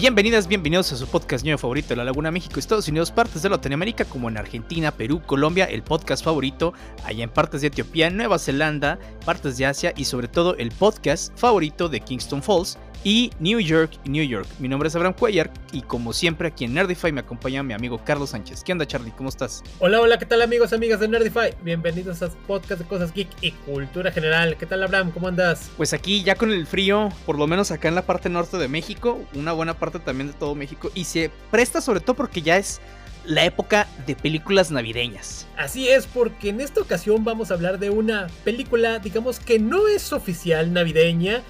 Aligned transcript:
Bienvenidas, 0.00 0.46
bienvenidos 0.46 0.92
a 0.92 0.96
su 0.96 1.08
podcast 1.08 1.44
ñoño 1.44 1.58
favorito 1.58 1.88
de 1.88 1.96
la 1.96 2.04
Laguna 2.04 2.30
México, 2.30 2.60
Estados 2.60 2.86
Unidos, 2.86 3.10
partes 3.10 3.42
de 3.42 3.48
Latinoamérica 3.48 4.04
como 4.04 4.28
en 4.28 4.38
Argentina, 4.38 4.92
Perú, 4.92 5.20
Colombia, 5.26 5.64
el 5.64 5.82
podcast 5.82 6.24
favorito, 6.24 6.72
allá 7.04 7.24
en 7.24 7.30
partes 7.30 7.62
de 7.62 7.66
Etiopía, 7.66 8.08
Nueva 8.08 8.38
Zelanda, 8.38 9.00
partes 9.26 9.58
de 9.58 9.66
Asia 9.66 9.92
y 9.96 10.04
sobre 10.04 10.28
todo 10.28 10.54
el 10.54 10.70
podcast 10.70 11.36
favorito 11.36 11.88
de 11.88 11.98
Kingston 11.98 12.44
Falls 12.44 12.78
y 13.04 13.30
New 13.38 13.60
York, 13.60 13.92
New 14.04 14.24
York. 14.24 14.46
Mi 14.58 14.68
nombre 14.68 14.88
es 14.88 14.96
Abraham 14.96 15.14
Cuellar 15.18 15.50
y 15.72 15.82
como 15.82 16.12
siempre 16.12 16.48
aquí 16.48 16.64
en 16.64 16.74
Nerdify 16.74 17.12
me 17.12 17.20
acompaña 17.20 17.62
mi 17.62 17.74
amigo 17.74 18.00
Carlos 18.04 18.30
Sánchez. 18.30 18.64
¿Qué 18.64 18.72
onda 18.72 18.86
Charlie? 18.86 19.12
¿Cómo 19.12 19.28
estás? 19.28 19.62
Hola, 19.78 20.00
hola, 20.00 20.18
¿qué 20.18 20.26
tal 20.26 20.42
amigos, 20.42 20.72
amigas 20.72 21.00
de 21.00 21.08
Nerdify? 21.08 21.54
Bienvenidos 21.62 22.22
a 22.22 22.28
podcast 22.28 22.82
de 22.82 22.86
cosas 22.86 23.12
geek 23.12 23.28
y 23.40 23.52
cultura 23.52 24.10
general. 24.10 24.56
¿Qué 24.56 24.66
tal 24.66 24.82
Abraham? 24.82 25.12
¿Cómo 25.12 25.28
andas? 25.28 25.70
Pues 25.76 25.92
aquí 25.92 26.22
ya 26.22 26.34
con 26.34 26.52
el 26.52 26.66
frío, 26.66 27.10
por 27.24 27.38
lo 27.38 27.46
menos 27.46 27.70
acá 27.70 27.88
en 27.88 27.94
la 27.94 28.02
parte 28.02 28.28
norte 28.28 28.56
de 28.58 28.68
México, 28.68 29.18
una 29.34 29.52
buena 29.52 29.74
parte 29.74 29.87
también 29.90 30.28
de 30.28 30.34
todo 30.34 30.54
México 30.54 30.90
y 30.94 31.04
se 31.04 31.30
presta 31.50 31.80
sobre 31.80 32.00
todo 32.00 32.16
porque 32.16 32.42
ya 32.42 32.56
es 32.56 32.80
la 33.24 33.44
época 33.44 33.86
de 34.06 34.16
películas 34.16 34.70
navideñas. 34.70 35.46
Así 35.56 35.88
es, 35.88 36.06
porque 36.06 36.48
en 36.48 36.60
esta 36.60 36.80
ocasión 36.80 37.24
vamos 37.24 37.50
a 37.50 37.54
hablar 37.54 37.78
de 37.78 37.90
una 37.90 38.26
película, 38.44 38.98
digamos 38.98 39.38
que 39.38 39.58
no 39.58 39.88
es 39.88 40.12
oficial 40.12 40.72
navideña, 40.72 41.42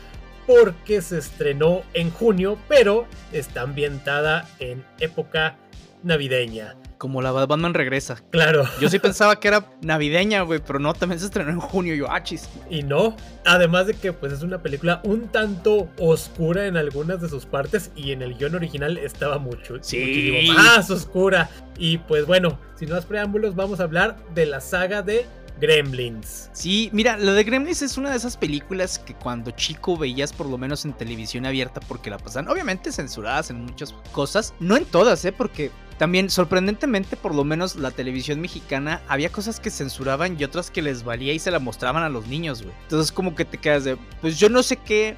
porque 0.47 1.03
se 1.03 1.19
estrenó 1.19 1.83
en 1.93 2.11
junio, 2.11 2.59
pero 2.69 3.07
está 3.33 3.63
ambientada 3.63 4.49
en 4.59 4.85
época 4.99 5.57
navideña. 6.03 6.75
Como 6.99 7.23
la 7.23 7.31
Batman 7.31 7.75
regresa. 7.75 8.23
Claro. 8.31 8.65
Yo 8.81 8.89
sí 8.89 8.99
pensaba 9.01 9.39
que 9.39 9.49
era 9.49 9.65
navideña, 9.81 10.43
güey, 10.43 10.61
pero 10.65 10.79
no, 10.79 10.93
también 10.95 11.21
se 11.21 11.27
estrenó 11.27 11.51
en 11.51 11.61
junio, 11.61 11.95
yo 11.95 12.11
achis. 12.11 12.49
Y 12.69 12.83
no, 12.83 13.17
además 13.45 13.87
de 13.87 13.95
que 13.95 14.13
pues 14.13 14.33
es 14.33 14.43
una 14.43 14.61
película 14.61 15.01
un 15.05 15.29
tanto 15.29 15.89
oscura 15.99 16.67
en 16.67 16.77
algunas 16.77 17.21
de 17.21 17.29
sus 17.29 17.47
partes 17.47 17.93
y 17.95 18.13
en 18.13 18.23
el 18.23 18.35
guion 18.37 18.57
original 18.57 18.99
estaba 18.99 19.39
mucho, 19.39 19.77
sí. 19.81 20.51
más 20.55 20.91
oscura. 20.91 21.49
Y 21.79 21.99
pues 21.99 22.27
bueno, 22.27 22.59
sin 22.75 22.91
más 22.91 23.07
preámbulos, 23.07 23.55
vamos 23.55 23.81
a 23.81 23.85
hablar 23.85 24.17
de 24.35 24.47
la 24.47 24.61
saga 24.61 25.03
de 25.03 25.27
Gremlins. 25.61 26.51
Sí, 26.53 26.91
mira, 26.93 27.17
lo 27.17 27.33
de 27.35 27.45
Gremlins 27.45 27.83
es 27.83 27.97
una 27.97 28.11
de 28.11 28.17
esas 28.17 28.37
películas 28.37 28.99
que 28.99 29.15
cuando 29.15 29.51
chico 29.51 29.97
veías 29.97 30.33
por 30.33 30.47
lo 30.47 30.59
menos 30.59 30.85
en 30.85 30.93
televisión 30.93 31.47
abierta 31.47 31.81
porque 31.81 32.11
la 32.11 32.19
pasan, 32.19 32.49
obviamente 32.49 32.93
censuradas 32.93 33.51
en 33.51 33.65
muchas 33.65 33.93
cosas, 34.13 34.55
no 34.61 34.77
en 34.77 34.85
todas, 34.85 35.25
¿eh? 35.25 35.33
Porque 35.33 35.71
también 35.99 36.31
sorprendentemente 36.31 37.17
por 37.17 37.35
lo 37.35 37.45
menos 37.45 37.77
la 37.77 37.91
televisión 37.91 38.41
mexicana 38.41 39.03
había 39.09 39.31
cosas 39.31 39.59
que 39.59 39.71
censuraban 39.71 40.37
y 40.39 40.45
otras 40.45 40.71
que 40.71 40.81
les 40.81 41.03
valía 41.03 41.33
y 41.33 41.39
se 41.39 41.51
la 41.51 41.59
mostraban 41.59 42.05
a 42.05 42.09
los 42.09 42.27
niños, 42.29 42.63
güey. 42.63 42.75
Entonces 42.85 43.11
como 43.13 43.35
que 43.35 43.45
te 43.45 43.59
quedas 43.59 43.85
de, 43.85 43.97
pues 44.21 44.39
yo 44.39 44.49
no 44.49 44.63
sé 44.63 44.77
qué 44.77 45.17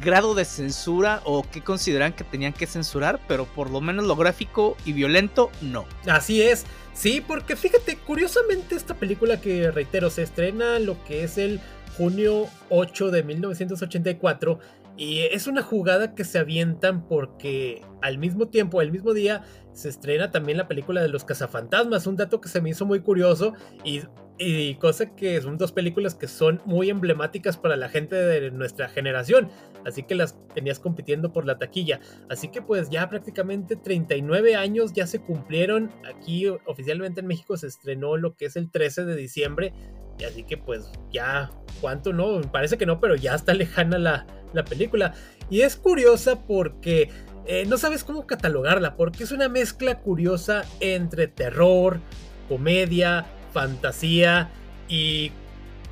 grado 0.00 0.34
de 0.34 0.44
censura 0.44 1.20
o 1.24 1.42
qué 1.42 1.62
consideran 1.62 2.12
que 2.12 2.24
tenían 2.24 2.52
que 2.52 2.66
censurar, 2.66 3.20
pero 3.28 3.46
por 3.46 3.70
lo 3.70 3.80
menos 3.80 4.06
lo 4.06 4.16
gráfico 4.16 4.76
y 4.84 4.92
violento 4.92 5.50
no. 5.60 5.84
Así 6.06 6.42
es. 6.42 6.64
Sí, 6.94 7.22
porque 7.26 7.56
fíjate, 7.56 7.96
curiosamente 7.96 8.74
esta 8.74 8.94
película 8.94 9.40
que 9.40 9.70
reitero 9.70 10.10
se 10.10 10.22
estrena 10.22 10.78
lo 10.78 11.02
que 11.04 11.24
es 11.24 11.38
el 11.38 11.60
junio 11.96 12.46
8 12.70 13.10
de 13.10 13.22
1984 13.22 14.58
y 15.02 15.22
es 15.22 15.48
una 15.48 15.64
jugada 15.64 16.14
que 16.14 16.22
se 16.22 16.38
avientan 16.38 17.08
porque 17.08 17.82
al 18.02 18.18
mismo 18.18 18.46
tiempo, 18.46 18.78
al 18.78 18.92
mismo 18.92 19.14
día, 19.14 19.42
se 19.72 19.88
estrena 19.88 20.30
también 20.30 20.58
la 20.58 20.68
película 20.68 21.02
de 21.02 21.08
los 21.08 21.24
cazafantasmas, 21.24 22.06
un 22.06 22.14
dato 22.14 22.40
que 22.40 22.48
se 22.48 22.60
me 22.60 22.70
hizo 22.70 22.86
muy 22.86 23.00
curioso 23.00 23.52
y, 23.82 24.02
y, 24.38 24.76
cosa 24.76 25.16
que 25.16 25.40
son 25.40 25.58
dos 25.58 25.72
películas 25.72 26.14
que 26.14 26.28
son 26.28 26.62
muy 26.66 26.88
emblemáticas 26.88 27.56
para 27.56 27.74
la 27.74 27.88
gente 27.88 28.14
de 28.14 28.52
nuestra 28.52 28.88
generación, 28.88 29.48
así 29.84 30.04
que 30.04 30.14
las 30.14 30.38
tenías 30.54 30.78
compitiendo 30.78 31.32
por 31.32 31.46
la 31.46 31.58
taquilla, 31.58 31.98
así 32.30 32.46
que 32.46 32.62
pues 32.62 32.88
ya 32.88 33.08
prácticamente 33.08 33.74
39 33.74 34.54
años 34.54 34.92
ya 34.92 35.08
se 35.08 35.20
cumplieron, 35.20 35.90
aquí 36.08 36.46
oficialmente 36.46 37.22
en 37.22 37.26
México 37.26 37.56
se 37.56 37.66
estrenó 37.66 38.16
lo 38.16 38.36
que 38.36 38.44
es 38.44 38.54
el 38.54 38.70
13 38.70 39.04
de 39.04 39.16
diciembre, 39.16 39.72
y 40.18 40.24
así 40.24 40.44
que 40.44 40.56
pues 40.56 40.90
ya, 41.12 41.50
¿cuánto 41.80 42.12
no? 42.12 42.40
Parece 42.40 42.78
que 42.78 42.86
no, 42.86 43.00
pero 43.00 43.14
ya 43.14 43.34
está 43.34 43.54
lejana 43.54 43.98
la, 43.98 44.26
la 44.52 44.64
película, 44.64 45.14
y 45.50 45.62
es 45.62 45.76
curiosa 45.76 46.40
porque 46.40 47.10
eh, 47.46 47.64
no 47.66 47.76
sabes 47.76 48.04
cómo 48.04 48.26
catalogarla, 48.26 48.96
porque 48.96 49.24
es 49.24 49.32
una 49.32 49.48
mezcla 49.48 49.98
curiosa 49.98 50.64
entre 50.80 51.26
terror, 51.26 52.00
comedia, 52.48 53.26
fantasía 53.52 54.50
y 54.88 55.32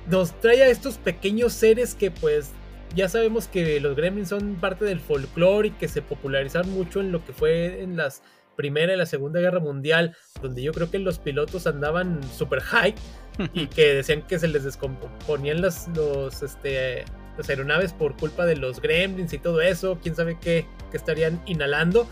nos 0.08 0.38
trae 0.40 0.62
a 0.62 0.68
estos 0.68 0.98
pequeños 0.98 1.52
seres 1.52 1.94
que 1.94 2.10
pues 2.10 2.52
ya 2.94 3.08
sabemos 3.08 3.48
que 3.48 3.80
los 3.80 3.96
gremlins 3.96 4.28
son 4.28 4.56
parte 4.56 4.84
del 4.84 5.00
folclore 5.00 5.68
y 5.68 5.70
que 5.72 5.88
se 5.88 6.02
popularizaron 6.02 6.70
mucho 6.72 7.00
en 7.00 7.12
lo 7.12 7.24
que 7.24 7.32
fue 7.32 7.82
en 7.82 7.96
las 7.96 8.22
Primera 8.56 8.92
y 8.92 8.96
la 8.96 9.06
Segunda 9.06 9.40
Guerra 9.40 9.58
Mundial, 9.58 10.14
donde 10.42 10.60
yo 10.60 10.72
creo 10.72 10.90
que 10.90 10.98
los 10.98 11.18
pilotos 11.18 11.66
andaban 11.66 12.20
super 12.36 12.60
high 12.60 12.94
y 13.52 13.66
que 13.66 13.94
decían 13.94 14.22
que 14.22 14.38
se 14.38 14.48
les 14.48 14.64
descomponían 14.64 15.60
los, 15.60 15.88
los 15.88 16.42
este, 16.42 17.04
las 17.36 17.48
aeronaves 17.48 17.92
por 17.92 18.16
culpa 18.16 18.46
de 18.46 18.56
los 18.56 18.80
gremlins 18.80 19.32
y 19.32 19.38
todo 19.38 19.60
eso, 19.60 19.98
quién 20.02 20.14
sabe 20.14 20.38
qué, 20.40 20.66
estarían 20.92 21.42
inhalando, 21.46 22.08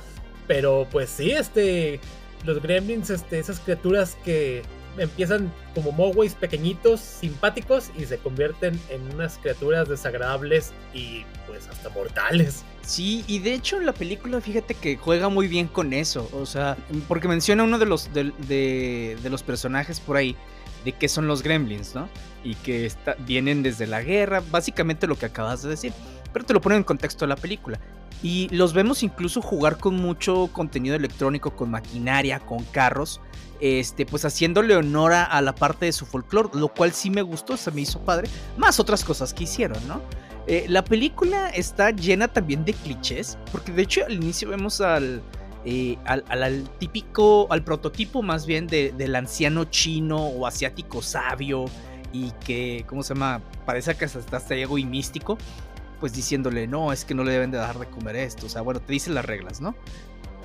pero 0.46 0.86
pues 0.90 1.10
sí, 1.10 1.32
este, 1.32 2.00
los 2.44 2.62
gremlins, 2.62 3.10
este, 3.10 3.38
esas 3.38 3.60
criaturas 3.60 4.16
que 4.24 4.62
empiezan 4.96 5.52
como 5.74 5.92
mogways 5.92 6.34
pequeñitos, 6.34 7.00
simpáticos 7.00 7.90
y 7.96 8.04
se 8.04 8.18
convierten 8.18 8.80
en 8.90 9.14
unas 9.14 9.38
criaturas 9.38 9.88
desagradables 9.88 10.72
y 10.92 11.24
pues 11.46 11.68
hasta 11.68 11.88
mortales. 11.90 12.64
Sí, 12.82 13.24
y 13.28 13.38
de 13.40 13.54
hecho 13.54 13.76
en 13.76 13.86
la 13.86 13.92
película 13.92 14.40
fíjate 14.40 14.74
que 14.74 14.96
juega 14.96 15.28
muy 15.28 15.46
bien 15.46 15.68
con 15.68 15.92
eso, 15.92 16.28
o 16.32 16.46
sea, 16.46 16.76
porque 17.06 17.28
menciona 17.28 17.62
uno 17.64 17.78
de 17.78 17.86
los, 17.86 18.12
de, 18.12 19.16
de 19.22 19.30
los 19.30 19.42
personajes 19.42 20.00
por 20.00 20.16
ahí 20.16 20.36
de 20.88 20.94
qué 20.94 21.06
son 21.06 21.26
los 21.26 21.42
gremlins, 21.42 21.94
¿no? 21.94 22.08
Y 22.42 22.54
que 22.54 22.90
vienen 23.26 23.62
desde 23.62 23.86
la 23.86 24.02
guerra, 24.02 24.42
básicamente 24.50 25.06
lo 25.06 25.18
que 25.18 25.26
acabas 25.26 25.62
de 25.62 25.68
decir, 25.68 25.92
pero 26.32 26.46
te 26.46 26.54
lo 26.54 26.62
ponen 26.62 26.78
en 26.78 26.84
contexto 26.84 27.26
de 27.26 27.28
la 27.28 27.36
película. 27.36 27.78
Y 28.22 28.48
los 28.48 28.72
vemos 28.72 29.02
incluso 29.02 29.42
jugar 29.42 29.76
con 29.76 29.96
mucho 29.96 30.48
contenido 30.50 30.96
electrónico, 30.96 31.54
con 31.54 31.70
maquinaria, 31.70 32.40
con 32.40 32.64
carros, 32.64 33.20
este, 33.60 34.06
pues 34.06 34.24
haciéndole 34.24 34.74
honor 34.76 35.12
a 35.12 35.42
la 35.42 35.54
parte 35.54 35.84
de 35.84 35.92
su 35.92 36.06
folclore, 36.06 36.48
lo 36.54 36.68
cual 36.68 36.92
sí 36.92 37.10
me 37.10 37.20
gustó, 37.20 37.58
se 37.58 37.70
me 37.70 37.82
hizo 37.82 38.00
padre, 38.00 38.30
más 38.56 38.80
otras 38.80 39.04
cosas 39.04 39.34
que 39.34 39.44
hicieron, 39.44 39.86
¿no? 39.86 40.00
Eh, 40.46 40.64
la 40.68 40.82
película 40.82 41.50
está 41.50 41.90
llena 41.90 42.28
también 42.28 42.64
de 42.64 42.72
clichés, 42.72 43.36
porque 43.52 43.72
de 43.72 43.82
hecho 43.82 44.06
al 44.06 44.14
inicio 44.14 44.48
vemos 44.48 44.80
al, 44.80 45.22
al, 46.04 46.68
típico, 46.78 47.46
al 47.50 47.64
prototipo 47.64 48.22
más 48.22 48.46
bien 48.46 48.66
del 48.66 49.16
anciano 49.16 49.64
chino 49.64 50.18
o 50.18 50.46
asiático 50.46 51.02
sabio 51.02 51.66
y 52.12 52.30
que, 52.44 52.84
¿cómo 52.88 53.02
se 53.02 53.14
llama? 53.14 53.42
Parece 53.66 53.94
que 53.96 54.06
hasta 54.06 54.36
está 54.36 54.56
y 54.56 54.84
místico, 54.84 55.36
pues 56.00 56.12
diciéndole, 56.12 56.66
no, 56.66 56.92
es 56.92 57.04
que 57.04 57.14
no 57.14 57.24
le 57.24 57.32
deben 57.32 57.50
de 57.50 57.58
dar 57.58 57.78
de 57.78 57.86
comer 57.86 58.16
esto, 58.16 58.46
o 58.46 58.48
sea, 58.48 58.62
bueno, 58.62 58.80
te 58.80 58.92
dicen 58.92 59.14
las 59.14 59.24
reglas, 59.24 59.60
¿no? 59.60 59.74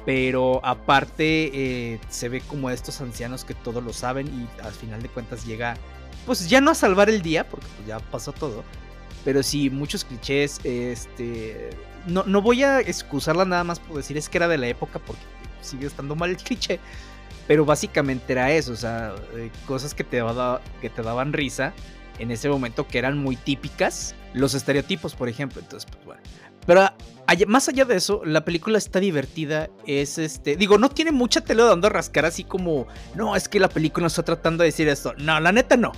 Pero 0.06 0.60
aparte 0.66 1.94
eh, 1.94 2.00
se 2.10 2.28
ve 2.28 2.42
como 2.42 2.70
estos 2.70 3.00
ancianos 3.00 3.46
que 3.46 3.54
todo 3.54 3.80
lo 3.80 3.94
saben 3.94 4.28
y 4.28 4.62
al 4.62 4.74
final 4.74 5.02
de 5.02 5.08
cuentas 5.08 5.46
llega, 5.46 5.78
pues 6.26 6.50
ya 6.50 6.60
no 6.60 6.72
a 6.72 6.76
salvar 6.76 7.10
el 7.10 7.22
día, 7.22 7.48
porque 7.48 7.68
pues, 7.78 7.88
ya 7.88 8.00
pasó 8.00 8.34
todo, 8.34 8.64
pero 9.24 9.42
sí, 9.42 9.70
muchos 9.70 10.04
clichés, 10.04 10.60
este 10.66 11.70
no, 12.08 12.24
no 12.24 12.42
voy 12.42 12.64
a 12.64 12.80
excusarla 12.80 13.46
nada 13.46 13.64
más 13.64 13.80
por 13.80 13.98
decir 13.98 14.18
es 14.18 14.30
que 14.30 14.38
era 14.38 14.48
de 14.48 14.58
la 14.58 14.68
época 14.68 15.00
porque 15.00 15.22
sigue 15.62 15.88
estando 15.88 16.16
mal 16.16 16.30
el 16.30 16.38
cliché. 16.38 16.80
Pero 17.48 17.66
básicamente 17.66 18.32
era 18.32 18.52
eso, 18.52 18.72
o 18.72 18.78
sea, 18.78 19.14
eh, 19.36 19.52
cosas 19.68 19.94
que 19.94 20.06
te, 20.06 20.24
que 20.80 20.90
te 20.90 21.02
daban 21.02 21.34
risa 21.34 21.74
en 22.20 22.32
ese 22.32 22.48
momento 22.50 22.88
que 22.88 22.98
eran 22.98 23.18
muy 23.18 23.36
típicas. 23.36 24.16
Los 24.34 24.54
estereotipos, 24.54 25.14
por 25.16 25.28
ejemplo. 25.28 25.62
Entonces, 25.62 25.90
pues 25.92 26.06
bueno. 26.06 26.22
Pero 26.66 26.90
más 27.48 27.68
allá 27.68 27.86
de 27.86 27.96
eso, 27.96 28.22
la 28.26 28.46
película 28.46 28.78
está 28.78 29.00
divertida. 29.00 29.70
Es 29.86 30.18
este. 30.18 30.56
Digo, 30.56 30.78
no 30.78 30.90
tiene 30.90 31.12
mucha 31.12 31.42
tela 31.42 31.66
dando 31.66 31.88
a 31.88 31.90
rascar 31.90 32.26
así 32.26 32.44
como. 32.44 32.88
No, 33.16 33.36
es 33.36 33.50
que 33.50 33.60
la 33.60 33.70
película 33.70 34.08
está 34.08 34.24
tratando 34.24 34.64
de 34.64 34.70
decir 34.70 34.88
esto. 34.88 35.14
No, 35.18 35.40
la 35.40 35.52
neta 35.52 35.76
no. 35.76 35.92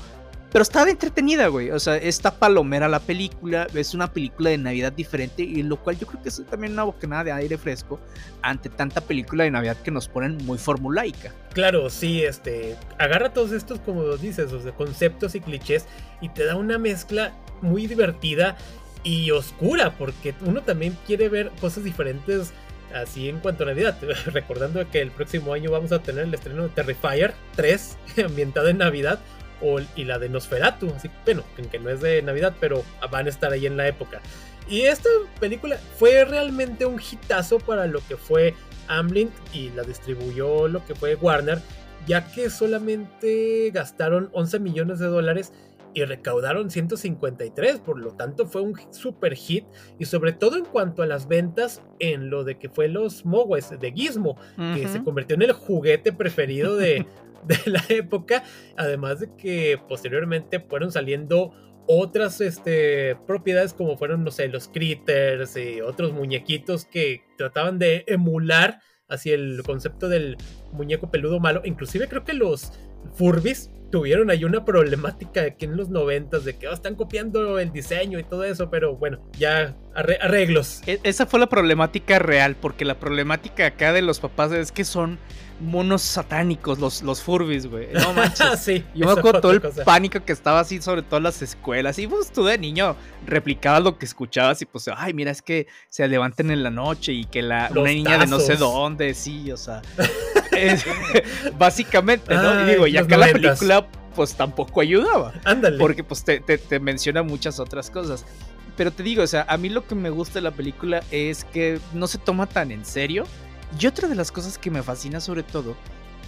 Pero 0.56 0.64
estaba 0.64 0.90
entretenida, 0.90 1.48
güey. 1.48 1.70
O 1.72 1.80
sea, 1.80 1.98
está 1.98 2.34
palomera 2.34 2.88
la 2.88 3.02
película. 3.02 3.68
Es 3.74 3.94
una 3.94 4.14
película 4.14 4.52
de 4.52 4.58
Navidad 4.58 4.94
diferente. 4.94 5.44
Y 5.44 5.64
lo 5.64 5.76
cual 5.76 6.00
yo 6.00 6.08
creo 6.08 6.24
que 6.24 6.30
es 6.30 6.42
también 6.50 6.72
una 6.72 6.84
bocanada 6.84 7.26
de 7.26 7.34
aire 7.34 7.58
fresco 7.58 8.00
ante 8.42 8.70
tanta 8.70 9.02
película 9.02 9.44
de 9.44 9.52
Navidad 9.52 9.76
que 9.84 9.92
nos 9.92 10.08
ponen 10.08 10.38
muy 10.46 10.58
formulaica. 10.58 11.34
Claro, 11.52 11.90
sí, 11.90 12.24
este. 12.24 12.78
Agarra 12.98 13.34
todos 13.34 13.52
estos, 13.52 13.82
como 13.82 14.16
dices, 14.16 14.54
o 14.54 14.74
conceptos 14.76 15.36
y 15.36 15.42
clichés. 15.42 15.88
Y 16.22 16.30
te 16.30 16.46
da 16.46 16.56
una 16.56 16.78
mezcla 16.78 17.34
muy 17.62 17.86
divertida 17.86 18.56
y 19.04 19.32
oscura. 19.32 19.98
Porque 19.98 20.36
uno 20.46 20.62
también 20.62 20.98
quiere 21.06 21.28
ver 21.28 21.52
cosas 21.60 21.84
diferentes 21.84 22.54
así 22.94 23.28
en 23.28 23.42
cuanto 23.42 23.64
a 23.64 23.68
Navidad. 23.68 23.98
Recordando 24.28 24.90
que 24.90 25.02
el 25.02 25.12
próximo 25.12 25.52
año 25.52 25.70
vamos 25.70 25.92
a 25.92 26.02
tener 26.02 26.24
el 26.24 26.34
estreno 26.34 26.64
de 26.64 26.70
Terrifier 26.70 27.34
3, 27.58 27.98
ambientado 28.26 28.70
en 28.70 28.78
Navidad 28.78 29.20
y 29.96 30.04
la 30.06 30.20
de 30.20 30.30
Nosferatu, 30.30 30.92
así 30.96 31.10
bueno, 31.26 31.44
que 31.72 31.80
no 31.80 31.90
es 31.90 32.02
de 32.02 32.22
Navidad, 32.22 32.54
pero 32.60 32.84
van 33.12 33.26
a 33.26 33.30
estar 33.30 33.52
ahí 33.52 33.66
en 33.66 33.78
la 33.78 33.88
época. 33.88 34.22
Y 34.68 34.82
esta 34.82 35.10
película 35.40 35.78
fue 35.98 36.26
realmente 36.26 36.86
un 36.86 37.00
hitazo 37.00 37.60
para 37.60 37.86
lo 37.88 38.00
que 38.08 38.18
fue 38.18 38.54
Amblin 38.88 39.30
y 39.54 39.70
la 39.70 39.84
distribuyó 39.84 40.68
lo 40.68 40.84
que 40.86 40.96
fue 40.96 41.16
Warner, 41.16 41.62
ya 42.08 42.32
que 42.32 42.50
solamente 42.50 43.70
gastaron 43.72 44.30
11 44.34 44.60
millones 44.60 45.00
de 45.00 45.08
dólares 45.08 45.54
y 45.96 46.04
recaudaron 46.04 46.70
153, 46.70 47.80
por 47.80 47.98
lo 47.98 48.12
tanto 48.12 48.46
fue 48.48 48.62
un 48.62 48.76
super 48.92 49.34
hit 49.34 49.66
y 49.98 50.06
sobre 50.06 50.34
todo 50.34 50.58
en 50.58 50.66
cuanto 50.66 51.02
a 51.02 51.06
las 51.06 51.28
ventas 51.28 51.82
en 52.00 52.30
lo 52.30 52.44
de 52.44 52.58
que 52.58 52.68
fue 52.68 52.90
los 52.90 53.26
Mogwais 53.26 53.70
de 53.80 53.92
Gizmo, 53.94 54.36
que 54.76 54.90
se 54.90 55.02
convirtió 55.04 55.36
en 55.36 55.44
el 55.44 55.54
juguete 55.54 56.12
preferido 56.12 56.76
de, 56.76 57.06
de, 57.48 57.58
la 57.66 57.84
época, 57.90 58.44
además 58.78 59.20
de 59.20 59.36
que 59.36 59.80
posteriormente 59.88 60.60
fueron 60.60 60.92
saliendo 60.92 61.54
otras 61.88 62.42
este, 62.42 63.16
propiedades 63.28 63.74
como 63.74 63.98
fueron, 63.98 64.24
no 64.24 64.32
sé, 64.32 64.48
los 64.48 64.68
critters 64.68 65.56
y 65.56 65.82
otros 65.82 66.14
muñequitos 66.14 66.86
que 66.86 67.22
trataban 67.38 67.78
de 67.78 68.04
emular 68.08 68.80
así 69.08 69.32
el 69.32 69.62
concepto 69.64 70.10
del 70.10 70.38
muñeco 70.72 71.12
peludo 71.12 71.40
malo, 71.40 71.62
inclusive 71.64 72.08
creo 72.08 72.24
que 72.24 72.34
los 72.34 72.74
Furbis 73.14 73.70
tuvieron 73.96 74.30
ahí 74.30 74.44
una 74.44 74.66
problemática 74.66 75.44
aquí 75.44 75.64
en 75.64 75.78
los 75.78 75.88
noventas 75.88 76.44
de 76.44 76.58
que 76.58 76.68
oh, 76.68 76.74
están 76.74 76.96
copiando 76.96 77.60
el 77.60 77.72
diseño 77.72 78.20
y 78.20 78.24
todo 78.24 78.44
eso, 78.44 78.70
pero 78.70 78.98
bueno, 78.98 79.22
ya 79.40 79.74
arreglos. 79.96 80.82
E, 80.86 81.00
esa 81.04 81.26
fue 81.26 81.40
la 81.40 81.48
problemática 81.48 82.20
real, 82.20 82.58
porque 82.58 82.84
la 82.84 83.00
problemática 83.00 83.68
acá 83.68 83.94
de 83.94 84.02
los 84.02 84.20
papás 84.20 84.52
es 84.52 84.74
que 84.74 84.84
son 84.84 85.18
monos 85.62 86.02
satánicos, 86.02 86.78
los, 86.78 87.04
los 87.04 87.22
Furbis, 87.22 87.68
güey. 87.68 87.88
No 87.94 88.12
manches. 88.16 88.60
sí, 88.60 88.84
Yo 88.94 89.06
me 89.06 89.14
acuerdo 89.14 89.40
todo 89.40 89.52
el 89.54 89.62
pánico 89.62 90.20
que 90.26 90.34
estaba 90.34 90.60
así, 90.60 90.82
sobre 90.82 91.02
todo 91.02 91.16
en 91.16 91.24
las 91.24 91.42
escuelas. 91.42 91.98
Y 91.98 92.06
pues 92.06 92.34
tú 92.34 92.44
de 92.44 92.58
niño 92.58 92.98
replicabas 93.26 93.82
lo 93.82 93.98
que 93.98 94.06
escuchabas 94.06 94.62
y 94.62 94.66
pues, 94.66 94.90
ay, 94.94 95.14
mira, 95.14 95.32
es 95.32 95.42
que 95.42 95.68
se 95.88 96.06
levanten 96.10 96.52
en 96.52 96.64
la 96.64 96.70
noche 96.70 97.14
y 97.14 97.24
que 97.24 97.42
la, 97.42 97.70
una 97.72 97.92
niña 97.92 98.18
de 98.18 98.28
no 98.28 98.42
sé 98.42 98.58
dónde, 98.58 99.14
sí, 99.14 99.50
o 99.54 99.58
sea. 99.58 99.82
básicamente, 101.58 102.34
¿no? 102.34 102.62
y 102.64 102.72
digo, 102.72 102.88
y 102.88 102.98
acá 102.98 103.18
la 103.18 103.28
película 103.28 103.88
pues 104.16 104.34
tampoco 104.36 104.82
ayudaba. 104.82 105.34
Ándale. 105.44 105.78
Porque 105.78 106.04
pues 106.04 106.24
te, 106.24 106.40
te 106.40 106.80
menciona 106.80 107.22
muchas 107.24 107.60
otras 107.60 107.90
cosas. 107.90 108.26
Pero 108.78 108.92
te 108.92 109.04
digo, 109.04 109.24
o 109.24 109.28
sea, 109.28 109.46
a 109.48 109.58
mí 109.58 109.70
lo 109.70 109.86
que 109.88 109.96
me 109.96 110.10
gusta 110.10 110.36
de 110.36 110.42
la 110.42 110.52
película 110.52 111.04
es 111.12 111.46
que 111.46 111.80
no 111.94 112.08
se 112.08 112.18
toma 112.18 112.48
tan 112.48 112.72
en 112.72 112.86
serio 112.86 113.26
y 113.80 113.88
otra 113.88 114.08
de 114.08 114.16
las 114.16 114.32
cosas 114.32 114.58
que 114.58 114.70
me 114.70 114.84
fascina 114.84 115.20
sobre 115.20 115.44
todo 115.44 115.76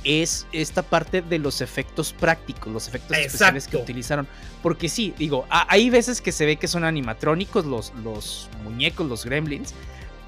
es 0.04 0.48
esta 0.52 0.84
parte 0.84 1.22
de 1.22 1.40
los 1.40 1.60
efectos 1.60 2.14
prácticos, 2.14 2.72
los 2.72 2.88
efectos 2.88 3.18
especiales 3.18 3.68
que 3.68 3.78
utilizaron. 3.78 4.28
Porque 4.64 4.90
sí, 4.90 5.14
digo, 5.18 5.46
hay 5.50 5.90
veces 5.90 6.22
que 6.22 6.32
se 6.32 6.46
ve 6.46 6.56
que 6.58 6.68
son 6.68 6.84
animatrónicos 6.84 7.66
los, 7.66 7.94
los 8.04 8.50
muñecos, 8.64 9.08
los 9.08 9.26
gremlins, 9.26 9.74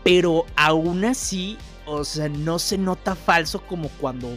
pero 0.03 0.45
aún 0.55 1.05
así, 1.05 1.57
o 1.89 2.03
sea, 2.03 2.30
no 2.30 2.59
se 2.59 2.77
nota 2.77 3.15
falso 3.15 3.62
como 3.62 3.89
cuando 4.00 4.30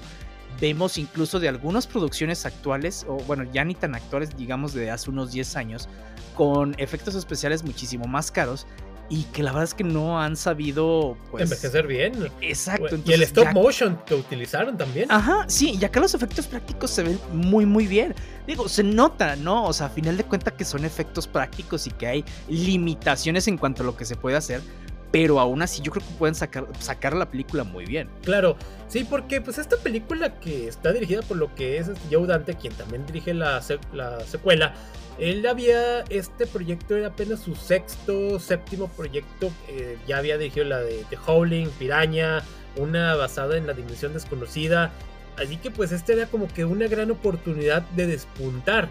vemos 0.61 0.99
incluso 0.99 1.41
de 1.41 1.49
algunas 1.49 1.87
producciones 1.87 2.47
actuales, 2.47 3.05
o 3.09 3.17
bueno, 3.25 3.45
ya 3.53 3.65
ni 3.65 3.75
tan 3.75 3.95
actuales, 3.95 4.37
digamos 4.37 4.75
de 4.75 4.91
hace 4.91 5.11
unos 5.11 5.33
10 5.33 5.57
años, 5.57 5.89
con 6.35 6.75
efectos 6.79 7.15
especiales 7.15 7.63
muchísimo 7.65 8.07
más 8.07 8.31
caros 8.31 8.67
y 9.09 9.25
que 9.25 9.43
la 9.43 9.51
verdad 9.51 9.65
es 9.65 9.75
que 9.75 9.85
no 9.85 10.21
han 10.21 10.37
sabido 10.37 11.19
pues, 11.31 11.43
envejecer 11.43 11.87
bien. 11.87 12.31
Exacto. 12.41 12.99
y 13.05 13.13
el 13.13 13.23
stop 13.25 13.53
motion 13.53 13.99
que 14.07 14.15
utilizaron 14.15 14.79
también. 14.79 15.13
Ajá, 15.13 15.45
sí, 15.49 15.77
y 15.79 15.85
acá 15.85 16.01
los 16.01 16.15
efectos 16.15 16.47
prácticos 16.47 16.91
se 16.91 17.03
ven 17.03 17.21
muy 17.33 17.67
muy 17.67 17.87
bien. 17.87 18.15
Digo, 18.47 18.69
se 18.69 18.83
nota, 18.83 19.37
¿no? 19.37 19.65
O 19.65 19.73
sea, 19.73 19.87
a 19.87 19.91
final 19.91 20.17
de 20.17 20.25
cuentas 20.25 20.55
que 20.55 20.65
son 20.65 20.85
efectos 20.85 21.27
prácticos 21.27 21.87
y 21.87 21.91
que 21.91 22.07
hay 22.07 22.25
limitaciones 22.49 23.49
en 23.49 23.59
cuanto 23.59 23.83
a 23.83 23.87
lo 23.87 23.97
que 23.97 24.07
se 24.07 24.17
puede 24.17 24.37
hacer, 24.37 24.63
pero 25.13 25.39
aún 25.39 25.63
así 25.63 25.83
yo 25.83 25.93
creo 25.93 26.05
que 26.05 26.15
pueden 26.15 26.35
sacar, 26.35 26.67
sacar 26.81 27.15
la 27.15 27.31
película 27.31 27.63
muy 27.63 27.85
bien. 27.85 28.09
Claro, 28.25 28.57
sí, 28.89 29.05
porque 29.05 29.41
pues 29.43 29.59
esta 29.59 29.77
película 29.77 30.41
que 30.41 30.67
está 30.67 30.91
dirigida 30.91 31.21
por 31.23 31.37
lo 31.37 31.55
que 31.55 31.77
es 31.77 31.91
Joe 32.11 32.27
Dante, 32.27 32.55
quien 32.57 32.73
también 32.73 33.07
dirige 33.07 33.35
la, 33.35 33.63
la 33.93 34.21
secuela, 34.21 34.75
él 35.19 35.47
había, 35.47 36.01
este 36.09 36.47
proyecto 36.47 36.97
era 36.97 37.09
apenas 37.09 37.41
su 37.41 37.55
sexto, 37.55 38.41
séptimo 38.41 38.89
proyecto, 38.89 39.53
eh, 39.69 39.99
ya 40.09 40.17
había 40.17 40.39
dirigido 40.39 40.65
la 40.65 40.81
de 40.81 41.05
Howling, 41.27 41.69
Piraña, 41.79 42.43
una 42.77 43.15
basada 43.15 43.59
en 43.59 43.67
la 43.67 43.75
dimensión 43.75 44.15
desconocida, 44.15 44.91
así 45.37 45.59
que 45.59 45.71
pues 45.71 45.93
este 45.93 46.15
era 46.15 46.27
como 46.27 46.49
que 46.49 46.65
una 46.65 46.87
gran 46.87 47.11
oportunidad 47.11 47.83
de 47.91 48.07
despuntar, 48.07 48.89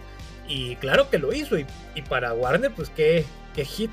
y 0.48 0.76
claro 0.76 1.10
que 1.10 1.18
lo 1.18 1.34
hizo, 1.34 1.58
y, 1.58 1.66
para 2.08 2.34
Warner 2.34 2.72
pues 2.76 2.92
qué, 2.92 3.26
qué 3.56 3.66
hit 3.66 3.92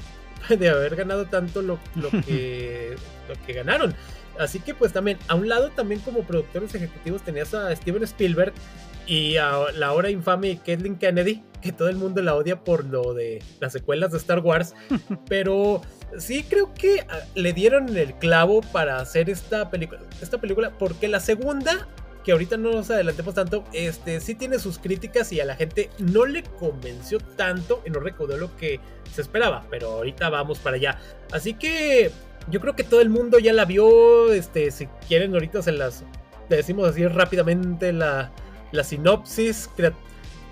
de 0.49 0.69
haber 0.69 0.96
ganado 0.96 1.26
tanto 1.26 1.62
lo, 1.62 1.79
lo, 1.94 2.11
que, 2.26 2.96
lo 3.29 3.46
que 3.46 3.52
ganaron. 3.52 3.94
Así 4.38 4.61
que 4.61 4.75
pues 4.75 4.93
también, 4.93 5.19
a 5.26 5.35
un 5.35 5.49
lado 5.49 5.70
también 5.70 6.00
como 6.00 6.23
productores 6.23 6.75
ejecutivos 6.75 7.23
tenías 7.23 7.55
a 7.55 7.75
Steven 7.75 8.05
Spielberg, 8.05 8.52
y 9.08 9.38
a 9.38 9.73
la 9.75 9.93
hora 9.93 10.11
infame 10.11 10.58
Kathleen 10.58 10.96
Kennedy, 10.96 11.43
que 11.62 11.73
todo 11.73 11.88
el 11.88 11.96
mundo 11.96 12.20
la 12.20 12.35
odia 12.35 12.62
por 12.62 12.85
lo 12.85 13.14
de 13.14 13.43
las 13.58 13.73
secuelas 13.73 14.12
de 14.12 14.19
Star 14.19 14.40
Wars. 14.40 14.75
pero 15.29 15.81
sí 16.19 16.44
creo 16.44 16.75
que 16.75 17.00
ah, 17.08 17.20
le 17.35 17.55
dieron 17.55 17.96
el 17.96 18.14
clavo 18.14 18.61
para 18.61 18.99
hacer 18.99 19.31
esta 19.31 19.70
película. 19.70 20.02
Esta 20.20 20.38
película, 20.38 20.73
porque 20.79 21.08
la 21.08 21.20
segunda, 21.20 21.88
que 22.28 22.32
ahorita 22.32 22.58
no 22.58 22.72
nos 22.72 22.90
adelantemos 22.90 23.34
tanto, 23.34 23.64
este 23.72 24.20
sí 24.20 24.34
tiene 24.34 24.58
sus 24.58 24.78
críticas 24.78 25.32
y 25.32 25.40
a 25.40 25.46
la 25.46 25.56
gente 25.56 25.88
no 25.98 26.26
le 26.26 26.42
convenció 26.42 27.20
tanto 27.20 27.80
y 27.86 27.90
no 27.90 28.00
recaudó 28.00 28.36
lo 28.36 28.54
que 28.58 28.80
se 29.14 29.22
esperaba. 29.22 29.64
Pero 29.70 29.92
ahorita 29.92 30.28
vamos 30.28 30.58
para 30.58 30.76
allá. 30.76 30.98
Así 31.32 31.54
que 31.54 32.10
yo 32.50 32.60
creo 32.60 32.76
que 32.76 32.84
todo 32.84 33.00
el 33.00 33.08
mundo 33.08 33.38
ya 33.38 33.54
la 33.54 33.64
vio. 33.64 34.30
Este, 34.30 34.70
si 34.70 34.88
quieren, 35.08 35.32
ahorita 35.32 35.62
se 35.62 35.72
las 35.72 36.04
decimos 36.50 36.86
así 36.86 37.06
rápidamente 37.06 37.94
la 37.94 38.30
la 38.72 38.84
sinopsis, 38.84 39.70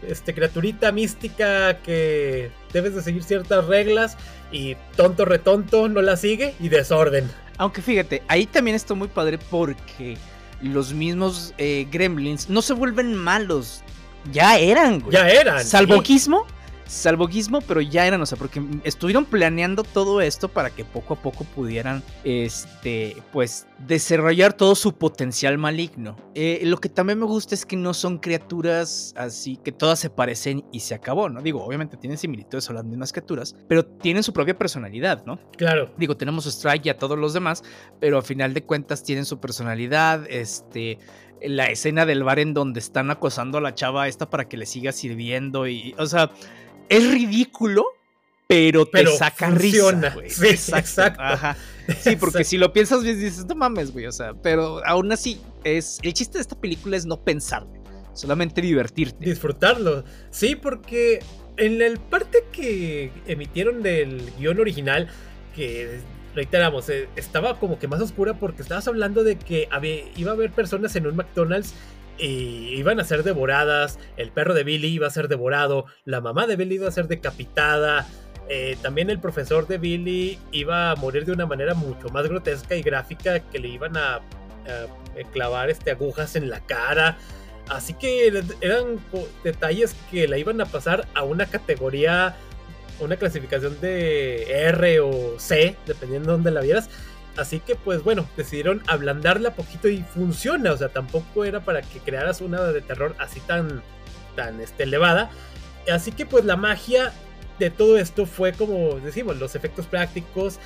este, 0.08 0.32
criaturita 0.32 0.92
mística 0.92 1.82
que 1.82 2.50
debes 2.72 2.94
de 2.94 3.02
seguir 3.02 3.22
ciertas 3.22 3.66
reglas 3.66 4.16
y 4.50 4.76
tonto 4.96 5.26
retonto 5.26 5.90
no 5.90 6.00
la 6.00 6.16
sigue 6.16 6.54
y 6.58 6.70
desorden. 6.70 7.30
Aunque 7.58 7.82
fíjate, 7.82 8.22
ahí 8.28 8.46
también 8.46 8.76
está 8.76 8.94
muy 8.94 9.08
padre 9.08 9.38
porque 9.50 10.16
los 10.62 10.92
mismos 10.92 11.54
eh, 11.58 11.86
gremlins 11.90 12.48
no 12.48 12.62
se 12.62 12.72
vuelven 12.72 13.14
malos. 13.14 13.82
Ya 14.32 14.58
eran, 14.58 15.00
güey. 15.00 15.12
Ya 15.12 15.28
eran. 15.28 15.64
Salvo 15.64 16.02
salvo 16.02 16.46
Gizmo, 16.86 17.60
pero 17.60 17.80
ya 17.80 18.06
eran, 18.06 18.20
o 18.20 18.26
sea, 18.26 18.38
porque 18.38 18.62
estuvieron 18.84 19.24
planeando 19.24 19.82
todo 19.82 20.20
esto 20.20 20.48
para 20.48 20.70
que 20.70 20.84
poco 20.84 21.14
a 21.14 21.16
poco 21.22 21.44
pudieran, 21.44 22.02
este, 22.24 23.16
pues, 23.32 23.66
desarrollar 23.86 24.52
todo 24.52 24.74
su 24.74 24.94
potencial 24.94 25.58
maligno. 25.58 26.16
Eh, 26.34 26.60
lo 26.64 26.78
que 26.78 26.88
también 26.88 27.18
me 27.18 27.26
gusta 27.26 27.54
es 27.54 27.66
que 27.66 27.76
no 27.76 27.94
son 27.94 28.18
criaturas 28.18 29.14
así, 29.16 29.56
que 29.56 29.72
todas 29.72 29.98
se 29.98 30.10
parecen 30.10 30.64
y 30.72 30.80
se 30.80 30.94
acabó, 30.94 31.28
¿no? 31.28 31.42
Digo, 31.42 31.64
obviamente 31.64 31.96
tienen 31.96 32.18
similitudes, 32.18 32.64
son 32.64 32.76
las 32.76 32.84
mismas 32.84 33.12
criaturas, 33.12 33.54
pero 33.68 33.84
tienen 33.84 34.22
su 34.22 34.32
propia 34.32 34.56
personalidad, 34.56 35.24
¿no? 35.26 35.38
Claro. 35.56 35.92
Digo, 35.96 36.16
tenemos 36.16 36.46
a 36.46 36.50
Strike 36.50 36.86
y 36.86 36.88
a 36.90 36.98
todos 36.98 37.18
los 37.18 37.34
demás, 37.34 37.62
pero 38.00 38.18
a 38.18 38.22
final 38.22 38.54
de 38.54 38.62
cuentas 38.62 39.02
tienen 39.02 39.24
su 39.24 39.40
personalidad, 39.40 40.26
este 40.28 40.98
la 41.42 41.66
escena 41.66 42.06
del 42.06 42.22
bar 42.22 42.38
en 42.38 42.54
donde 42.54 42.80
están 42.80 43.10
acosando 43.10 43.58
a 43.58 43.60
la 43.60 43.74
chava 43.74 44.08
esta 44.08 44.28
para 44.28 44.48
que 44.48 44.56
le 44.56 44.66
siga 44.66 44.92
sirviendo 44.92 45.66
y, 45.66 45.94
o 45.98 46.06
sea, 46.06 46.30
es 46.88 47.10
ridículo, 47.10 47.84
pero 48.46 48.86
te 48.86 49.06
saca 49.06 49.50
risa. 49.50 50.14
Sí, 50.28 50.46
exacto. 50.46 51.22
Sí, 52.00 52.16
porque 52.16 52.44
si 52.44 52.58
lo 52.58 52.72
piensas 52.72 53.02
bien, 53.02 53.18
dices, 53.18 53.44
no 53.46 53.54
mames, 53.54 53.92
güey. 53.92 54.06
O 54.06 54.12
sea, 54.12 54.34
pero 54.34 54.84
aún 54.86 55.10
así, 55.12 55.40
es. 55.64 55.98
El 56.02 56.12
chiste 56.14 56.38
de 56.38 56.42
esta 56.42 56.58
película 56.58 56.96
es 56.96 57.06
no 57.06 57.16
pensar, 57.22 57.66
solamente 58.12 58.60
divertirte. 58.60 59.24
Disfrutarlo. 59.24 60.04
Sí, 60.30 60.54
porque 60.54 61.20
en 61.56 61.78
la 61.78 61.92
parte 62.08 62.44
que 62.52 63.10
emitieron 63.26 63.82
del 63.82 64.32
guion 64.38 64.60
original, 64.60 65.08
que 65.54 66.00
reiteramos, 66.36 66.88
eh, 66.90 67.08
estaba 67.16 67.58
como 67.58 67.78
que 67.78 67.88
más 67.88 68.00
oscura 68.00 68.34
porque 68.34 68.62
estabas 68.62 68.86
hablando 68.86 69.24
de 69.24 69.36
que 69.36 69.68
iba 70.16 70.30
a 70.30 70.34
haber 70.34 70.52
personas 70.52 70.94
en 70.94 71.06
un 71.06 71.16
McDonald's 71.16 71.74
y 72.18 72.74
iban 72.76 73.00
a 73.00 73.04
ser 73.04 73.24
devoradas, 73.24 73.98
el 74.16 74.30
perro 74.30 74.54
de 74.54 74.62
Billy 74.62 74.88
iba 74.88 75.06
a 75.06 75.10
ser 75.10 75.28
devorado, 75.28 75.86
la 76.04 76.20
mamá 76.20 76.46
de 76.46 76.56
Billy 76.56 76.76
iba 76.76 76.88
a 76.88 76.92
ser 76.92 77.08
decapitada, 77.08 78.06
eh, 78.48 78.76
también 78.82 79.10
el 79.10 79.18
profesor 79.18 79.66
de 79.66 79.78
Billy 79.78 80.38
iba 80.52 80.90
a 80.90 80.96
morir 80.96 81.24
de 81.24 81.32
una 81.32 81.46
manera 81.46 81.74
mucho 81.74 82.08
más 82.10 82.28
grotesca 82.28 82.76
y 82.76 82.82
gráfica 82.82 83.40
que 83.40 83.58
le 83.58 83.68
iban 83.68 83.96
a, 83.96 84.20
clavar 85.32 85.70
este, 85.70 85.92
agujas 85.92 86.34
en 86.34 86.50
la 86.50 86.60
cara. 86.60 87.16
Así 87.68 87.94
que 87.94 88.26
eran 88.60 89.00
detalles 89.44 89.94
que 90.10 90.26
la 90.26 90.38
iban 90.38 90.60
a 90.60 90.66
pasar 90.66 91.06
a 91.14 91.22
una 91.22 91.46
categoría, 91.46 92.34
una 93.00 93.16
clasificación 93.16 93.80
de 93.80 94.50
R 94.68 95.00
o 95.00 95.38
C, 95.38 95.76
dependiendo 95.86 96.28
de 96.28 96.32
dónde 96.32 96.50
la 96.50 96.60
vieras. 96.60 96.88
Así 97.36 97.60
que 97.60 97.76
pues 97.76 98.02
bueno, 98.02 98.26
decidieron 98.36 98.82
ablandarla 98.86 99.54
poquito 99.54 99.88
y 99.88 100.02
funciona. 100.02 100.72
O 100.72 100.76
sea, 100.76 100.88
tampoco 100.88 101.44
era 101.44 101.60
para 101.60 101.82
que 101.82 101.98
crearas 102.00 102.40
una 102.40 102.62
de 102.62 102.80
terror 102.80 103.14
así 103.18 103.40
tan, 103.40 103.82
tan 104.34 104.60
este, 104.60 104.84
elevada. 104.84 105.30
Así 105.92 106.12
que 106.12 106.26
pues 106.26 106.44
la 106.44 106.56
magia 106.56 107.12
de 107.58 107.70
todo 107.70 107.98
esto 107.98 108.26
fue 108.26 108.52
como 108.52 108.98
decimos, 109.00 109.38
los 109.38 109.54
efectos 109.54 109.86
prácticos 109.86 110.58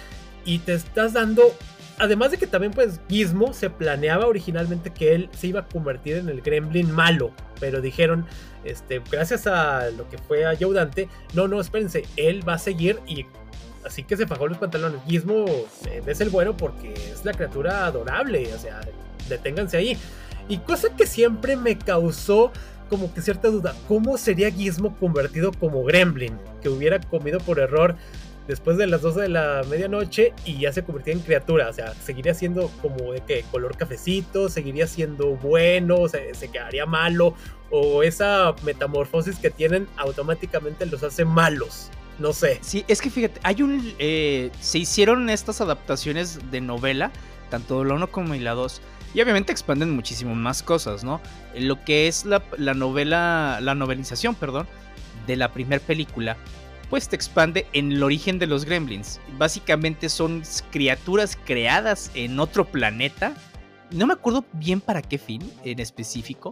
y 0.44 0.60
te 0.60 0.74
estás 0.74 1.12
dando 1.12 1.54
además 2.00 2.30
de 2.30 2.38
que 2.38 2.46
también 2.46 2.72
pues 2.72 2.98
Gizmo 3.08 3.52
se 3.52 3.68
planeaba 3.68 4.26
originalmente 4.26 4.90
que 4.90 5.14
él 5.14 5.28
se 5.36 5.48
iba 5.48 5.60
a 5.60 5.66
convertir 5.66 6.16
en 6.16 6.30
el 6.30 6.40
gremlin 6.40 6.90
malo, 6.90 7.30
pero 7.60 7.82
dijeron, 7.82 8.26
este, 8.64 9.02
gracias 9.10 9.46
a 9.46 9.90
lo 9.90 10.08
que 10.08 10.16
fue 10.16 10.46
a 10.46 10.54
Dante, 10.54 11.08
no, 11.34 11.46
no, 11.46 11.60
espérense, 11.60 12.04
él 12.16 12.46
va 12.48 12.54
a 12.54 12.58
seguir 12.58 12.98
y 13.06 13.26
así 13.84 14.02
que 14.02 14.16
se 14.16 14.26
fajó 14.26 14.48
los 14.48 14.56
pantalones. 14.56 15.00
Gizmo 15.06 15.44
eh, 15.86 16.02
es 16.06 16.20
el 16.22 16.30
bueno 16.30 16.56
porque 16.56 16.94
es 16.94 17.24
la 17.24 17.32
criatura 17.32 17.84
adorable, 17.84 18.52
o 18.54 18.58
sea, 18.58 18.80
deténganse 19.28 19.76
ahí. 19.76 19.98
Y 20.48 20.58
cosa 20.58 20.88
que 20.96 21.06
siempre 21.06 21.54
me 21.54 21.78
causó 21.78 22.50
como 22.88 23.12
que 23.12 23.20
cierta 23.20 23.48
duda, 23.48 23.74
¿cómo 23.86 24.16
sería 24.16 24.50
Gizmo 24.50 24.96
convertido 24.96 25.52
como 25.52 25.84
gremlin? 25.84 26.38
Que 26.62 26.70
hubiera 26.70 26.98
comido 26.98 27.38
por 27.38 27.60
error 27.60 27.94
después 28.50 28.76
de 28.76 28.86
las 28.86 29.00
12 29.00 29.20
de 29.22 29.28
la 29.28 29.62
medianoche 29.70 30.34
y 30.44 30.58
ya 30.58 30.72
se 30.72 30.84
convertía 30.84 31.14
en 31.14 31.20
criatura. 31.20 31.68
O 31.68 31.72
sea, 31.72 31.94
seguiría 31.94 32.34
siendo 32.34 32.68
como 32.82 33.12
de 33.12 33.20
que 33.20 33.44
color 33.50 33.76
cafecito, 33.76 34.48
seguiría 34.48 34.86
siendo 34.86 35.36
bueno, 35.36 36.08
se, 36.08 36.34
se 36.34 36.50
quedaría 36.50 36.84
malo, 36.84 37.34
o 37.70 38.02
esa 38.02 38.54
metamorfosis 38.64 39.36
que 39.36 39.50
tienen 39.50 39.86
automáticamente 39.96 40.84
los 40.86 41.02
hace 41.02 41.24
malos. 41.24 41.90
No 42.18 42.32
sé. 42.32 42.58
Sí, 42.60 42.84
es 42.88 43.00
que 43.00 43.08
fíjate, 43.08 43.40
hay 43.44 43.62
un. 43.62 43.94
Eh, 43.98 44.50
se 44.60 44.78
hicieron 44.78 45.30
estas 45.30 45.60
adaptaciones 45.60 46.50
de 46.50 46.60
novela, 46.60 47.12
tanto 47.48 47.82
la 47.84 47.94
1 47.94 48.10
como 48.10 48.34
la 48.34 48.52
2. 48.52 48.82
Y 49.14 49.22
obviamente 49.22 49.52
expanden 49.52 49.90
muchísimo 49.90 50.34
más 50.34 50.62
cosas, 50.62 51.02
¿no? 51.02 51.20
Lo 51.56 51.82
que 51.84 52.08
es 52.08 52.26
la, 52.26 52.42
la 52.58 52.74
novela, 52.74 53.58
la 53.62 53.74
novelización, 53.74 54.34
perdón, 54.34 54.68
de 55.26 55.36
la 55.36 55.52
primera 55.52 55.82
película 55.82 56.36
pues 56.90 57.08
te 57.08 57.16
expande 57.16 57.66
en 57.72 57.92
el 57.92 58.02
origen 58.02 58.38
de 58.40 58.48
los 58.48 58.64
gremlins. 58.64 59.20
Básicamente 59.38 60.08
son 60.08 60.42
criaturas 60.70 61.38
creadas 61.46 62.10
en 62.14 62.38
otro 62.40 62.64
planeta. 62.66 63.32
No 63.92 64.08
me 64.08 64.12
acuerdo 64.12 64.44
bien 64.52 64.80
para 64.80 65.00
qué 65.00 65.16
fin 65.16 65.40
en 65.64 65.78
específico, 65.78 66.50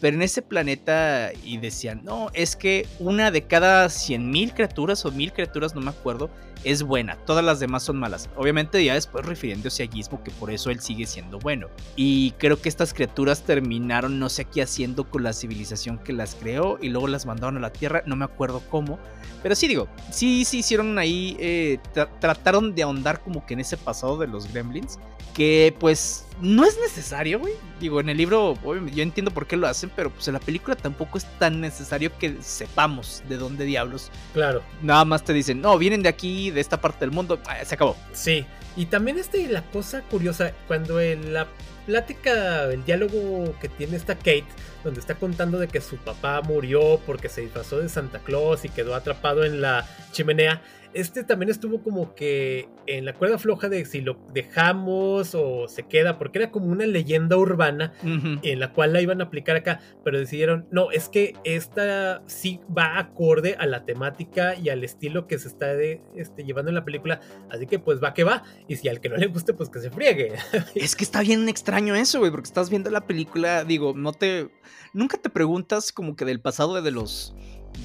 pero 0.00 0.16
en 0.16 0.22
ese 0.22 0.42
planeta 0.42 1.32
y 1.44 1.58
decían, 1.58 2.02
no, 2.04 2.28
es 2.34 2.56
que 2.56 2.86
una 2.98 3.30
de 3.30 3.42
cada 3.42 3.86
100.000 3.86 4.54
criaturas 4.54 5.04
o 5.04 5.10
1000 5.10 5.32
criaturas, 5.32 5.74
no 5.74 5.80
me 5.80 5.90
acuerdo, 5.90 6.30
es 6.64 6.82
buena, 6.82 7.16
todas 7.26 7.44
las 7.44 7.60
demás 7.60 7.84
son 7.84 7.98
malas. 7.98 8.28
Obviamente 8.36 8.82
ya 8.84 8.94
después 8.94 9.24
refiriéndose 9.24 9.84
a 9.84 9.86
Gizmo 9.86 10.22
que 10.22 10.30
por 10.32 10.50
eso 10.50 10.70
él 10.70 10.80
sigue 10.80 11.06
siendo 11.06 11.38
bueno. 11.38 11.68
Y 11.94 12.32
creo 12.32 12.60
que 12.60 12.68
estas 12.68 12.92
criaturas 12.92 13.42
terminaron 13.42 14.18
no 14.18 14.28
sé 14.28 14.46
qué 14.46 14.62
haciendo 14.62 15.08
con 15.08 15.22
la 15.22 15.32
civilización 15.32 15.98
que 15.98 16.12
las 16.12 16.34
creó 16.34 16.78
y 16.80 16.88
luego 16.88 17.08
las 17.08 17.26
mandaron 17.26 17.56
a 17.58 17.60
la 17.60 17.72
Tierra, 17.72 18.02
no 18.06 18.16
me 18.16 18.24
acuerdo 18.24 18.62
cómo. 18.68 18.98
Pero 19.42 19.54
sí 19.54 19.68
digo, 19.68 19.88
sí, 20.10 20.44
sí 20.44 20.58
hicieron 20.58 20.98
ahí, 20.98 21.36
eh, 21.38 21.78
trataron 22.20 22.74
de 22.74 22.82
ahondar 22.82 23.20
como 23.22 23.46
que 23.46 23.54
en 23.54 23.60
ese 23.60 23.76
pasado 23.76 24.18
de 24.18 24.26
los 24.26 24.52
gremlins, 24.52 24.98
que 25.34 25.74
pues 25.78 26.25
no 26.40 26.64
es 26.64 26.78
necesario, 26.78 27.38
güey. 27.38 27.54
Digo, 27.80 28.00
en 28.00 28.08
el 28.08 28.16
libro 28.16 28.56
yo 28.92 29.02
entiendo 29.02 29.30
por 29.30 29.46
qué 29.46 29.56
lo 29.56 29.66
hacen, 29.66 29.90
pero 29.94 30.10
pues 30.10 30.28
en 30.28 30.34
la 30.34 30.40
película 30.40 30.76
tampoco 30.76 31.18
es 31.18 31.24
tan 31.38 31.60
necesario 31.60 32.16
que 32.18 32.36
sepamos 32.40 33.22
de 33.28 33.36
dónde 33.36 33.64
diablos. 33.64 34.10
Claro. 34.34 34.62
Nada 34.82 35.04
más 35.04 35.24
te 35.24 35.32
dicen, 35.32 35.60
no, 35.60 35.78
vienen 35.78 36.02
de 36.02 36.08
aquí, 36.08 36.50
de 36.50 36.60
esta 36.60 36.80
parte 36.80 37.00
del 37.00 37.10
mundo, 37.10 37.38
ah, 37.46 37.64
se 37.64 37.74
acabó. 37.74 37.96
Sí, 38.12 38.44
y 38.76 38.86
también 38.86 39.18
este, 39.18 39.46
la 39.48 39.62
cosa 39.62 40.02
curiosa, 40.02 40.52
cuando 40.66 41.00
en 41.00 41.32
la 41.32 41.46
plática, 41.86 42.64
el 42.64 42.84
diálogo 42.84 43.54
que 43.60 43.68
tiene 43.68 43.96
esta 43.96 44.16
Kate, 44.16 44.44
donde 44.84 45.00
está 45.00 45.14
contando 45.14 45.58
de 45.58 45.68
que 45.68 45.80
su 45.80 45.96
papá 45.96 46.42
murió 46.42 47.00
porque 47.06 47.28
se 47.28 47.40
disfrazó 47.40 47.78
de 47.78 47.88
Santa 47.88 48.18
Claus 48.18 48.64
y 48.64 48.68
quedó 48.68 48.94
atrapado 48.94 49.44
en 49.44 49.60
la 49.60 49.88
chimenea, 50.12 50.60
este 50.96 51.24
también 51.24 51.50
estuvo 51.50 51.82
como 51.82 52.14
que 52.14 52.68
en 52.86 53.04
la 53.04 53.12
cuerda 53.12 53.38
floja 53.38 53.68
de 53.68 53.84
si 53.84 54.00
lo 54.00 54.18
dejamos 54.32 55.34
o 55.34 55.68
se 55.68 55.82
queda, 55.82 56.18
porque 56.18 56.38
era 56.38 56.50
como 56.50 56.66
una 56.66 56.86
leyenda 56.86 57.36
urbana 57.36 57.92
en 58.02 58.60
la 58.60 58.72
cual 58.72 58.94
la 58.94 59.02
iban 59.02 59.20
a 59.20 59.24
aplicar 59.24 59.56
acá, 59.56 59.80
pero 60.02 60.18
decidieron, 60.18 60.66
no, 60.70 60.90
es 60.90 61.08
que 61.08 61.34
esta 61.44 62.22
sí 62.26 62.60
va 62.76 62.98
acorde 62.98 63.56
a 63.58 63.66
la 63.66 63.84
temática 63.84 64.54
y 64.56 64.70
al 64.70 64.84
estilo 64.84 65.26
que 65.26 65.38
se 65.38 65.48
está 65.48 65.72
este, 65.74 66.44
llevando 66.44 66.70
en 66.70 66.76
la 66.76 66.84
película, 66.84 67.20
así 67.50 67.66
que 67.66 67.78
pues 67.78 68.02
va 68.02 68.14
que 68.14 68.24
va, 68.24 68.44
y 68.66 68.76
si 68.76 68.88
al 68.88 69.00
que 69.00 69.10
no 69.10 69.16
le 69.16 69.26
guste, 69.26 69.52
pues 69.52 69.68
que 69.68 69.80
se 69.80 69.90
friegue. 69.90 70.32
Es 70.74 70.94
que 70.94 71.04
está 71.04 71.20
bien 71.20 71.48
extraño 71.48 71.94
eso, 71.94 72.20
güey, 72.20 72.30
porque 72.30 72.46
estás 72.46 72.70
viendo 72.70 72.90
la 72.90 73.06
película, 73.06 73.64
digo, 73.64 73.92
no 73.94 74.12
te... 74.12 74.48
Nunca 74.92 75.18
te 75.18 75.28
preguntas 75.28 75.92
como 75.92 76.16
que 76.16 76.24
del 76.24 76.40
pasado 76.40 76.80
de 76.80 76.90
los 76.90 77.34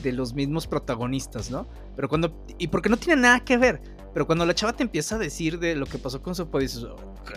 de 0.03 0.11
los 0.11 0.33
mismos 0.33 0.67
protagonistas, 0.67 1.51
¿no? 1.51 1.67
Pero 1.95 2.09
cuando. 2.09 2.45
Y 2.57 2.67
porque 2.67 2.89
no 2.89 2.97
tiene 2.97 3.21
nada 3.21 3.39
que 3.41 3.57
ver. 3.57 3.81
Pero 4.13 4.25
cuando 4.25 4.45
la 4.45 4.53
chava 4.53 4.73
te 4.73 4.83
empieza 4.83 5.15
a 5.15 5.19
decir 5.19 5.59
de 5.59 5.75
lo 5.75 5.85
que 5.85 5.97
pasó 5.97 6.21
con 6.21 6.35
su 6.35 6.45
papá, 6.45 6.59
dices, 6.59 6.83
ok. 6.83 7.31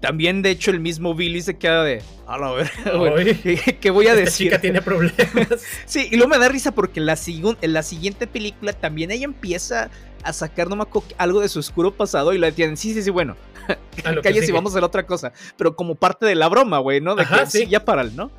También, 0.00 0.42
de 0.42 0.50
hecho, 0.50 0.70
el 0.70 0.78
mismo 0.78 1.14
Billy 1.14 1.40
se 1.42 1.56
queda 1.56 1.82
de. 1.82 2.02
A 2.26 2.38
la 2.38 2.52
ver, 2.52 2.70
¿qué 3.80 3.90
voy 3.90 4.06
a 4.06 4.10
Esta 4.12 4.24
decir? 4.24 4.46
chica 4.46 4.60
tiene 4.60 4.80
problemas. 4.80 5.48
sí, 5.86 6.08
y 6.10 6.16
luego 6.16 6.30
me 6.30 6.38
da 6.38 6.48
risa 6.48 6.72
porque 6.72 7.00
en 7.00 7.06
la, 7.06 7.18
en 7.26 7.72
la 7.72 7.82
siguiente 7.82 8.26
película 8.26 8.72
también 8.72 9.10
ella 9.10 9.24
empieza 9.24 9.90
a 10.22 10.32
sacar, 10.32 10.68
no 10.68 10.76
me 10.76 10.82
acuerdo, 10.82 11.08
algo 11.18 11.40
de 11.40 11.48
su 11.48 11.58
oscuro 11.58 11.92
pasado 11.96 12.32
y 12.32 12.38
la 12.38 12.52
tienen. 12.52 12.76
Sí, 12.76 12.94
sí, 12.94 13.02
sí, 13.02 13.10
bueno. 13.10 13.36
Calles 14.22 14.48
y 14.48 14.52
vamos 14.52 14.72
a 14.72 14.74
hacer 14.74 14.84
otra 14.84 15.04
cosa. 15.04 15.32
Pero 15.56 15.74
como 15.74 15.96
parte 15.96 16.26
de 16.26 16.36
la 16.36 16.48
broma, 16.48 16.78
güey, 16.78 17.00
¿no? 17.00 17.16
De 17.16 17.24
que 17.26 17.46
sí, 17.46 17.66
ya 17.66 17.84
para, 17.84 18.04
¿no? 18.04 18.30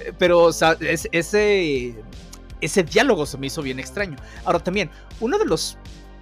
Eh, 0.00 0.12
pero, 0.16 0.44
o 0.44 0.52
sea, 0.52 0.76
ese 0.80 1.94
ese 2.60 2.82
diálogo 2.82 3.26
se 3.26 3.38
me 3.38 3.46
hizo 3.46 3.62
bien 3.62 3.78
extraño. 3.78 4.16
Ahora 4.44 4.58
también, 4.60 4.90
uno 5.20 5.38
de 5.38 5.44
los 5.46 5.78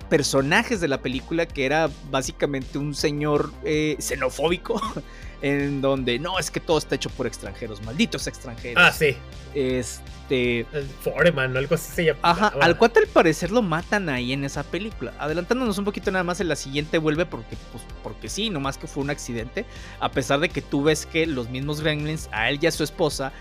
personajes 0.09 0.80
de 0.80 0.88
la 0.88 1.00
película 1.00 1.47
que 1.47 1.66
era 1.66 1.90
básicamente 2.11 2.78
un 2.78 2.95
señor 2.95 3.52
eh, 3.64 3.97
xenofóbico, 3.99 4.80
en 5.42 5.80
donde 5.80 6.18
no, 6.18 6.38
es 6.38 6.50
que 6.50 6.61
todo 6.61 6.78
está 6.78 6.95
hecho 6.97 7.11
por 7.11 7.26
extranjeros, 7.26 7.83
malditos 7.83 8.26
extranjeros. 8.26 8.83
Ah, 8.85 8.92
sí. 8.92 9.16
Este. 9.54 10.66
Foreman, 11.02 11.57
algo 11.57 11.75
así 11.75 11.90
se 11.92 12.04
llama. 12.07 12.21
Ajá, 12.23 12.52
al 12.61 12.76
cual 12.76 12.92
al 12.97 13.07
parecer 13.07 13.50
lo 13.50 13.62
matan 13.62 14.09
ahí 14.09 14.33
en 14.33 14.45
esa 14.45 14.62
película. 14.62 15.14
Adelantándonos 15.18 15.78
un 15.78 15.85
poquito 15.85 16.11
nada 16.11 16.25
más 16.25 16.40
en 16.40 16.49
la 16.49 16.57
siguiente 16.57 16.99
vuelve 16.99 17.25
porque, 17.25 17.57
pues, 17.73 17.85
porque 18.02 18.28
sí, 18.28 18.50
nomás 18.50 18.76
que 18.78 18.87
fue 18.87 19.02
un 19.02 19.11
accidente. 19.11 19.64
A 20.00 20.11
pesar 20.11 20.40
de 20.40 20.49
que 20.49 20.61
tú 20.61 20.83
ves 20.83 21.07
que 21.07 21.26
los 21.26 21.49
mismos 21.49 21.80
Gremlins, 21.80 22.28
a 22.33 22.50
él 22.50 22.59
y 22.61 22.66
a 22.66 22.73
su 22.73 22.85
esposa, 22.85 23.33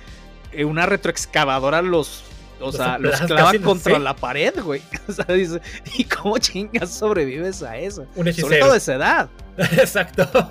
eh, 0.53 0.65
una 0.65 0.85
retroexcavadora 0.85 1.81
los 1.81 2.23
o 2.59 2.71
sea, 2.71 2.97
los 2.97 3.19
clava 3.21 3.53
contra 3.59 3.99
la 3.99 4.15
pared, 4.15 4.53
güey. 4.61 4.81
O 5.07 5.11
sea, 5.11 5.25
dice, 5.33 5.61
¿y 5.97 6.03
cómo 6.03 6.37
chingas 6.37 6.91
sobrevives 6.91 7.63
a 7.63 7.77
eso? 7.77 8.05
Un 8.15 8.27
hechicero. 8.27 8.47
Sobre 8.47 8.59
todo 8.59 8.71
de 8.71 8.77
esa 8.77 8.95
edad. 8.95 9.29
Exacto. 9.57 10.27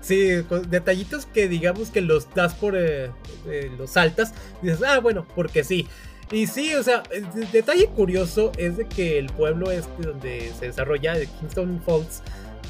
Sí, 0.00 0.44
detallitos 0.68 1.26
que 1.26 1.48
digamos 1.48 1.90
que 1.90 2.00
los 2.00 2.32
das 2.34 2.54
por 2.54 2.76
eh, 2.76 3.10
eh, 3.46 3.70
los 3.76 3.90
saltas. 3.90 4.32
Dices, 4.62 4.82
ah, 4.82 5.00
bueno, 5.00 5.26
porque 5.34 5.64
sí. 5.64 5.86
Y 6.30 6.46
sí, 6.46 6.74
o 6.74 6.82
sea, 6.82 7.02
el 7.10 7.50
detalle 7.50 7.86
curioso 7.88 8.52
es 8.58 8.76
de 8.76 8.86
que 8.86 9.18
el 9.18 9.26
pueblo 9.26 9.70
este 9.70 10.02
donde 10.02 10.52
se 10.58 10.66
desarrolla, 10.66 11.14
de 11.14 11.26
Kingston 11.26 11.82
Falls, 11.84 12.22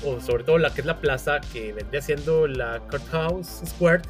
o 0.05 0.21
sobre 0.21 0.45
todo 0.45 0.59
la 0.59 0.73
que 0.73 0.81
es 0.81 0.87
la 0.87 1.01
plaza 1.01 1.41
que 1.53 1.73
vendría 1.73 2.01
siendo 2.01 2.47
la 2.47 2.81
Courthouse 2.89 3.63
Square, 3.67 4.03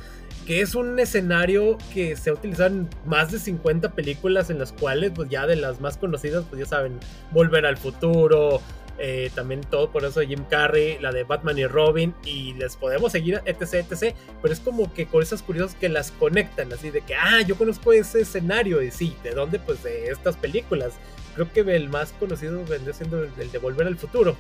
que 0.48 0.62
es 0.62 0.74
un 0.74 0.98
escenario 0.98 1.76
que 1.92 2.16
se 2.16 2.30
ha 2.30 2.32
utilizado 2.32 2.70
en 2.70 2.88
más 3.04 3.30
de 3.30 3.38
50 3.38 3.90
películas 3.90 4.48
en 4.48 4.58
las 4.58 4.72
cuales, 4.72 5.12
pues 5.14 5.28
ya 5.28 5.46
de 5.46 5.56
las 5.56 5.78
más 5.82 5.98
conocidas, 5.98 6.46
pues 6.48 6.60
ya 6.60 6.64
saben, 6.64 6.98
Volver 7.32 7.66
al 7.66 7.76
Futuro, 7.76 8.62
eh, 8.98 9.30
también 9.34 9.60
todo 9.60 9.92
por 9.92 10.06
eso 10.06 10.20
de 10.20 10.28
Jim 10.28 10.46
Carrey, 10.48 10.98
la 11.00 11.12
de 11.12 11.24
Batman 11.24 11.58
y 11.58 11.66
Robin, 11.66 12.14
y 12.24 12.54
les 12.54 12.76
podemos 12.76 13.12
seguir, 13.12 13.42
etc, 13.44 13.74
etc, 13.90 14.16
pero 14.40 14.54
es 14.54 14.60
como 14.60 14.90
que 14.94 15.04
cosas 15.04 15.42
curiosas 15.42 15.74
que 15.74 15.90
las 15.90 16.12
conectan, 16.12 16.72
así 16.72 16.88
de 16.88 17.02
que, 17.02 17.14
ah, 17.14 17.42
yo 17.46 17.56
conozco 17.56 17.92
ese 17.92 18.22
escenario, 18.22 18.80
y 18.80 18.90
sí, 18.90 19.14
¿de 19.22 19.32
dónde? 19.32 19.58
Pues 19.58 19.82
de 19.82 20.06
estas 20.06 20.38
películas. 20.38 20.94
Creo 21.34 21.52
que 21.52 21.60
el 21.76 21.90
más 21.90 22.12
conocido 22.12 22.64
vendría 22.64 22.94
siendo 22.94 23.22
el 23.22 23.52
de 23.52 23.58
Volver 23.58 23.86
al 23.86 23.98
Futuro, 23.98 24.34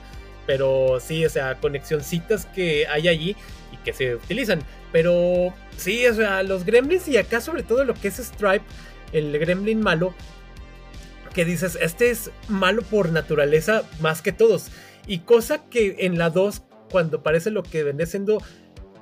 pero 0.48 0.98
sí, 0.98 1.26
o 1.26 1.28
sea, 1.28 1.56
conexioncitas 1.56 2.46
que 2.46 2.86
hay 2.86 3.06
allí 3.06 3.36
y 3.70 3.76
que 3.84 3.92
se 3.92 4.14
utilizan. 4.14 4.60
Pero 4.92 5.52
sí, 5.76 6.06
o 6.06 6.14
sea, 6.14 6.42
los 6.42 6.64
gremlins 6.64 7.06
y 7.06 7.18
acá 7.18 7.42
sobre 7.42 7.62
todo 7.62 7.84
lo 7.84 7.92
que 7.92 8.08
es 8.08 8.16
Stripe, 8.16 8.64
el 9.12 9.38
gremlin 9.38 9.80
malo, 9.80 10.14
que 11.34 11.44
dices, 11.44 11.76
este 11.82 12.10
es 12.10 12.30
malo 12.48 12.80
por 12.80 13.12
naturaleza 13.12 13.82
más 14.00 14.22
que 14.22 14.32
todos. 14.32 14.70
Y 15.06 15.18
cosa 15.18 15.68
que 15.68 15.96
en 15.98 16.16
la 16.16 16.30
2, 16.30 16.62
cuando 16.90 17.22
parece 17.22 17.50
lo 17.50 17.62
que 17.62 17.84
viene 17.84 18.06
siendo, 18.06 18.42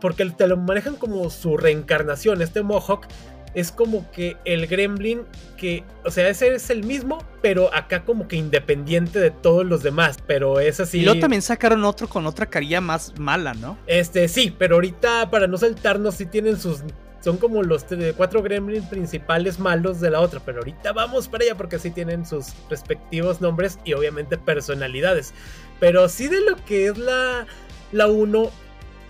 porque 0.00 0.24
te 0.24 0.48
lo 0.48 0.56
manejan 0.56 0.96
como 0.96 1.30
su 1.30 1.56
reencarnación, 1.56 2.42
este 2.42 2.64
Mohawk, 2.64 3.06
es 3.56 3.72
como 3.72 4.08
que 4.12 4.36
el 4.44 4.66
gremlin 4.66 5.22
que, 5.56 5.82
o 6.04 6.10
sea, 6.10 6.28
ese 6.28 6.54
es 6.54 6.68
el 6.68 6.84
mismo, 6.84 7.24
pero 7.40 7.74
acá 7.74 8.04
como 8.04 8.28
que 8.28 8.36
independiente 8.36 9.18
de 9.18 9.30
todos 9.30 9.64
los 9.64 9.82
demás, 9.82 10.18
pero 10.26 10.60
es 10.60 10.78
así. 10.78 10.98
Y 10.98 11.04
luego 11.04 11.20
también 11.20 11.40
sacaron 11.40 11.82
otro 11.84 12.06
con 12.06 12.26
otra 12.26 12.44
carilla 12.44 12.82
más 12.82 13.18
mala, 13.18 13.54
¿no? 13.54 13.78
Este, 13.86 14.28
sí, 14.28 14.54
pero 14.56 14.74
ahorita 14.74 15.30
para 15.30 15.46
no 15.46 15.56
saltarnos, 15.56 16.16
sí 16.16 16.26
tienen 16.26 16.60
sus 16.60 16.82
son 17.20 17.38
como 17.38 17.62
los 17.62 17.86
cuatro 18.16 18.40
gremlins 18.40 18.86
principales 18.86 19.58
malos 19.58 20.00
de 20.00 20.10
la 20.10 20.20
otra, 20.20 20.38
pero 20.44 20.58
ahorita 20.58 20.92
vamos 20.92 21.26
para 21.26 21.44
allá 21.44 21.56
porque 21.56 21.78
sí 21.78 21.90
tienen 21.90 22.24
sus 22.26 22.52
respectivos 22.70 23.40
nombres 23.40 23.78
y 23.84 23.94
obviamente 23.94 24.38
personalidades. 24.38 25.32
Pero 25.80 26.08
sí 26.08 26.28
de 26.28 26.42
lo 26.42 26.56
que 26.66 26.86
es 26.86 26.98
la 26.98 27.46
la 27.90 28.06
1 28.06 28.50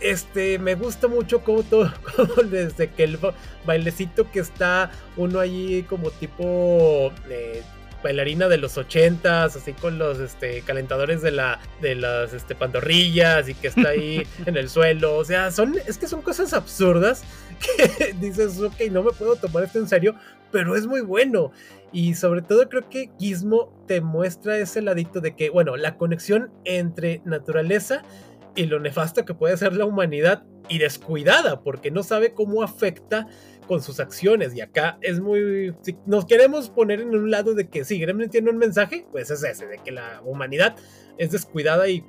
este, 0.00 0.58
me 0.58 0.74
gusta 0.74 1.08
mucho 1.08 1.40
como 1.40 1.62
todo, 1.62 1.92
desde 2.50 2.90
que 2.90 3.04
el 3.04 3.18
bailecito 3.64 4.30
que 4.30 4.40
está 4.40 4.90
uno 5.16 5.40
allí 5.40 5.82
como 5.84 6.10
tipo 6.10 7.12
eh, 7.28 7.62
bailarina 8.02 8.48
de 8.48 8.58
los 8.58 8.78
ochentas, 8.78 9.56
así 9.56 9.72
con 9.72 9.98
los 9.98 10.20
este, 10.20 10.62
calentadores 10.62 11.22
de, 11.22 11.32
la, 11.32 11.58
de 11.80 11.94
las 11.94 12.32
este, 12.32 12.54
pantorrillas 12.54 13.48
y 13.48 13.54
que 13.54 13.68
está 13.68 13.88
ahí 13.88 14.26
en 14.46 14.56
el 14.56 14.68
suelo. 14.68 15.16
O 15.16 15.24
sea, 15.24 15.50
son, 15.50 15.74
es 15.86 15.98
que 15.98 16.06
son 16.06 16.22
cosas 16.22 16.52
absurdas 16.52 17.24
que 17.76 18.14
dices, 18.20 18.60
ok, 18.60 18.80
no 18.90 19.02
me 19.02 19.12
puedo 19.12 19.36
tomar 19.36 19.64
esto 19.64 19.78
en 19.78 19.88
serio, 19.88 20.14
pero 20.52 20.76
es 20.76 20.86
muy 20.86 21.00
bueno. 21.00 21.52
Y 21.92 22.14
sobre 22.14 22.42
todo 22.42 22.68
creo 22.68 22.88
que 22.88 23.10
Gizmo 23.18 23.72
te 23.86 24.00
muestra 24.00 24.58
ese 24.58 24.82
ladito 24.82 25.20
de 25.20 25.34
que, 25.34 25.50
bueno, 25.50 25.76
la 25.76 25.96
conexión 25.96 26.50
entre 26.64 27.22
naturaleza 27.24 28.02
y 28.02 28.25
lo 28.64 28.80
nefasto 28.80 29.26
que 29.26 29.34
puede 29.34 29.58
ser 29.58 29.76
la 29.76 29.84
humanidad 29.84 30.44
y 30.68 30.78
descuidada, 30.78 31.62
porque 31.62 31.90
no 31.90 32.02
sabe 32.02 32.32
cómo 32.32 32.62
afecta 32.62 33.28
con 33.66 33.82
sus 33.82 34.00
acciones. 34.00 34.54
Y 34.54 34.62
acá 34.62 34.98
es 35.02 35.20
muy. 35.20 35.74
Si 35.82 35.96
nos 36.06 36.24
queremos 36.24 36.70
poner 36.70 37.00
en 37.00 37.14
un 37.14 37.30
lado 37.30 37.54
de 37.54 37.68
que 37.68 37.84
si 37.84 37.98
Gremlin 37.98 38.30
tiene 38.30 38.50
un 38.50 38.58
mensaje, 38.58 39.06
pues 39.12 39.30
es 39.30 39.44
ese, 39.44 39.66
de 39.66 39.78
que 39.78 39.92
la 39.92 40.22
humanidad 40.24 40.74
es 41.18 41.32
descuidada 41.32 41.88
y 41.88 42.04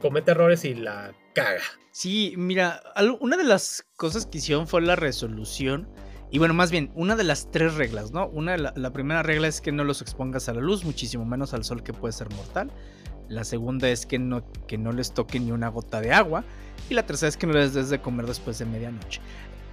comete 0.00 0.30
errores 0.30 0.64
y 0.64 0.74
la 0.74 1.12
caga. 1.34 1.62
Sí, 1.90 2.34
mira, 2.36 2.82
una 3.20 3.36
de 3.36 3.44
las 3.44 3.84
cosas 3.96 4.24
que 4.26 4.38
hicieron 4.38 4.66
fue 4.66 4.80
la 4.80 4.96
resolución. 4.96 5.88
Y 6.32 6.38
bueno, 6.38 6.54
más 6.54 6.70
bien, 6.70 6.92
una 6.94 7.16
de 7.16 7.24
las 7.24 7.50
tres 7.50 7.74
reglas, 7.74 8.12
¿no? 8.12 8.28
Una, 8.28 8.56
la, 8.56 8.72
la 8.76 8.92
primera 8.92 9.24
regla 9.24 9.48
es 9.48 9.60
que 9.60 9.72
no 9.72 9.82
los 9.82 10.00
expongas 10.00 10.48
a 10.48 10.54
la 10.54 10.60
luz, 10.60 10.84
muchísimo 10.84 11.24
menos 11.24 11.54
al 11.54 11.64
sol 11.64 11.82
que 11.82 11.92
puede 11.92 12.12
ser 12.12 12.30
mortal. 12.30 12.70
La 13.30 13.44
segunda 13.44 13.88
es 13.88 14.06
que 14.06 14.18
no, 14.18 14.42
que 14.66 14.76
no 14.76 14.90
les 14.90 15.12
toque 15.12 15.38
ni 15.38 15.52
una 15.52 15.68
gota 15.68 16.00
de 16.00 16.12
agua. 16.12 16.44
Y 16.90 16.94
la 16.94 17.06
tercera 17.06 17.28
es 17.28 17.36
que 17.36 17.46
no 17.46 17.52
les 17.52 17.72
des 17.72 17.88
de 17.88 18.00
comer 18.00 18.26
después 18.26 18.58
de 18.58 18.66
medianoche. 18.66 19.20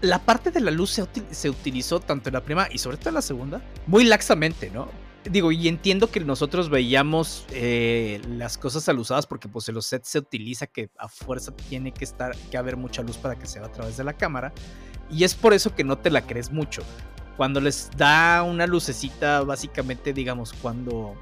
La 0.01 0.19
parte 0.19 0.51
de 0.51 0.61
la 0.61 0.69
luz 0.69 1.01
se, 1.31 1.49
utilizó 1.49 1.99
tanto 1.99 2.29
en 2.29 2.33
la 2.33 2.43
primera 2.43 2.69
y 2.71 2.77
sobre 2.77 2.97
todo 2.97 3.09
en 3.09 3.15
la 3.15 3.23
segunda 3.23 3.61
muy 3.87 4.03
laxamente, 4.03 4.69
¿no? 4.69 4.87
Digo, 5.23 5.51
y 5.51 5.67
entiendo 5.67 6.11
que 6.11 6.19
nosotros 6.19 6.69
veíamos 6.69 7.47
eh, 7.49 8.21
las 8.29 8.59
cosas 8.59 8.87
alusadas 8.87 9.25
porque 9.25 9.49
pues 9.49 9.67
en 9.67 9.75
los 9.75 9.87
sets 9.87 10.07
se 10.07 10.19
utiliza 10.19 10.67
que 10.67 10.91
a 10.99 11.09
fuerza 11.09 11.51
tiene 11.51 11.91
que 11.91 12.05
estar, 12.05 12.37
que 12.51 12.57
haber 12.57 12.77
mucha 12.77 13.01
luz 13.01 13.17
para 13.17 13.37
que 13.37 13.47
se 13.47 13.59
vea 13.59 13.69
a 13.69 13.71
través 13.71 13.97
de 13.97 14.03
la 14.03 14.13
cámara. 14.13 14.53
Y 15.09 15.23
es 15.23 15.33
por 15.33 15.53
eso 15.53 15.73
que 15.73 15.83
no 15.83 15.97
te 15.97 16.11
la 16.11 16.21
crees 16.21 16.51
mucho 16.51 16.83
cuando 17.37 17.61
les 17.61 17.89
da 17.95 18.41
una 18.43 18.65
lucecita, 18.65 19.41
básicamente, 19.41 20.11
digamos, 20.11 20.53
cuando 20.53 21.15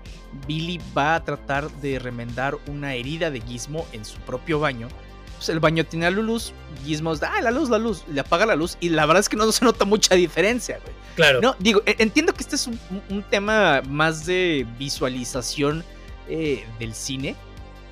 Billy 0.48 0.80
va 0.98 1.16
a 1.16 1.24
tratar 1.24 1.70
de 1.82 2.00
remendar 2.00 2.58
una 2.68 2.94
herida 2.94 3.30
de 3.30 3.42
Gizmo 3.42 3.86
en 3.92 4.06
su 4.06 4.18
propio 4.20 4.60
baño, 4.60 4.88
pues 5.36 5.50
el 5.50 5.60
baño 5.60 5.86
tiene 5.86 6.10
la 6.10 6.18
luz, 6.18 6.54
Gizmo 6.86 7.14
da, 7.18 7.34
ah, 7.36 7.42
la 7.42 7.52
luz, 7.52 7.70
la 7.70 7.78
luz, 7.78 8.06
le 8.10 8.22
apaga 8.22 8.46
la 8.46 8.56
luz 8.56 8.78
y 8.80 8.90
la 8.90 9.06
verdad 9.06 9.20
es 9.20 9.30
que 9.30 9.36
no 9.36 9.52
se 9.52 9.66
nota 9.66 9.84
mucha 9.84 10.16
diferencia, 10.16 10.80
güey. 10.82 10.96
Claro. 11.16 11.42
No, 11.42 11.56
digo, 11.60 11.82
e, 11.86 11.96
entiendo 12.00 12.34
que 12.34 12.44
este 12.44 12.56
es 12.56 12.68
un, 12.68 13.24
tema 13.30 13.82
más 13.88 14.26
de 14.26 14.66
visualización 14.80 15.84
eh, 16.30 16.66
del 16.80 16.94
cine, 16.94 17.36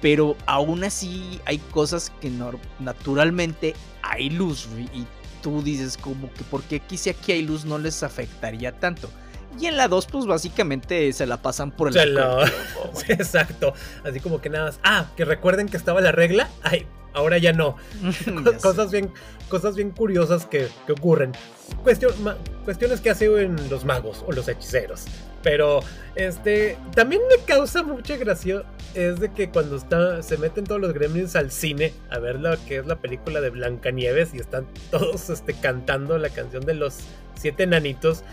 pero 0.02 0.38
aún 0.46 0.86
así 0.86 1.42
hay 1.46 1.58
cosas 1.58 2.12
que 2.22 2.32
naturalmente 2.80 3.76
hay 4.02 4.30
luz 4.30 4.68
y 4.94 5.06
tú 5.44 5.62
dices 5.62 5.98
como 5.98 6.34
que 6.34 6.44
porque 6.50 6.78
aquí 6.78 6.98
si 6.98 7.12
aquí 7.12 7.34
hay 7.34 7.44
luz 7.44 7.66
no 7.66 7.78
les 7.78 8.02
afectaría 8.02 8.72
tanto. 8.80 9.10
Y 9.60 9.68
en 9.68 9.78
la 9.78 9.88
2, 9.88 10.08
pues 10.08 10.26
básicamente 10.26 11.14
se 11.14 11.28
la 11.28 11.40
pasan 11.44 11.70
por 11.72 11.96
el... 11.96 12.18
Exacto. 13.08 13.76
Así 14.04 14.20
como 14.20 14.42
que 14.42 14.50
nada 14.50 14.66
más. 14.66 14.80
Ah, 14.84 15.12
que 15.16 15.26
recuerden 15.26 15.70
que 15.70 15.78
estaba 15.78 16.02
la 16.02 16.12
regla. 16.12 16.50
Ay, 16.64 16.88
ahora 17.14 17.38
ya 17.38 17.54
no. 17.54 17.76
cosas, 18.64 18.90
bien, 18.90 19.14
cosas 19.50 19.76
bien 19.76 19.92
curiosas 19.92 20.48
que, 20.48 20.70
ocurren. 20.90 21.34
cuestiones 21.84 23.02
que 23.02 23.12
hacen 23.12 23.70
los 23.70 23.86
magos 23.86 24.24
o 24.26 24.32
los 24.32 24.48
hechiceros. 24.48 25.06
Pero 25.44 25.82
este 26.16 26.78
también 26.96 27.22
me 27.30 27.44
causa 27.46 27.84
mucha 27.84 28.16
gracia 28.18 28.64
es 28.94 29.20
de 29.20 29.32
que 29.32 29.50
cuando 29.50 29.76
está, 29.76 30.22
se 30.24 30.38
meten 30.38 30.64
todos 30.64 30.80
los 30.80 30.94
gremlins 30.94 31.36
al 31.36 31.52
cine 31.52 31.94
a 32.10 32.20
ver 32.20 32.40
lo 32.40 32.52
que 32.66 32.78
es 32.78 32.86
la 32.86 32.96
película 32.96 33.42
de 33.42 33.50
Blancanieves 33.50 34.34
y 34.34 34.38
están 34.38 34.68
todos 34.92 35.30
este, 35.30 35.54
cantando 35.54 36.18
la 36.18 36.30
canción 36.30 36.66
de 36.66 36.76
los 36.76 37.00
siete 37.36 37.68
nanitos. 37.68 38.24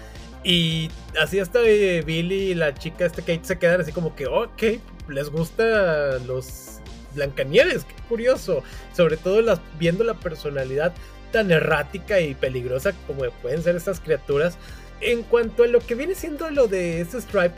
Y 0.42 0.90
así 1.20 1.38
hasta 1.38 1.60
eh, 1.62 2.02
Billy 2.02 2.52
y 2.52 2.54
la 2.54 2.74
chica 2.74 3.04
este 3.04 3.20
Kate 3.20 3.40
se 3.42 3.58
quedan 3.58 3.80
así 3.80 3.92
como 3.92 4.14
que, 4.14 4.26
ok, 4.26 4.62
les 5.08 5.28
gusta 5.28 6.18
los 6.20 6.80
Blancanieves, 7.14 7.84
qué 7.84 7.94
curioso. 8.08 8.62
Sobre 8.94 9.16
todo 9.16 9.42
las, 9.42 9.60
viendo 9.78 10.04
la 10.04 10.14
personalidad 10.14 10.94
tan 11.32 11.50
errática 11.50 12.20
y 12.20 12.34
peligrosa 12.34 12.92
como 13.06 13.22
pueden 13.42 13.62
ser 13.62 13.76
estas 13.76 14.00
criaturas 14.00 14.58
en 15.00 15.22
cuanto 15.22 15.64
a 15.64 15.66
lo 15.66 15.80
que 15.80 15.94
viene 15.94 16.14
siendo 16.14 16.50
lo 16.50 16.66
de 16.66 17.00
este 17.00 17.20
Stripe, 17.20 17.54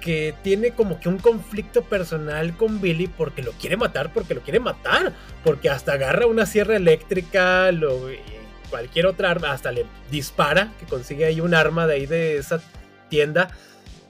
que 0.00 0.34
tiene 0.42 0.70
como 0.70 1.00
que 1.00 1.08
un 1.08 1.18
conflicto 1.18 1.82
personal 1.82 2.56
con 2.56 2.80
Billy 2.80 3.08
porque 3.08 3.42
lo 3.42 3.52
quiere 3.52 3.76
matar, 3.76 4.12
porque 4.12 4.34
lo 4.34 4.40
quiere 4.40 4.60
matar, 4.60 5.12
porque 5.42 5.68
hasta 5.68 5.94
agarra 5.94 6.26
una 6.26 6.46
sierra 6.46 6.76
eléctrica, 6.76 7.72
lo, 7.72 8.08
cualquier 8.70 9.06
otra 9.06 9.30
arma, 9.30 9.52
hasta 9.52 9.72
le 9.72 9.86
dispara, 10.10 10.72
que 10.78 10.86
consigue 10.86 11.24
ahí 11.24 11.40
un 11.40 11.54
arma 11.54 11.86
de 11.86 11.94
ahí 11.94 12.06
de 12.06 12.36
esa 12.36 12.60
tienda. 13.08 13.48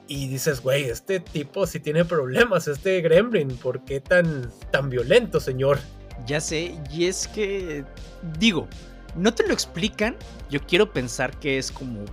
Y 0.07 0.27
dices, 0.27 0.61
güey, 0.61 0.85
este 0.85 1.19
tipo 1.19 1.67
sí 1.67 1.79
tiene 1.79 2.05
problemas, 2.05 2.67
este 2.67 3.01
Gremlin, 3.01 3.57
¿por 3.57 3.83
qué 3.83 3.99
tan, 3.99 4.49
tan 4.71 4.89
violento, 4.89 5.39
señor? 5.39 5.79
Ya 6.25 6.39
sé, 6.39 6.75
y 6.91 7.07
es 7.07 7.27
que, 7.27 7.83
digo, 8.39 8.67
no 9.15 9.33
te 9.33 9.47
lo 9.47 9.53
explican. 9.53 10.15
Yo 10.49 10.59
quiero 10.61 10.91
pensar 10.91 11.37
que 11.39 11.57
es 11.57 11.71
como 11.71 12.05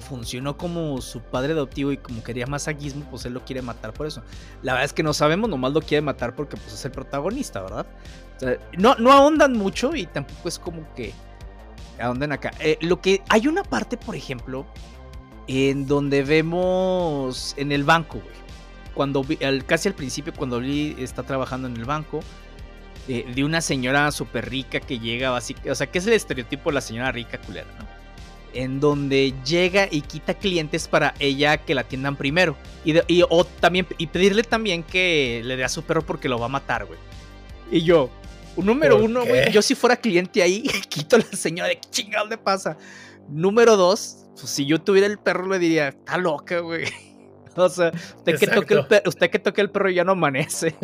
funcionó 0.00 0.56
como 0.56 1.00
su 1.00 1.20
padre 1.20 1.52
adoptivo 1.52 1.92
y 1.92 1.98
como 1.98 2.22
quería 2.22 2.46
más 2.46 2.68
aguismo, 2.68 3.06
pues 3.10 3.24
él 3.24 3.34
lo 3.34 3.44
quiere 3.44 3.62
matar 3.62 3.92
por 3.92 4.06
eso. 4.06 4.22
La 4.62 4.72
verdad 4.72 4.86
es 4.86 4.92
que 4.92 5.02
no 5.02 5.12
sabemos, 5.12 5.48
nomás 5.48 5.72
lo 5.72 5.80
quiere 5.80 6.02
matar 6.02 6.34
porque 6.34 6.56
pues 6.56 6.72
es 6.72 6.84
el 6.84 6.92
protagonista, 6.92 7.62
¿verdad? 7.62 7.86
no, 8.76 8.94
no 8.94 9.12
ahondan 9.12 9.54
mucho 9.54 9.96
y 9.96 10.06
tampoco 10.06 10.48
es 10.48 10.58
como 10.58 10.86
que 10.94 11.12
ahondan 12.00 12.32
acá. 12.32 12.52
Eh, 12.60 12.78
lo 12.80 13.00
que 13.00 13.22
hay 13.28 13.48
una 13.48 13.62
parte, 13.62 13.96
por 13.96 14.14
ejemplo, 14.14 14.66
en 15.46 15.86
donde 15.86 16.22
vemos 16.22 17.54
en 17.56 17.72
el 17.72 17.84
banco, 17.84 18.20
güey. 18.20 18.38
Cuando 18.94 19.24
casi 19.66 19.88
al 19.88 19.94
principio, 19.94 20.32
cuando 20.36 20.60
Lee 20.60 20.96
está 20.98 21.22
trabajando 21.22 21.68
en 21.68 21.76
el 21.76 21.84
banco, 21.84 22.20
de, 23.08 23.44
una 23.44 23.60
señora 23.60 24.10
súper 24.12 24.50
rica 24.50 24.80
que 24.80 24.98
llega, 24.98 25.30
básicamente, 25.30 25.70
o 25.70 25.74
sea, 25.74 25.86
que 25.86 25.98
es 25.98 26.06
el 26.06 26.12
estereotipo 26.12 26.70
de 26.70 26.74
la 26.74 26.80
señora 26.82 27.10
rica 27.10 27.38
culera, 27.38 27.66
¿no? 27.78 27.86
En 28.54 28.80
donde 28.80 29.34
llega 29.44 29.88
y 29.90 30.02
quita 30.02 30.34
clientes 30.34 30.88
para 30.88 31.14
ella 31.18 31.58
que 31.58 31.74
la 31.74 31.82
atiendan 31.82 32.16
primero. 32.16 32.56
Y, 32.84 33.22
o 33.28 33.44
también, 33.44 33.86
y 33.98 34.06
pedirle 34.08 34.42
también 34.42 34.82
que 34.82 35.42
le 35.44 35.56
dé 35.56 35.64
a 35.64 35.68
su 35.68 35.82
perro 35.82 36.04
porque 36.04 36.28
lo 36.28 36.38
va 36.38 36.46
a 36.46 36.50
matar, 36.50 36.86
güey. 36.86 36.98
Y 37.70 37.82
yo, 37.82 38.10
número 38.56 38.96
uno, 38.96 39.24
güey, 39.24 39.52
yo 39.52 39.62
si 39.62 39.74
fuera 39.74 39.96
cliente 39.96 40.42
ahí, 40.42 40.62
quito 40.88 41.16
a 41.16 41.18
la 41.20 41.36
señora 41.36 41.68
de 41.68 41.78
qué 41.78 41.88
chingado 41.90 42.26
le 42.26 42.38
pasa. 42.38 42.76
Número 43.28 43.76
dos, 43.76 44.26
pues 44.34 44.50
si 44.50 44.66
yo 44.66 44.80
tuviera 44.80 45.06
el 45.06 45.18
perro 45.18 45.46
le 45.46 45.58
diría, 45.58 45.88
está 45.88 46.16
loca, 46.16 46.60
güey. 46.60 46.84
O 47.64 47.68
sea, 47.68 47.92
usted 48.16 48.38
que, 48.38 48.46
toque 48.46 48.74
el 48.74 48.86
perro, 48.86 49.08
usted 49.08 49.30
que 49.30 49.38
toque 49.38 49.60
el 49.60 49.70
perro 49.70 49.90
ya 49.90 50.04
no 50.04 50.12
amanece. 50.12 50.74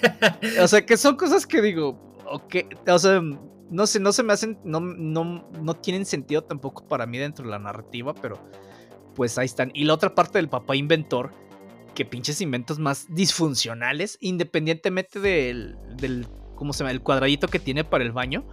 o 0.60 0.68
sea, 0.68 0.84
que 0.84 0.96
son 0.96 1.16
cosas 1.16 1.46
que 1.46 1.62
digo, 1.62 1.98
ok, 2.26 2.56
o 2.88 2.98
sea, 2.98 3.20
no 3.70 3.86
sé, 3.86 4.00
no 4.00 4.12
se 4.12 4.22
me 4.22 4.32
hacen, 4.32 4.58
no, 4.64 4.80
no, 4.80 5.48
no 5.60 5.74
tienen 5.74 6.04
sentido 6.04 6.42
tampoco 6.44 6.86
para 6.86 7.06
mí 7.06 7.18
dentro 7.18 7.44
de 7.44 7.50
la 7.50 7.58
narrativa, 7.58 8.14
pero 8.14 8.38
pues 9.14 9.38
ahí 9.38 9.46
están. 9.46 9.70
Y 9.74 9.84
la 9.84 9.94
otra 9.94 10.14
parte 10.14 10.38
del 10.38 10.48
papá 10.48 10.76
inventor, 10.76 11.32
que 11.94 12.04
pinches 12.04 12.40
inventos 12.40 12.78
más 12.78 13.06
disfuncionales, 13.14 14.18
independientemente 14.20 15.18
del, 15.20 15.76
del 15.96 16.26
¿cómo 16.54 16.72
se 16.72 16.80
llama? 16.80 16.90
El 16.90 17.02
cuadradito 17.02 17.48
que 17.48 17.58
tiene 17.58 17.84
para 17.84 18.04
el 18.04 18.12
baño. 18.12 18.44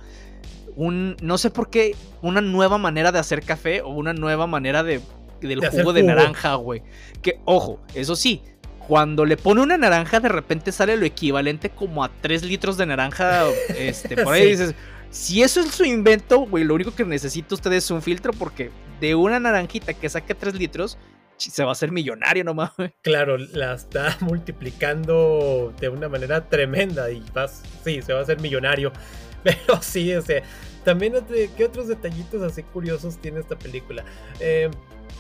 Un, 0.75 1.15
no 1.21 1.37
sé 1.37 1.51
por 1.51 1.69
qué, 1.69 1.95
una 2.21 2.41
nueva 2.41 2.77
manera 2.77 3.11
de 3.11 3.19
hacer 3.19 3.43
café 3.43 3.81
o 3.81 3.89
una 3.89 4.13
nueva 4.13 4.47
manera 4.47 4.83
de 4.83 5.01
del 5.47 5.67
jugo 5.67 5.93
de 5.93 6.03
naranja, 6.03 6.55
güey. 6.55 6.81
Que, 7.21 7.39
ojo, 7.45 7.79
eso 7.93 8.15
sí, 8.15 8.41
cuando 8.87 9.25
le 9.25 9.37
pone 9.37 9.61
una 9.61 9.77
naranja, 9.77 10.19
de 10.19 10.29
repente 10.29 10.71
sale 10.71 10.97
lo 10.97 11.05
equivalente 11.05 11.69
como 11.69 12.03
a 12.03 12.11
3 12.21 12.43
litros 12.43 12.77
de 12.77 12.85
naranja. 12.85 13.45
Este, 13.77 14.17
por 14.23 14.33
ahí 14.33 14.47
dices, 14.51 14.75
si 15.09 15.43
eso 15.43 15.61
es 15.61 15.71
su 15.71 15.85
invento, 15.85 16.39
güey, 16.39 16.63
lo 16.63 16.75
único 16.75 16.93
que 16.93 17.05
necesita 17.05 17.55
usted 17.55 17.71
es 17.73 17.89
un 17.91 18.01
filtro 18.01 18.33
porque 18.33 18.71
de 18.99 19.15
una 19.15 19.39
naranjita 19.39 19.93
que 19.93 20.09
saque 20.09 20.35
3 20.35 20.55
litros, 20.55 20.97
se 21.37 21.63
va 21.63 21.69
a 21.69 21.71
hacer 21.73 21.91
millonario 21.91 22.43
nomás. 22.43 22.71
Claro, 23.01 23.37
la 23.37 23.73
está 23.73 24.17
multiplicando 24.21 25.73
de 25.79 25.89
una 25.89 26.09
manera 26.09 26.47
tremenda 26.47 27.09
y 27.11 27.23
vas, 27.33 27.63
sí, 27.83 28.01
se 28.01 28.13
va 28.13 28.19
a 28.19 28.23
hacer 28.23 28.39
millonario. 28.39 28.91
Pero 29.43 29.81
sí, 29.81 30.11
ese, 30.11 30.43
también, 30.83 31.13
¿qué 31.57 31.65
otros 31.65 31.87
detallitos 31.87 32.41
así 32.41 32.63
curiosos 32.63 33.17
tiene 33.17 33.39
esta 33.39 33.57
película? 33.57 34.03
Eh, 34.39 34.69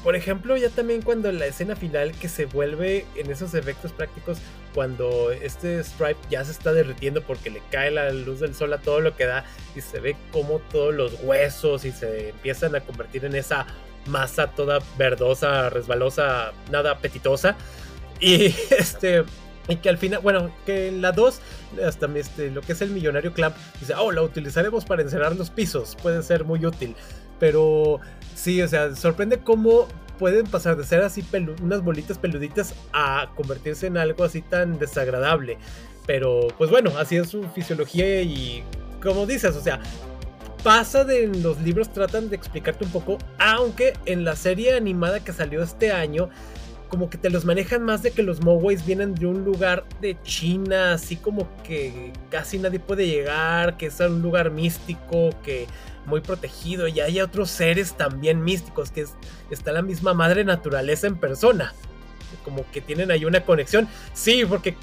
por 0.03 0.15
ejemplo, 0.17 0.57
ya 0.57 0.69
también 0.69 1.01
cuando 1.01 1.31
la 1.31 1.45
escena 1.45 1.75
final 1.75 2.11
que 2.11 2.27
se 2.27 2.45
vuelve 2.45 3.05
en 3.15 3.31
esos 3.31 3.53
efectos 3.53 3.93
prácticos, 3.93 4.37
cuando 4.73 5.31
este 5.31 5.81
Stripe 5.81 6.19
ya 6.29 6.43
se 6.43 6.51
está 6.51 6.73
derritiendo 6.73 7.21
porque 7.21 7.49
le 7.49 7.61
cae 7.71 7.89
la 7.91 8.11
luz 8.11 8.41
del 8.41 8.53
sol 8.53 8.73
a 8.73 8.79
todo 8.79 8.99
lo 8.99 9.15
que 9.15 9.25
da 9.25 9.45
y 9.75 9.81
se 9.81 9.99
ve 9.99 10.17
como 10.31 10.59
todos 10.59 10.93
los 10.93 11.13
huesos 11.23 11.85
y 11.85 11.91
se 11.91 12.29
empiezan 12.29 12.75
a 12.75 12.81
convertir 12.81 13.23
en 13.23 13.35
esa 13.35 13.65
masa 14.05 14.47
toda 14.47 14.79
verdosa, 14.97 15.69
resbalosa, 15.69 16.51
nada 16.69 16.91
apetitosa. 16.91 17.55
Y 18.19 18.47
este. 18.71 19.23
Y 19.67 19.77
que 19.77 19.89
al 19.89 19.97
final, 19.97 20.19
bueno, 20.21 20.51
que 20.65 20.89
en 20.89 21.01
la 21.01 21.11
2, 21.11 21.39
hasta 21.85 22.05
este, 22.17 22.51
lo 22.51 22.61
que 22.61 22.73
es 22.73 22.81
el 22.81 22.89
millonario 22.89 23.33
Clamp, 23.33 23.55
dice, 23.79 23.93
oh, 23.95 24.11
la 24.11 24.21
utilizaremos 24.21 24.83
para 24.85 25.01
encerrar 25.01 25.35
los 25.35 25.49
pisos, 25.49 25.95
puede 26.01 26.21
ser 26.21 26.43
muy 26.43 26.65
útil. 26.65 26.95
Pero 27.39 27.99
sí, 28.35 28.61
o 28.61 28.67
sea, 28.67 28.95
sorprende 28.95 29.39
cómo 29.39 29.87
pueden 30.19 30.45
pasar 30.45 30.77
de 30.77 30.83
ser 30.83 31.01
así 31.01 31.25
unas 31.61 31.81
bolitas 31.81 32.17
peluditas 32.17 32.73
a 32.93 33.29
convertirse 33.35 33.87
en 33.87 33.97
algo 33.97 34.23
así 34.23 34.41
tan 34.41 34.79
desagradable. 34.79 35.57
Pero 36.05 36.47
pues 36.57 36.69
bueno, 36.69 36.91
así 36.97 37.15
es 37.15 37.29
su 37.29 37.43
fisiología 37.49 38.21
y 38.21 38.63
como 39.01 39.25
dices, 39.25 39.55
o 39.55 39.61
sea, 39.61 39.79
pasa 40.63 41.03
de 41.03 41.27
los 41.27 41.59
libros 41.61 41.91
tratan 41.91 42.29
de 42.29 42.35
explicarte 42.35 42.85
un 42.85 42.91
poco, 42.91 43.17
aunque 43.37 43.93
en 44.05 44.23
la 44.23 44.35
serie 44.35 44.75
animada 44.75 45.23
que 45.23 45.33
salió 45.33 45.61
este 45.61 45.91
año, 45.91 46.29
como 46.93 47.09
que 47.09 47.17
te 47.17 47.31
los 47.31 47.43
manejan 47.43 47.81
más 47.81 48.03
de 48.03 48.11
que 48.11 48.21
los 48.21 48.43
Moways 48.43 48.85
vienen 48.85 49.15
de 49.15 49.25
un 49.25 49.43
lugar 49.43 49.83
de 49.99 50.15
China, 50.21 50.93
así 50.93 51.15
como 51.15 51.49
que 51.63 52.13
casi 52.29 52.59
nadie 52.59 52.79
puede 52.79 53.07
llegar, 53.07 53.77
que 53.77 53.87
es 53.87 53.99
un 53.99 54.21
lugar 54.21 54.51
místico, 54.51 55.31
que 55.43 55.65
muy 56.05 56.21
protegido, 56.21 56.87
y 56.87 56.99
hay 56.99 57.19
otros 57.19 57.49
seres 57.49 57.97
también 57.97 58.43
místicos, 58.43 58.91
que 58.91 59.07
está 59.49 59.71
la 59.71 59.81
misma 59.81 60.13
madre 60.13 60.45
naturaleza 60.45 61.07
en 61.07 61.15
persona. 61.15 61.73
Como 62.43 62.63
que 62.69 62.79
tienen 62.79 63.09
ahí 63.09 63.25
una 63.25 63.43
conexión. 63.43 63.87
Sí, 64.13 64.45
porque 64.45 64.77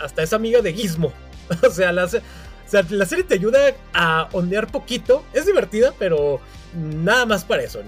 hasta 0.00 0.22
es 0.22 0.32
amiga 0.32 0.60
de 0.60 0.72
Gizmo. 0.72 1.12
o 1.66 1.70
sea, 1.72 1.90
la, 1.90 2.04
o 2.04 2.08
sea, 2.08 2.86
la 2.88 3.04
serie 3.04 3.24
te 3.24 3.34
ayuda 3.34 3.74
a 3.92 4.28
ondear 4.30 4.68
poquito. 4.68 5.24
Es 5.32 5.44
divertida, 5.44 5.92
pero 5.98 6.40
nada 6.74 7.26
más 7.26 7.44
para 7.44 7.62
eso. 7.62 7.80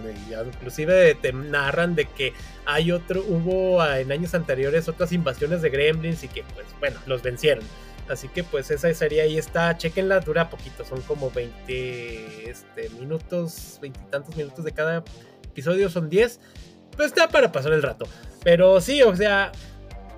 Inclusive 0.47 1.15
te 1.17 1.33
narran 1.33 1.95
de 1.95 2.07
que 2.07 2.33
hay 2.73 2.93
otro, 2.93 3.23
hubo 3.27 3.85
en 3.85 4.13
años 4.13 4.35
anteriores 4.35 4.89
otras 4.89 5.13
invasiones 5.13 5.63
de 5.63 5.71
gremlins 5.71 6.23
y 6.25 6.29
que 6.29 6.43
pues 6.55 6.67
bueno, 6.79 6.99
los 7.07 7.23
vencieron. 7.23 7.65
Así 8.09 8.29
que 8.29 8.43
pues 8.43 8.71
esa 8.71 8.93
serie 8.93 9.23
ahí 9.23 9.39
está, 9.39 9.77
chequenla, 9.77 10.21
dura 10.21 10.51
poquito, 10.51 10.85
son 10.85 11.01
como 11.03 11.31
20 11.31 12.51
este, 12.51 12.91
minutos, 12.91 13.79
20 13.81 14.01
y 14.01 14.11
tantos 14.11 14.37
minutos 14.37 14.65
de 14.65 14.73
cada 14.73 15.05
episodio, 15.45 15.89
son 15.89 16.09
10. 16.09 16.41
Pues 16.97 17.09
está 17.09 17.29
para 17.29 17.53
pasar 17.53 17.73
el 17.73 17.83
rato. 17.83 18.07
Pero 18.43 18.81
sí, 18.81 19.03
o 19.03 19.15
sea, 19.15 19.53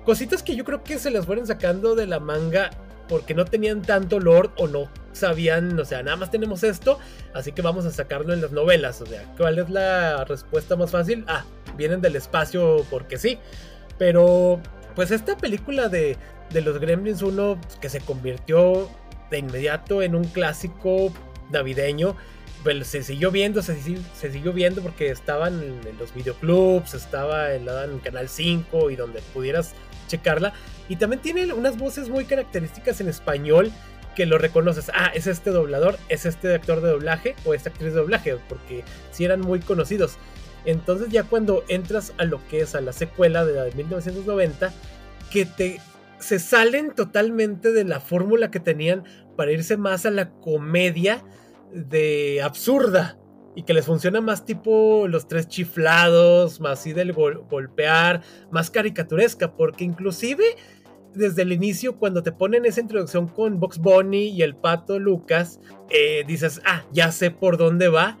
cositas 0.05 0.41
que 0.41 0.55
yo 0.55 0.63
creo 0.63 0.83
que 0.83 0.97
se 0.97 1.11
las 1.11 1.25
fueron 1.25 1.45
sacando 1.45 1.93
de 1.95 2.07
la 2.07 2.19
manga 2.19 2.71
porque 3.07 3.33
no 3.33 3.45
tenían 3.45 3.81
tanto 3.81 4.19
lore 4.19 4.49
o 4.57 4.67
no 4.67 4.89
sabían, 5.11 5.79
o 5.79 5.85
sea, 5.85 6.03
nada 6.03 6.17
más 6.17 6.31
tenemos 6.31 6.63
esto, 6.63 6.99
así 7.33 7.51
que 7.51 7.61
vamos 7.61 7.85
a 7.85 7.91
sacarlo 7.91 8.33
en 8.33 8.41
las 8.41 8.51
novelas. 8.51 9.01
O 9.01 9.05
sea, 9.05 9.23
¿cuál 9.37 9.59
es 9.59 9.69
la 9.69 10.25
respuesta 10.25 10.75
más 10.75 10.91
fácil? 10.91 11.23
Ah, 11.27 11.45
vienen 11.77 12.01
del 12.01 12.15
espacio 12.15 12.85
porque 12.89 13.17
sí. 13.17 13.39
Pero, 13.97 14.59
pues 14.95 15.11
esta 15.11 15.37
película 15.37 15.87
de, 15.87 16.17
de 16.51 16.61
los 16.61 16.79
Gremlins 16.79 17.21
1, 17.21 17.59
que 17.79 17.89
se 17.89 18.01
convirtió 18.01 18.89
de 19.29 19.39
inmediato 19.39 20.01
en 20.01 20.15
un 20.15 20.25
clásico 20.25 21.11
navideño, 21.51 22.15
pues 22.63 22.87
se 22.87 23.03
siguió 23.03 23.31
viendo, 23.31 23.61
se, 23.61 23.77
siguió 24.15 24.53
viendo 24.53 24.81
porque 24.81 25.09
estaban 25.09 25.61
en 25.61 25.97
los 25.99 26.13
videoclubs, 26.13 26.93
estaba 26.93 27.53
en, 27.53 27.67
en 27.67 27.99
Canal 27.99 28.29
5 28.29 28.89
y 28.89 28.95
donde 28.95 29.21
pudieras 29.33 29.73
checarla. 30.07 30.53
Y 30.89 30.95
también 30.95 31.21
tiene 31.21 31.53
unas 31.53 31.77
voces 31.77 32.09
muy 32.09 32.25
características 32.25 33.01
en 33.01 33.09
español 33.09 33.71
que 34.15 34.25
lo 34.25 34.37
reconoces. 34.37 34.91
Ah, 34.93 35.11
es 35.13 35.27
este 35.27 35.49
doblador, 35.49 35.97
es 36.09 36.25
este 36.25 36.53
actor 36.53 36.81
de 36.81 36.89
doblaje 36.89 37.35
o 37.45 37.53
esta 37.53 37.69
actriz 37.69 37.93
de 37.93 37.99
doblaje, 37.99 38.37
porque 38.47 38.83
si 39.11 39.25
eran 39.25 39.41
muy 39.41 39.59
conocidos. 39.59 40.17
Entonces 40.65 41.09
ya 41.09 41.23
cuando 41.23 41.63
entras 41.67 42.13
a 42.17 42.23
lo 42.23 42.45
que 42.47 42.61
es 42.61 42.75
a 42.75 42.81
la 42.81 42.93
secuela 42.93 43.45
de 43.45 43.53
la 43.53 43.63
de 43.63 43.71
1990, 43.73 44.71
que 45.31 45.45
te 45.45 45.81
se 46.23 46.39
salen 46.39 46.95
totalmente 46.95 47.71
de 47.71 47.83
la 47.83 47.99
fórmula 47.99 48.49
que 48.49 48.59
tenían 48.59 49.03
para 49.35 49.51
irse 49.51 49.77
más 49.77 50.05
a 50.05 50.11
la 50.11 50.31
comedia 50.31 51.23
de 51.71 52.41
absurda 52.41 53.19
y 53.55 53.63
que 53.63 53.73
les 53.73 53.85
funciona 53.85 54.21
más 54.21 54.45
tipo 54.45 55.07
los 55.07 55.27
tres 55.27 55.47
chiflados, 55.47 56.59
más 56.59 56.79
así 56.79 56.93
del 56.93 57.13
golpear, 57.13 58.21
más 58.51 58.71
caricaturesca, 58.71 59.55
porque 59.55 59.83
inclusive 59.83 60.43
desde 61.13 61.43
el 61.43 61.51
inicio 61.51 61.97
cuando 61.97 62.23
te 62.23 62.31
ponen 62.31 62.65
esa 62.65 62.81
introducción 62.81 63.27
con 63.27 63.59
Box 63.59 63.77
Bunny 63.77 64.29
y 64.29 64.41
el 64.41 64.55
pato 64.55 64.97
Lucas, 64.97 65.59
eh, 65.89 66.23
dices, 66.25 66.61
ah, 66.65 66.83
ya 66.91 67.11
sé 67.11 67.29
por 67.29 67.57
dónde 67.57 67.89
va 67.89 68.17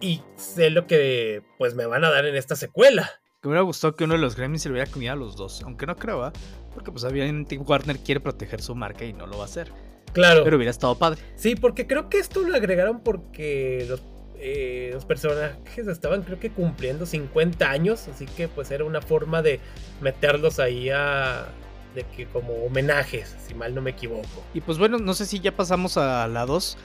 y 0.00 0.22
sé 0.36 0.70
lo 0.70 0.86
que 0.86 1.42
pues 1.58 1.74
me 1.74 1.86
van 1.86 2.04
a 2.04 2.10
dar 2.10 2.26
en 2.26 2.36
esta 2.36 2.54
secuela. 2.54 3.10
Que 3.42 3.48
me 3.48 3.52
hubiera 3.52 3.62
gustado 3.62 3.96
que 3.96 4.04
uno 4.04 4.14
de 4.14 4.20
los 4.20 4.36
Gremlins 4.36 4.62
se 4.62 4.68
lo 4.68 4.74
hubiera 4.74 4.90
comido 4.90 5.12
a 5.12 5.16
los 5.16 5.36
dos, 5.36 5.62
aunque 5.64 5.86
no 5.86 5.96
creo, 5.96 6.28
¿eh? 6.28 6.32
Porque 6.76 6.92
pues 6.92 7.04
obviamente 7.04 7.56
Warner 7.56 7.98
quiere 8.00 8.20
proteger 8.20 8.60
su 8.60 8.74
marca 8.74 9.06
y 9.06 9.14
no 9.14 9.26
lo 9.26 9.38
va 9.38 9.44
a 9.44 9.46
hacer. 9.46 9.72
Claro. 10.12 10.44
Pero 10.44 10.56
hubiera 10.56 10.70
estado 10.70 10.96
padre. 10.98 11.22
Sí, 11.36 11.56
porque 11.56 11.86
creo 11.86 12.10
que 12.10 12.18
esto 12.18 12.42
lo 12.42 12.54
agregaron 12.54 13.00
porque 13.00 13.86
los 13.88 14.02
eh, 14.38 14.90
los 14.92 15.06
personajes 15.06 15.88
estaban 15.88 16.22
creo 16.22 16.38
que 16.38 16.50
cumpliendo 16.50 17.06
50 17.06 17.70
años, 17.70 18.06
así 18.08 18.26
que 18.26 18.48
pues 18.48 18.70
era 18.70 18.84
una 18.84 19.00
forma 19.00 19.40
de 19.40 19.60
meterlos 20.02 20.58
ahí 20.58 20.90
a... 20.90 21.46
de 21.94 22.04
que 22.14 22.26
como 22.26 22.52
homenajes, 22.66 23.34
si 23.46 23.54
mal 23.54 23.74
no 23.74 23.80
me 23.80 23.92
equivoco. 23.92 24.44
Y 24.52 24.60
pues 24.60 24.76
bueno, 24.76 24.98
no 24.98 25.14
sé 25.14 25.24
si 25.24 25.40
ya 25.40 25.56
pasamos 25.56 25.96
a 25.96 26.28
la 26.28 26.44
2, 26.44 26.76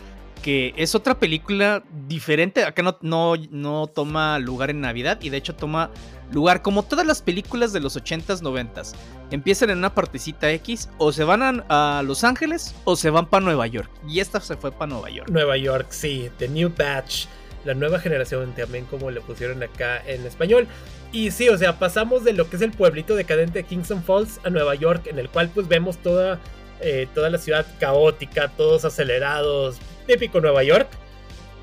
que 0.41 0.73
es 0.77 0.95
otra 0.95 1.19
película 1.19 1.83
diferente, 2.07 2.63
acá 2.63 2.81
no, 2.81 2.97
no, 3.01 3.35
no 3.49 3.87
toma 3.87 4.39
lugar 4.39 4.69
en 4.69 4.81
Navidad 4.81 5.19
y 5.21 5.29
de 5.29 5.37
hecho 5.37 5.55
toma 5.55 5.91
lugar 6.31 6.61
como 6.61 6.83
todas 6.83 7.05
las 7.05 7.21
películas 7.21 7.73
de 7.73 7.79
los 7.79 7.97
80s, 7.97 8.41
90s. 8.41 8.93
Empiezan 9.31 9.69
en 9.69 9.77
una 9.77 9.93
partecita 9.93 10.51
X, 10.51 10.89
o 10.97 11.11
se 11.11 11.23
van 11.23 11.63
a, 11.69 12.01
Los 12.03 12.23
Ángeles 12.23 12.75
o 12.83 12.95
se 12.95 13.09
van 13.09 13.27
para 13.27 13.45
Nueva 13.45 13.67
York. 13.67 13.89
Y 14.07 14.19
esta 14.19 14.39
se 14.39 14.57
fue 14.57 14.71
para 14.71 14.87
Nueva 14.87 15.09
York. 15.09 15.29
Nueva 15.29 15.57
York, 15.57 15.87
sí, 15.89 16.29
The 16.37 16.47
New 16.47 16.73
Batch 16.75 17.27
la 17.63 17.75
nueva 17.75 17.99
generación 17.99 18.53
también 18.55 18.85
como 18.85 19.11
le 19.11 19.21
pusieron 19.21 19.61
acá 19.61 20.01
en 20.07 20.25
español. 20.25 20.67
Y 21.11 21.29
sí, 21.31 21.49
o 21.49 21.57
sea, 21.57 21.77
pasamos 21.77 22.23
de 22.23 22.33
lo 22.33 22.49
que 22.49 22.55
es 22.55 22.61
el 22.61 22.71
pueblito 22.71 23.15
decadente 23.15 23.59
de 23.59 23.65
Kingston 23.65 24.03
Falls 24.03 24.39
a 24.43 24.49
Nueva 24.49 24.75
York, 24.75 25.07
en 25.07 25.19
el 25.19 25.29
cual 25.29 25.49
pues 25.53 25.67
vemos 25.67 25.97
toda, 25.97 26.39
eh, 26.79 27.07
toda 27.13 27.29
la 27.29 27.37
ciudad 27.37 27.65
caótica, 27.79 28.47
todos 28.49 28.83
acelerados, 28.85 29.77
típico 30.05 30.39
Nueva 30.41 30.63
York. 30.63 30.87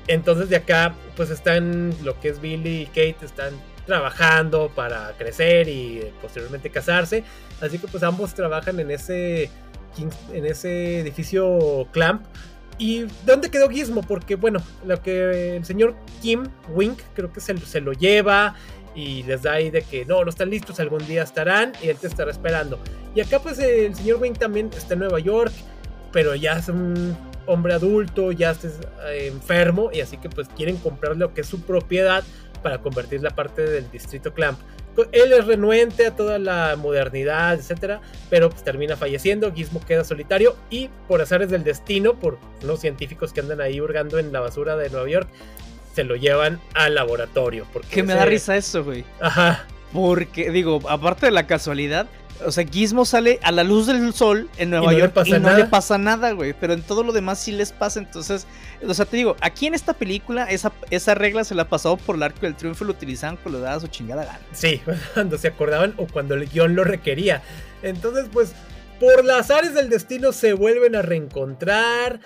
Entonces 0.07 0.49
de 0.49 0.55
acá 0.55 0.95
pues 1.15 1.29
están 1.29 1.93
lo 2.03 2.19
que 2.19 2.29
es 2.29 2.41
Billy 2.41 2.81
y 2.81 2.85
Kate, 2.87 3.17
están 3.25 3.53
trabajando 3.85 4.71
para 4.75 5.13
crecer 5.17 5.67
y 5.67 6.11
posteriormente 6.21 6.69
casarse. 6.69 7.23
Así 7.61 7.79
que 7.79 7.87
pues 7.87 8.03
ambos 8.03 8.33
trabajan 8.33 8.79
en 8.79 8.91
ese, 8.91 9.49
en 10.33 10.45
ese 10.45 10.99
edificio 10.99 11.87
Clamp 11.91 12.23
¿Y 12.79 13.05
dónde 13.25 13.51
quedó 13.51 13.69
Gizmo? 13.69 14.01
Porque, 14.01 14.35
bueno, 14.35 14.63
lo 14.85 15.01
que 15.01 15.57
el 15.57 15.65
señor 15.65 15.95
Kim 16.21 16.47
Wink 16.69 16.97
creo 17.13 17.31
que 17.31 17.41
se, 17.41 17.55
se, 17.57 17.81
lo 17.81 17.91
lleva 17.91 18.55
y 18.95 19.23
les 19.23 19.43
da 19.43 19.53
ahí 19.53 19.69
de 19.69 19.81
que 19.81 20.05
no, 20.05 20.23
no 20.23 20.29
están 20.29 20.49
listos, 20.49 20.79
algún 20.79 21.05
día 21.05 21.23
estarán 21.23 21.73
y 21.83 21.89
él 21.89 21.97
te 21.97 22.07
estará 22.07 22.31
esperando. 22.31 22.79
Y 23.13 23.19
acá, 23.19 23.39
pues, 23.39 23.59
el 23.59 23.93
señor 23.93 24.21
Wink 24.21 24.37
también 24.37 24.71
está 24.75 24.93
en 24.93 25.01
Nueva 25.01 25.19
York, 25.19 25.51
pero 26.13 26.35
ya 26.35 26.53
es 26.53 26.69
un 26.69 27.17
hombre 27.49 27.73
adulto, 27.73 28.31
ya 28.31 28.51
está 28.51 28.67
eh, 29.09 29.27
enfermo 29.27 29.89
y 29.91 30.01
así 30.01 30.17
que, 30.17 30.29
pues, 30.29 30.47
quieren 30.49 30.77
comprar 30.77 31.17
lo 31.17 31.33
que 31.33 31.41
es 31.41 31.47
su 31.47 31.61
propiedad 31.61 32.23
para 32.63 32.79
convertir 32.79 33.21
la 33.21 33.31
parte 33.31 33.61
del 33.61 33.89
distrito 33.91 34.33
Clamp 34.33 34.59
él 35.11 35.33
es 35.33 35.45
renuente 35.45 36.07
a 36.07 36.15
toda 36.15 36.39
la 36.39 36.75
modernidad, 36.75 37.53
etcétera, 37.55 38.01
pero 38.29 38.49
pues 38.49 38.63
termina 38.63 38.95
falleciendo. 38.95 39.53
Gizmo 39.53 39.83
queda 39.85 40.03
solitario 40.03 40.55
y 40.69 40.89
por 41.07 41.21
azares 41.21 41.49
del 41.49 41.63
destino, 41.63 42.19
por 42.19 42.37
los 42.63 42.79
científicos 42.79 43.33
que 43.33 43.41
andan 43.41 43.61
ahí 43.61 43.79
hurgando 43.79 44.19
en 44.19 44.31
la 44.31 44.39
basura 44.39 44.75
de 44.75 44.89
Nueva 44.89 45.09
York, 45.09 45.29
se 45.93 46.03
lo 46.03 46.15
llevan 46.15 46.59
al 46.73 46.95
laboratorio. 46.95 47.65
Porque 47.71 47.87
que 47.89 48.03
me 48.03 48.13
da 48.13 48.25
risa 48.25 48.55
eso, 48.55 48.83
güey. 48.83 49.05
Ajá. 49.19 49.65
Porque, 49.93 50.51
digo, 50.51 50.79
aparte 50.87 51.25
de 51.25 51.31
la 51.31 51.47
casualidad, 51.47 52.07
o 52.45 52.51
sea, 52.51 52.65
Gizmo 52.65 53.05
sale 53.05 53.39
a 53.43 53.51
la 53.51 53.63
luz 53.63 53.87
del 53.87 54.13
sol 54.13 54.49
en 54.57 54.69
Nueva 54.69 54.93
York 54.93 55.13
y 55.25 55.31
no 55.33 55.55
le 55.55 55.65
pasa 55.65 55.97
nada, 55.97 56.31
güey. 56.31 56.53
Pero 56.59 56.73
en 56.73 56.81
todo 56.81 57.03
lo 57.03 57.11
demás 57.11 57.39
sí 57.39 57.51
les 57.51 57.71
pasa. 57.71 57.99
Entonces, 57.99 58.47
o 58.85 58.93
sea, 58.93 59.05
te 59.05 59.17
digo, 59.17 59.35
aquí 59.41 59.67
en 59.67 59.73
esta 59.73 59.93
película, 59.93 60.45
esa, 60.45 60.71
esa 60.89 61.15
regla 61.15 61.43
se 61.43 61.55
la 61.55 61.63
ha 61.63 61.69
pasado 61.69 61.97
por 61.97 62.15
el 62.15 62.23
arco 62.23 62.41
del 62.41 62.55
triunfo 62.55 62.85
lo 62.85 62.91
utilizaban 62.91 63.37
cuando 63.37 63.59
le 63.59 63.65
daba 63.65 63.79
su 63.79 63.87
chingada 63.87 64.25
gana. 64.25 64.39
Sí, 64.53 64.81
cuando 65.13 65.37
se 65.37 65.49
acordaban 65.49 65.93
o 65.97 66.07
cuando 66.07 66.35
el 66.35 66.47
guion 66.47 66.75
lo 66.75 66.83
requería. 66.83 67.41
Entonces, 67.83 68.27
pues, 68.31 68.53
por 68.99 69.25
las 69.25 69.51
áreas 69.51 69.73
del 69.73 69.89
destino 69.89 70.31
se 70.31 70.53
vuelven 70.53 70.95
a 70.95 71.01
reencontrar. 71.01 72.19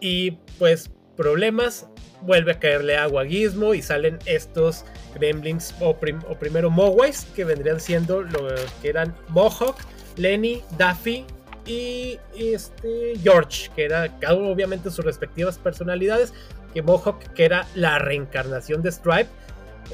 Y 0.00 0.32
pues, 0.58 0.90
problemas 1.16 1.86
vuelve 2.22 2.52
a 2.52 2.58
caerle 2.58 2.96
agua 2.96 3.22
a 3.22 3.24
y 3.24 3.82
salen 3.82 4.18
estos 4.26 4.84
gremlins 5.14 5.74
o, 5.80 5.96
primero 5.96 6.70
Mogwais 6.70 7.26
que 7.34 7.44
vendrían 7.44 7.80
siendo 7.80 8.22
lo 8.22 8.48
que 8.82 8.88
eran 8.88 9.14
Mohawk, 9.28 9.76
Lenny, 10.16 10.62
Daffy 10.76 11.24
y 11.66 12.18
este 12.36 13.14
George, 13.22 13.70
que 13.74 13.84
era 13.84 14.18
cada 14.18 14.34
uno 14.34 14.50
obviamente 14.50 14.90
sus 14.90 15.04
respectivas 15.04 15.58
personalidades, 15.58 16.32
que 16.74 16.82
Mohawk 16.82 17.18
que 17.34 17.44
era 17.44 17.66
la 17.74 17.98
reencarnación 17.98 18.82
de 18.82 18.92
Stripe, 18.92 19.28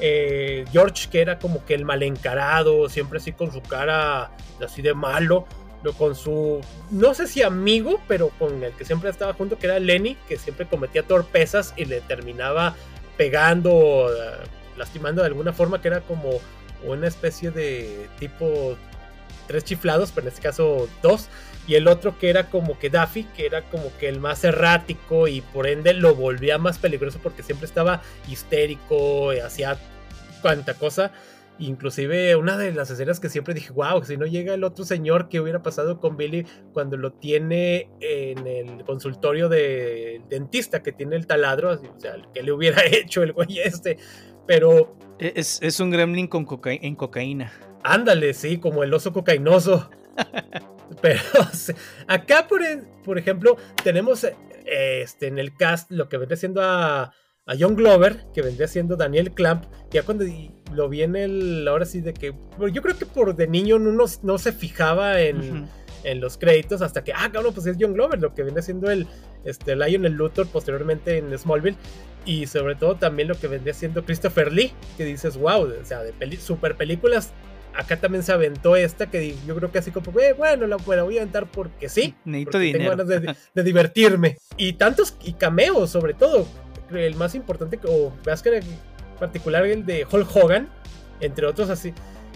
eh, 0.01 0.65
George 0.73 1.09
que 1.11 1.21
era 1.21 1.39
como 1.39 1.65
que 1.65 1.75
el 1.75 1.85
mal 1.85 2.03
encarado, 2.03 2.89
siempre 2.89 3.19
así 3.19 3.33
con 3.33 3.53
su 3.53 3.63
cara 3.63 4.31
así 4.65 4.83
de 4.83 4.95
malo, 4.95 5.47
con 5.93 6.15
su, 6.15 6.61
no 6.91 7.15
sé 7.15 7.27
si 7.27 7.43
amigo, 7.43 8.01
pero 8.09 8.31
con 8.39 8.63
el 8.63 8.73
que 8.73 8.85
siempre 8.85 9.11
estaba 9.11 9.33
junto, 9.35 9.59
que 9.59 9.67
era 9.67 9.79
Lenny, 9.79 10.17
que 10.29 10.37
siempre 10.37 10.67
cometía 10.67 11.03
torpezas 11.03 11.75
y 11.77 11.85
le 11.85 12.01
terminaba 12.01 12.75
pegando, 13.17 14.11
eh, 14.13 14.47
lastimando 14.77 15.23
de 15.23 15.29
alguna 15.29 15.53
forma, 15.53 15.81
que 15.81 15.89
era 15.89 16.01
como 16.01 16.41
una 16.85 17.09
especie 17.09 17.51
de 17.51 18.09
tipo 18.19 18.77
tres 19.47 19.65
chiflados, 19.65 20.13
pero 20.13 20.27
en 20.27 20.33
este 20.33 20.43
caso 20.43 20.89
dos. 21.03 21.29
Y 21.67 21.75
el 21.75 21.89
otro 21.89 22.17
que 22.19 22.31
era 22.31 22.49
como 22.49 22.79
que 22.79 22.91
Daffy, 22.91 23.25
que 23.25 23.47
era 23.47 23.63
como 23.63 23.91
que 23.99 24.09
el 24.09 24.21
más 24.21 24.45
errático 24.45 25.27
y 25.27 25.41
por 25.41 25.67
ende 25.67 25.95
lo 25.95 26.15
volvía 26.15 26.59
más 26.59 26.79
peligroso 26.79 27.19
porque 27.21 27.43
siempre 27.43 27.67
estaba 27.67 28.03
histérico, 28.29 29.33
y 29.33 29.41
hacía 29.41 29.77
cuanta 30.43 30.75
cosa. 30.75 31.11
Inclusive 31.59 32.37
una 32.37 32.59
de 32.59 32.73
las 32.73 32.91
escenas 32.91 33.19
que 33.19 33.29
siempre 33.29 33.55
dije, 33.55 33.73
wow, 33.73 34.05
si 34.05 34.17
no 34.17 34.27
llega 34.27 34.55
el 34.55 34.65
otro 34.65 34.85
señor, 34.85 35.29
¿qué 35.29 35.41
hubiera 35.41 35.63
pasado 35.63 36.01
con 36.01 36.17
Billy 36.17 36.47
cuando 36.73 36.97
lo 36.97 37.13
tiene 37.13 37.91
en 38.01 38.47
el 38.47 38.85
consultorio 38.85 39.49
del 39.49 40.23
dentista 40.29 40.83
que 40.83 40.93
tiene 40.93 41.17
el 41.17 41.27
taladro? 41.27 41.73
O 41.73 42.01
sea, 42.01 42.17
¿qué 42.35 42.43
le 42.43 42.53
hubiera 42.53 42.83
hecho 42.93 43.23
el 43.23 43.33
güey 43.33 43.61
este? 43.61 43.99
Pero... 44.47 44.97
E-, 45.19 45.33
es, 45.37 45.81
un 45.81 45.91
gremlin 45.91 46.29
con 46.29 46.47
en 46.65 46.95
cocaína. 46.95 47.53
Ándale, 47.83 48.35
sí, 48.35 48.59
como 48.59 48.83
el 48.85 48.93
oso 48.93 49.13
cocainoso. 49.13 49.89
Pero 51.03 51.21
acá, 52.07 52.47
por, 52.49 52.61
por 53.05 53.19
ejemplo, 53.19 53.57
tenemos 53.83 54.27
este, 54.67 55.29
en 55.29 55.39
el 55.39 55.55
cast 55.55 55.91
lo 55.91 56.09
que 56.09 56.19
vendría 56.19 56.37
siendo 56.37 56.63
a 56.63 57.13
a 57.47 57.55
John 57.59 57.77
Glover, 57.77 58.27
que 58.35 58.43
vendría 58.43 58.67
siendo 58.67 58.97
Daniel 58.97 59.31
Clamp, 59.31 59.65
ya 59.91 60.03
cuando 60.03 60.25
lo 60.75 60.89
vi 60.89 61.03
en 61.03 61.15
el, 61.15 61.67
ahora 61.69 61.85
sí 61.85 62.01
de 62.01 62.13
que, 62.13 62.35
yo 62.73 62.83
creo 62.83 62.99
que 62.99 63.07
por 63.07 63.35
de 63.37 63.47
niño 63.47 63.79
no, 63.79 64.05
no 64.23 64.39
se 64.39 64.53
fijaba 64.53 65.21
en, 65.21 65.69
en, 66.03 66.21
los 66.21 66.37
créditos 66.39 66.83
hasta 66.83 67.05
que, 67.05 67.13
ah, 67.13 67.31
cabrón, 67.33 67.55
pues 67.55 67.67
es 67.67 67.77
John 67.81 67.95
Glover, 67.95 68.21
lo 68.21 68.35
que 68.35 68.43
viene 68.43 68.63
siendo 68.63 68.91
el, 68.91 69.07
este, 69.45 69.77
Lionel 69.77 70.15
Luthor 70.15 70.49
posteriormente 70.49 71.19
en 71.19 71.39
Smallville, 71.39 71.77
y 72.25 72.49
sobre 72.49 72.75
todo 72.75 72.97
también 72.97 73.29
lo 73.29 73.39
que 73.39 73.47
vendría 73.47 73.75
siendo 73.75 74.05
Christopher 74.05 74.53
Lee, 74.53 74.73
que 74.97 75.05
dices, 75.05 75.37
wow, 75.37 75.63
o 75.63 75.85
sea, 75.85 76.03
de 76.03 76.37
super 76.39 76.77
películas 76.77 77.33
acá 77.77 78.01
también 78.01 78.23
se 78.23 78.33
aventó 78.33 78.75
esta 78.75 79.11
que 79.11 79.37
yo 79.47 79.55
creo 79.55 79.71
que 79.71 79.79
así 79.79 79.91
como, 79.91 80.19
eh, 80.19 80.33
bueno, 80.33 80.67
la, 80.67 80.77
voy 80.77 80.97
a 80.97 81.21
aventar 81.21 81.47
porque 81.47 81.91
sí. 81.91 82.15
Necesito 82.25 82.59
dinero. 82.59 82.97
Tengo 82.97 83.05
ganas 83.05 83.23
de, 83.23 83.37
de, 83.55 83.63
divertirme. 83.63 84.39
Y 84.57 84.73
tantos, 84.73 85.15
y 85.23 85.35
cameos 85.35 85.91
sobre 85.91 86.15
todo 86.15 86.47
el 86.93 87.15
más 87.17 87.35
importante, 87.35 87.79
o 87.85 88.13
veas 88.25 88.43
que 88.43 88.57
en 88.57 88.65
particular 89.19 89.65
el 89.67 89.85
de 89.87 90.07
Hulk 90.11 90.37
Hogan, 90.37 90.69
entre 91.21 91.47
otros 91.47 91.71
así, 91.71 91.93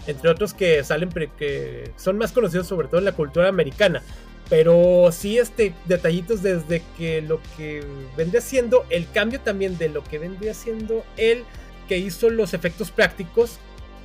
entre 0.07 0.29
otros 0.29 0.53
que 0.53 0.83
salen, 0.83 1.09
que 1.09 1.91
son 1.95 2.17
más 2.17 2.31
conocidos 2.31 2.67
sobre 2.67 2.87
todo 2.87 2.99
en 2.99 3.05
la 3.05 3.11
cultura 3.11 3.47
americana. 3.47 4.01
Pero 4.49 5.09
sí, 5.13 5.37
este, 5.37 5.73
detallitos 5.85 6.43
desde 6.43 6.83
que 6.97 7.21
lo 7.21 7.39
que 7.55 7.85
vendría 8.17 8.41
siendo 8.41 8.85
el 8.89 9.09
cambio 9.09 9.39
también 9.39 9.77
de 9.77 9.87
lo 9.87 10.03
que 10.03 10.19
vendría 10.19 10.53
siendo 10.53 11.05
él 11.15 11.45
que 11.87 11.97
hizo 11.97 12.29
los 12.29 12.53
efectos 12.53 12.91
prácticos 12.91 13.59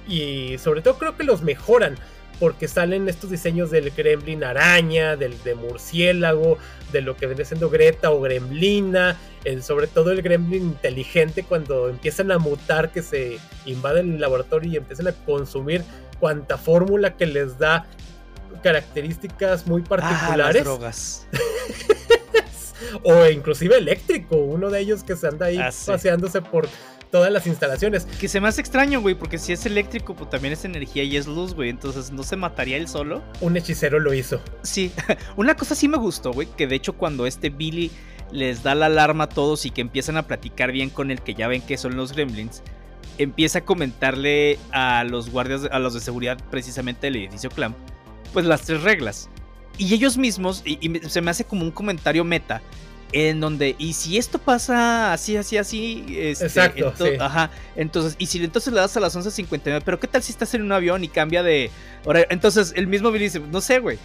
y 0.08 0.56
sobre 0.58 0.82
todo 0.82 0.98
creo 0.98 1.16
que 1.16 1.24
los 1.24 1.42
mejoran 1.42 1.96
porque 2.38 2.68
salen 2.68 3.08
estos 3.08 3.30
diseños 3.30 3.70
del 3.70 3.90
gremlin 3.90 4.44
araña, 4.44 5.16
del 5.16 5.42
de 5.42 5.54
murciélago, 5.54 6.58
de 6.92 7.00
lo 7.00 7.16
que 7.16 7.26
viene 7.26 7.44
siendo 7.44 7.70
Greta 7.70 8.10
o 8.10 8.20
gremlina, 8.20 9.16
el, 9.44 9.62
sobre 9.62 9.86
todo 9.86 10.12
el 10.12 10.22
gremlin 10.22 10.62
inteligente 10.62 11.42
cuando 11.42 11.88
empiezan 11.88 12.30
a 12.30 12.38
mutar, 12.38 12.90
que 12.90 13.02
se 13.02 13.38
invaden 13.64 14.14
el 14.14 14.20
laboratorio 14.20 14.72
y 14.72 14.76
empiezan 14.76 15.08
a 15.08 15.12
consumir 15.12 15.82
cuanta 16.20 16.58
fórmula 16.58 17.16
que 17.16 17.26
les 17.26 17.58
da 17.58 17.86
características 18.62 19.66
muy 19.66 19.82
ah, 19.82 19.88
particulares. 19.88 20.64
drogas. 20.64 21.26
o 23.02 23.26
inclusive 23.26 23.76
eléctrico, 23.76 24.36
uno 24.36 24.70
de 24.70 24.80
ellos 24.80 25.02
que 25.02 25.16
se 25.16 25.26
anda 25.26 25.46
ahí 25.46 25.58
ah, 25.58 25.70
paseándose 25.86 26.42
por 26.42 26.68
todas 27.10 27.32
las 27.32 27.46
instalaciones. 27.46 28.06
Que 28.20 28.28
se 28.28 28.40
me 28.40 28.48
hace 28.48 28.60
extraño, 28.60 29.00
güey, 29.00 29.14
porque 29.14 29.38
si 29.38 29.52
es 29.52 29.66
eléctrico, 29.66 30.14
pues 30.14 30.30
también 30.30 30.52
es 30.52 30.64
energía 30.64 31.02
y 31.02 31.16
es 31.16 31.26
luz, 31.26 31.54
güey. 31.54 31.70
Entonces, 31.70 32.10
¿no 32.10 32.22
se 32.22 32.36
mataría 32.36 32.76
él 32.76 32.88
solo? 32.88 33.22
Un 33.40 33.56
hechicero 33.56 33.98
lo 33.98 34.14
hizo. 34.14 34.40
Sí, 34.62 34.92
una 35.36 35.56
cosa 35.56 35.74
sí 35.74 35.88
me 35.88 35.98
gustó, 35.98 36.32
güey, 36.32 36.48
que 36.56 36.66
de 36.66 36.76
hecho 36.76 36.94
cuando 36.94 37.26
este 37.26 37.50
Billy 37.50 37.90
les 38.32 38.62
da 38.62 38.74
la 38.74 38.86
alarma 38.86 39.24
a 39.24 39.28
todos 39.28 39.66
y 39.66 39.70
que 39.70 39.80
empiezan 39.80 40.16
a 40.16 40.26
platicar 40.26 40.72
bien 40.72 40.90
con 40.90 41.10
el 41.10 41.22
que 41.22 41.34
ya 41.34 41.48
ven 41.48 41.62
que 41.62 41.76
son 41.76 41.96
los 41.96 42.12
gremlins, 42.12 42.62
empieza 43.18 43.60
a 43.60 43.64
comentarle 43.64 44.58
a 44.72 45.04
los 45.04 45.30
guardias, 45.30 45.68
a 45.70 45.78
los 45.78 45.94
de 45.94 46.00
seguridad 46.00 46.38
precisamente 46.50 47.06
del 47.06 47.16
edificio 47.16 47.50
Clamp, 47.50 47.76
pues 48.32 48.44
las 48.46 48.62
tres 48.62 48.82
reglas. 48.82 49.30
Y 49.78 49.92
ellos 49.92 50.16
mismos, 50.16 50.62
y 50.64 51.00
se 51.08 51.20
me 51.20 51.30
hace 51.30 51.44
como 51.44 51.62
un 51.62 51.70
comentario 51.70 52.24
meta, 52.24 52.62
en 53.12 53.40
donde, 53.40 53.76
y 53.78 53.92
si 53.92 54.18
esto 54.18 54.38
pasa 54.38 55.12
así, 55.12 55.36
así, 55.36 55.56
así, 55.56 56.04
este, 56.18 56.46
Exacto, 56.46 56.92
ajá, 57.20 57.50
entonces, 57.76 58.16
y 58.18 58.26
si 58.26 58.42
entonces 58.42 58.72
le 58.72 58.80
das 58.80 58.96
a 58.96 59.00
las 59.00 59.16
11.59, 59.16 59.82
pero 59.84 60.00
¿qué 60.00 60.06
tal 60.06 60.22
si 60.22 60.32
estás 60.32 60.52
en 60.54 60.62
un 60.62 60.72
avión 60.72 61.04
y 61.04 61.08
cambia 61.08 61.42
de 61.42 61.70
Entonces, 62.30 62.72
el 62.76 62.86
mismo 62.86 63.10
Billy 63.12 63.24
dice, 63.24 63.40
no 63.40 63.60
sé, 63.60 63.78
güey, 63.78 63.98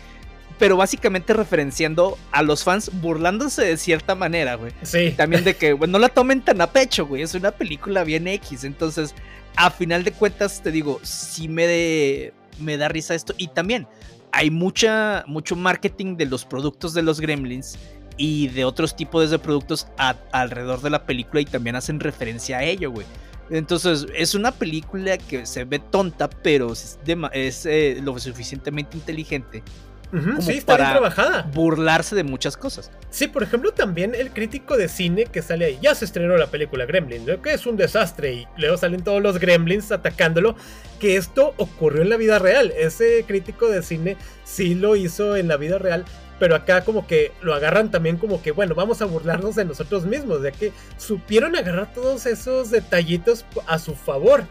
pero 0.60 0.78
básicamente 0.78 1.34
referenciando 1.34 2.18
a 2.32 2.44
los 2.44 2.64
fans 2.64 2.92
burlándose 3.02 3.64
de 3.64 3.78
cierta 3.78 4.14
manera, 4.14 4.56
güey. 4.56 4.72
Sí. 4.84 5.12
También 5.18 5.44
de 5.44 5.56
que, 5.56 5.76
no 5.76 5.98
la 5.98 6.10
tomen 6.10 6.42
tan 6.42 6.62
a 6.62 6.68
pecho, 6.68 7.08
güey, 7.08 7.24
es 7.24 7.34
una 7.34 7.52
película 7.52 8.04
bien 8.04 8.28
X, 8.28 8.64
entonces, 8.64 9.16
a 9.56 9.72
final 9.72 10.04
de 10.04 10.12
cuentas, 10.12 10.62
te 10.62 10.72
digo, 10.72 11.00
sí 11.04 11.48
me, 11.48 12.32
me 12.60 12.78
da 12.78 12.88
risa 12.88 13.16
esto, 13.16 13.34
y 13.38 13.48
también 13.48 13.88
hay 14.32 14.52
mucha, 14.52 15.24
mucho 15.28 15.56
marketing 15.56 16.16
de 16.16 16.28
los 16.28 16.46
productos 16.46 16.94
de 16.94 17.02
los 17.02 17.20
gremlins 17.20 17.78
y 18.22 18.50
de 18.50 18.66
otros 18.66 18.96
tipos 18.96 19.32
de 19.32 19.40
productos 19.40 19.88
alrededor 20.32 20.82
de 20.82 20.92
la 20.92 21.08
película 21.08 21.42
y 21.42 21.46
también 21.46 21.76
hacen 21.76 22.00
referencia 22.00 22.60
a 22.60 22.64
ello, 22.64 22.92
güey. 22.92 23.08
Entonces, 23.50 24.06
es 24.16 24.36
una 24.36 24.52
película 24.52 25.18
que 25.18 25.48
se 25.48 25.64
ve 25.64 25.80
tonta, 25.80 26.30
pero 26.30 26.72
es, 26.72 27.66
eh, 27.66 28.00
lo 28.04 28.20
suficientemente 28.20 28.96
inteligente 28.96 29.64
sí, 30.40 30.52
está 30.58 30.78
bien 30.78 30.90
trabajada. 30.90 31.50
Burlarse 31.54 32.16
de 32.16 32.24
muchas 32.24 32.58
cosas. 32.58 32.92
Sí, 33.10 33.28
por 33.28 33.44
ejemplo, 33.44 33.72
también 33.72 34.14
el 34.14 34.32
crítico 34.32 34.78
de 34.78 34.88
cine 34.90 35.26
que 35.26 35.42
sale 35.42 35.66
ahí. 35.66 35.80
Ya 35.82 35.96
se 35.96 36.06
estrenó 36.06 36.38
la 36.38 36.48
película 36.48 36.86
Gremlins, 36.86 37.30
que 37.42 37.54
es 37.54 37.66
un 37.66 37.78
desastre. 37.78 38.34
Y 38.34 38.48
luego 38.58 38.78
salen 38.78 39.04
todos 39.04 39.22
los 39.22 39.40
gremlins 39.40 39.92
atacándolo. 39.92 40.56
Que 41.00 41.16
esto 41.16 41.54
ocurrió 41.58 42.02
en 42.02 42.10
la 42.10 42.18
vida 42.18 42.40
real. 42.40 42.72
Ese 42.78 43.24
crítico 43.28 43.68
de 43.68 43.82
cine 43.82 44.18
sí 44.44 44.76
lo 44.76 44.96
hizo 44.96 45.36
en 45.36 45.48
la 45.48 45.58
vida 45.58 45.78
real 45.78 46.06
pero 46.42 46.56
acá 46.56 46.84
como 46.84 47.06
que 47.06 47.34
lo 47.44 47.54
agarran 47.54 47.92
también 47.92 48.18
como 48.18 48.42
que, 48.42 48.50
bueno, 48.50 48.74
vamos 48.74 49.00
a 49.04 49.06
burlarnos 49.06 49.54
de 49.54 49.64
nosotros 49.64 50.08
mismos, 50.08 50.42
de 50.42 50.52
que 50.52 50.74
supieron 50.98 51.56
agarrar 51.56 51.94
todos 51.94 52.26
esos 52.26 52.72
detallitos 52.72 53.46
a 53.68 53.78
su 53.78 53.94
favor. 53.94 54.46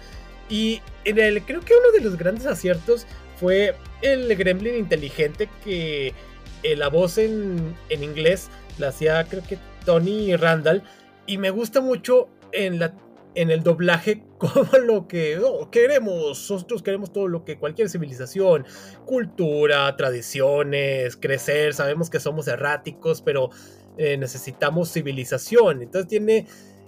Y 0.48 0.82
en 1.04 1.18
el, 1.18 1.42
creo 1.42 1.62
que 1.62 1.74
uno 1.74 1.90
de 1.90 2.00
los 2.00 2.16
grandes 2.16 2.46
aciertos 2.46 3.08
fue 3.40 3.74
el 4.02 4.36
gremlin 4.36 4.76
inteligente 4.76 5.48
que 5.64 6.14
eh, 6.62 6.76
la 6.76 6.86
voz 6.86 7.18
en, 7.18 7.74
en 7.88 8.04
inglés 8.04 8.50
la 8.78 8.90
hacía 8.90 9.24
creo 9.24 9.42
que 9.42 9.58
Tony 9.84 10.36
Randall. 10.36 10.84
Y 11.26 11.38
me 11.38 11.50
gusta 11.50 11.80
mucho 11.80 12.28
en 12.52 12.78
la 12.78 12.92
en 13.34 13.50
el 13.50 13.62
doblaje 13.62 14.22
como 14.38 14.66
lo 14.84 15.08
que 15.08 15.38
oh, 15.38 15.70
queremos. 15.70 16.50
Nosotros 16.50 16.82
queremos 16.82 17.12
todo 17.12 17.28
lo 17.28 17.44
que 17.44 17.58
cualquier 17.58 17.88
civilización, 17.88 18.66
cultura, 19.04 19.94
tradiciones, 19.96 21.16
crecer. 21.16 21.74
Sabemos 21.74 22.10
que 22.10 22.20
somos 22.20 22.48
erráticos, 22.48 23.22
pero 23.22 23.50
eh, 23.96 24.16
necesitamos 24.16 24.92
civilización. 24.92 25.82
Entonces 25.82 26.08
tiene 26.08 26.46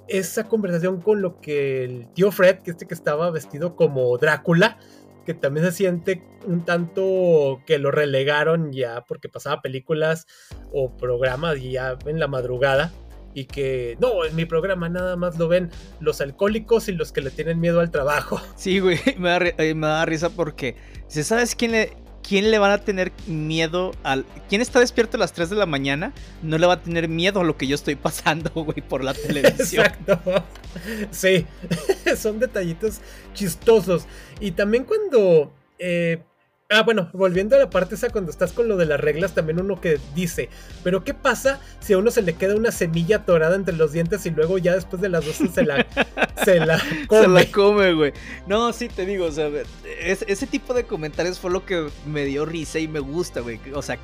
esa 0.09 0.49
conversación 0.49 1.01
con 1.01 1.23
lo 1.23 1.41
que 1.41 1.85
el 1.85 2.09
tío 2.13 2.33
Fred, 2.33 2.59
que 2.59 2.73
este 2.73 2.87
que 2.87 2.95
estaba 2.95 3.31
vestido 3.31 3.77
como 3.77 4.17
Drácula, 4.19 4.79
que 5.25 5.35
también 5.35 5.67
se 5.67 5.73
siente 5.73 6.23
un 6.47 6.65
tanto 6.65 7.63
que 7.67 7.79
lo 7.79 7.93
relegaron 7.93 8.73
ya 8.73 9.05
porque 9.07 9.29
pasaba 9.29 9.63
películas 9.63 10.27
o 10.73 10.97
programas 10.97 11.63
ya 11.63 11.97
en 12.07 12.19
la 12.19 12.27
madrugada 12.27 12.93
y 13.35 13.45
que 13.45 13.97
no, 14.01 14.25
en 14.25 14.35
mi 14.37 14.45
programa 14.45 14.89
nada 14.89 15.17
más 15.17 15.39
lo 15.39 15.49
ven 15.49 15.71
los 16.01 16.21
alcohólicos 16.21 16.89
y 16.89 16.93
los 16.93 17.13
que 17.13 17.21
le 17.21 17.31
tienen 17.31 17.61
miedo 17.61 17.81
al 17.81 17.91
trabajo. 17.91 18.41
Sí, 18.57 18.79
güey, 18.79 18.99
me 19.19 19.29
da, 19.29 19.39
eh, 19.59 19.75
me 19.75 19.87
da 19.87 20.05
risa 20.05 20.31
porque, 20.31 20.77
¿sabes 21.09 21.55
quién 21.55 21.73
le, 21.73 21.97
¿quién 22.23 22.51
le 22.51 22.59
van 22.59 22.71
a 22.71 22.79
tener 22.79 23.13
miedo 23.27 23.93
al... 24.03 24.25
¿Quién 24.49 24.61
está 24.61 24.81
despierto 24.81 25.17
a 25.17 25.21
las 25.21 25.33
3 25.33 25.51
de 25.51 25.57
la 25.57 25.67
mañana? 25.67 26.13
No 26.43 26.59
le 26.59 26.67
va 26.67 26.75
a 26.75 26.83
tener 26.83 27.09
miedo 27.09 27.41
a 27.41 27.45
lo 27.45 27.57
que 27.57 27.67
yo 27.67 27.75
estoy 27.75 27.97
pasando, 27.97 28.51
güey, 28.55 28.81
por 28.81 29.03
la 29.03 29.15
televisión. 29.15 29.87
Exacto. 29.87 30.45
Sí, 31.11 31.47
son 32.17 32.39
detallitos 32.39 33.01
chistosos. 33.35 34.07
Y 34.41 34.53
también 34.53 34.85
cuando... 34.85 35.53
Eh, 35.79 36.23
Ah, 36.73 36.83
bueno, 36.85 37.11
volviendo 37.13 37.55
a 37.55 37.59
la 37.59 37.69
parte 37.69 37.97
esa 37.97 38.09
cuando 38.09 38.31
estás 38.31 38.53
con 38.53 38.67
lo 38.67 38.79
de 38.79 38.87
las 38.87 38.99
reglas, 38.99 39.35
también 39.35 39.61
uno 39.61 39.79
que 39.79 40.01
dice, 40.15 40.49
pero 40.83 41.05
¿qué 41.05 41.13
pasa 41.13 41.61
si 41.81 41.93
a 41.93 41.99
uno 41.99 42.11
se 42.11 42.23
le 42.23 42.33
queda 42.33 42.55
una 42.55 42.73
semilla 42.73 43.17
atorada 43.17 43.55
entre 43.57 43.77
los 43.77 43.93
dientes 43.93 44.25
y 44.25 44.31
luego 44.31 44.57
ya 44.57 44.75
después 44.75 45.03
de 45.03 45.11
las 45.11 45.27
12 45.27 45.49
se 45.55 45.65
la, 45.65 45.87
se 46.43 46.61
la 46.61 46.81
come? 47.09 47.23
Se 47.23 47.29
la 47.29 47.53
come, 47.53 47.93
güey. 47.93 48.13
No, 48.47 48.73
sí 48.73 48.89
te 48.89 49.05
digo, 49.05 49.27
o 49.27 49.33
sea, 49.33 49.51
ese 50.01 50.47
tipo 50.47 50.73
de 50.73 50.85
comentarios 50.85 51.39
fue 51.39 51.51
lo 51.51 51.67
que 51.67 51.89
me 52.07 52.25
dio 52.25 52.47
risa 52.47 52.79
y 52.79 52.89
me 52.89 53.01
gusta, 53.01 53.41
güey. 53.41 53.61
O 53.75 53.83
sea, 53.83 53.99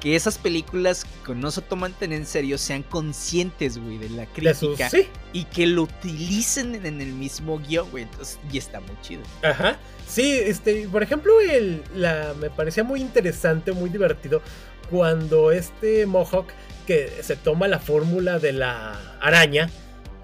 que 0.00 0.16
esas 0.16 0.38
películas 0.38 1.06
que 1.24 1.34
no 1.34 1.50
se 1.50 1.62
toman 1.62 1.92
tan 1.92 2.12
en 2.12 2.26
serio 2.26 2.58
sean 2.58 2.82
conscientes, 2.82 3.78
güey, 3.78 3.98
de 3.98 4.10
la 4.10 4.26
crítica. 4.26 4.90
¿sí? 4.90 5.08
Y 5.32 5.44
que 5.44 5.66
lo 5.66 5.82
utilicen 5.82 6.86
en 6.86 7.00
el 7.00 7.12
mismo 7.12 7.58
guion, 7.58 7.90
güey. 7.90 8.04
Entonces, 8.04 8.38
y 8.52 8.58
está 8.58 8.80
muy 8.80 8.96
chido. 9.02 9.22
Ajá. 9.42 9.78
Sí, 10.06 10.38
este, 10.38 10.88
por 10.88 11.02
ejemplo, 11.02 11.40
el, 11.40 11.82
la, 11.94 12.34
me 12.38 12.50
parecía 12.50 12.84
muy 12.84 13.00
interesante, 13.00 13.72
muy 13.72 13.90
divertido, 13.90 14.42
cuando 14.90 15.50
este 15.50 16.06
Mohawk 16.06 16.46
que 16.86 17.10
se 17.20 17.36
toma 17.36 17.66
la 17.66 17.80
fórmula 17.80 18.38
de 18.38 18.52
la 18.52 19.18
araña, 19.20 19.68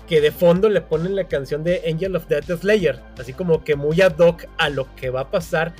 que 0.07 0.21
de 0.21 0.31
fondo 0.31 0.69
le 0.69 0.81
ponen 0.81 1.17
la 1.17 1.27
canción 1.27 1.65
de 1.65 1.83
Angel 1.91 2.15
of 2.15 2.29
Death 2.29 2.61
Slayer, 2.61 3.01
así 3.19 3.33
como 3.33 3.65
que 3.65 3.75
muy 3.75 4.01
ad 4.01 4.19
hoc 4.19 4.45
a 4.59 4.69
lo 4.69 4.95
que 4.95 5.11
va 5.11 5.23
a 5.23 5.31
pasar 5.31 5.75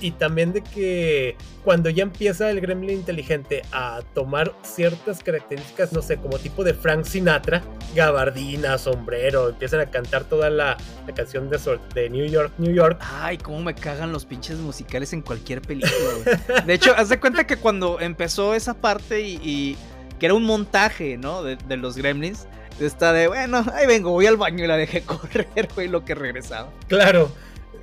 y 0.00 0.12
también 0.12 0.52
de 0.52 0.62
que 0.62 1.36
cuando 1.64 1.90
ya 1.90 2.02
empieza 2.02 2.50
el 2.50 2.60
gremlin 2.60 2.98
inteligente 2.98 3.62
a 3.72 4.00
tomar 4.14 4.54
ciertas 4.62 5.22
características, 5.22 5.92
no 5.92 6.02
sé, 6.02 6.16
como 6.16 6.38
tipo 6.38 6.64
de 6.64 6.74
Frank 6.74 7.04
Sinatra, 7.04 7.62
gabardina, 7.94 8.78
sombrero, 8.78 9.50
empiezan 9.50 9.80
a 9.80 9.86
cantar 9.86 10.24
toda 10.24 10.50
la, 10.50 10.76
canción 11.14 11.50
de, 11.50 11.58
de 11.94 12.10
New 12.10 12.26
York, 12.26 12.52
New 12.58 12.72
York. 12.72 12.98
Ay, 13.00 13.38
cómo 13.38 13.60
me 13.60 13.74
cagan 13.74 14.12
los 14.12 14.24
pinches 14.24 14.58
musicales 14.58 15.12
en 15.12 15.22
cualquier 15.22 15.60
película, 15.60 15.94
güey. 16.24 16.64
De 16.66 16.74
hecho, 16.74 16.94
haz 16.96 17.08
de 17.08 17.20
cuenta 17.20 17.46
que 17.46 17.56
cuando 17.56 18.00
empezó 18.00 18.54
esa 18.54 18.74
parte 18.74 19.20
y, 19.20 19.76
que 20.18 20.26
era 20.26 20.34
un 20.34 20.44
montaje, 20.44 21.16
¿no? 21.16 21.42
De, 21.42 21.56
de 21.56 21.76
los 21.76 21.96
gremlins. 21.96 22.46
Está 22.80 23.12
de, 23.12 23.26
bueno, 23.26 23.64
ahí 23.74 23.86
vengo, 23.86 24.10
voy 24.10 24.26
al 24.26 24.36
baño 24.36 24.64
y 24.64 24.68
la 24.68 24.76
dejé 24.76 25.02
correr, 25.04 25.68
güey, 25.74 25.88
lo 25.88 26.04
que 26.04 26.14
regresaba. 26.14 26.70
Claro. 26.86 27.30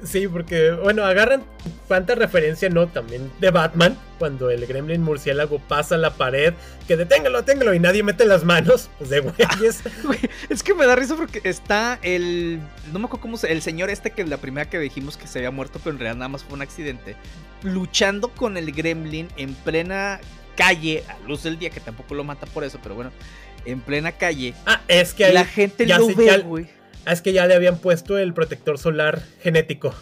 Sí, 0.03 0.27
porque, 0.27 0.71
bueno, 0.71 1.03
agarran 1.03 1.43
tanta 1.88 2.15
referencia, 2.15 2.69
¿no? 2.69 2.88
También 2.88 3.31
de 3.39 3.49
Batman, 3.49 3.97
cuando 4.19 4.49
el 4.49 4.65
gremlin 4.65 5.01
murciélago 5.01 5.60
pasa 5.60 5.97
la 5.97 6.13
pared, 6.13 6.53
que 6.88 6.97
deténgalo, 6.97 7.39
deténgalo, 7.39 7.73
y 7.73 7.79
nadie 7.79 8.03
mete 8.03 8.25
las 8.25 8.43
manos, 8.43 8.89
pues 8.97 9.10
de 9.10 9.21
güeyes. 9.21 9.81
es 10.49 10.63
que 10.63 10.73
me 10.73 10.86
da 10.86 10.95
risa 10.95 11.15
porque 11.15 11.41
está 11.43 11.99
el. 12.01 12.60
No 12.91 12.99
me 12.99 13.05
acuerdo 13.05 13.21
cómo 13.21 13.38
se. 13.38 13.51
El 13.51 13.62
señor 13.62 13.89
este 13.89 14.12
que 14.12 14.23
la 14.25 14.38
primera 14.38 14.69
que 14.69 14.77
dijimos 14.79 15.17
que 15.17 15.27
se 15.27 15.39
había 15.39 15.51
muerto, 15.51 15.79
pero 15.84 15.93
en 15.93 15.99
realidad 15.99 16.17
nada 16.17 16.29
más 16.29 16.43
fue 16.43 16.55
un 16.55 16.62
accidente. 16.62 17.15
Luchando 17.63 18.29
con 18.29 18.58
el 18.58 18.71
gremlin 18.71 19.27
en 19.38 19.55
plena 19.55 20.19
calle, 20.55 21.03
a 21.08 21.27
luz 21.27 21.43
del 21.43 21.58
día, 21.58 21.69
que 21.69 21.79
tampoco 21.79 22.15
lo 22.15 22.23
mata 22.23 22.45
por 22.47 22.63
eso, 22.63 22.79
pero 22.81 22.95
bueno, 22.95 23.12
en 23.65 23.81
plena 23.81 24.12
calle. 24.12 24.53
Ah, 24.65 24.81
es 24.88 25.13
que 25.13 25.31
la 25.31 25.45
gente 25.45 25.86
lo 25.88 26.08
ve, 26.08 26.38
güey. 26.39 26.67
Ah, 27.05 27.13
es 27.13 27.21
que 27.21 27.33
ya 27.33 27.45
le 27.45 27.53
habían 27.53 27.77
puesto 27.77 28.17
el 28.17 28.33
protector 28.33 28.77
solar 28.77 29.21
genético. 29.41 29.93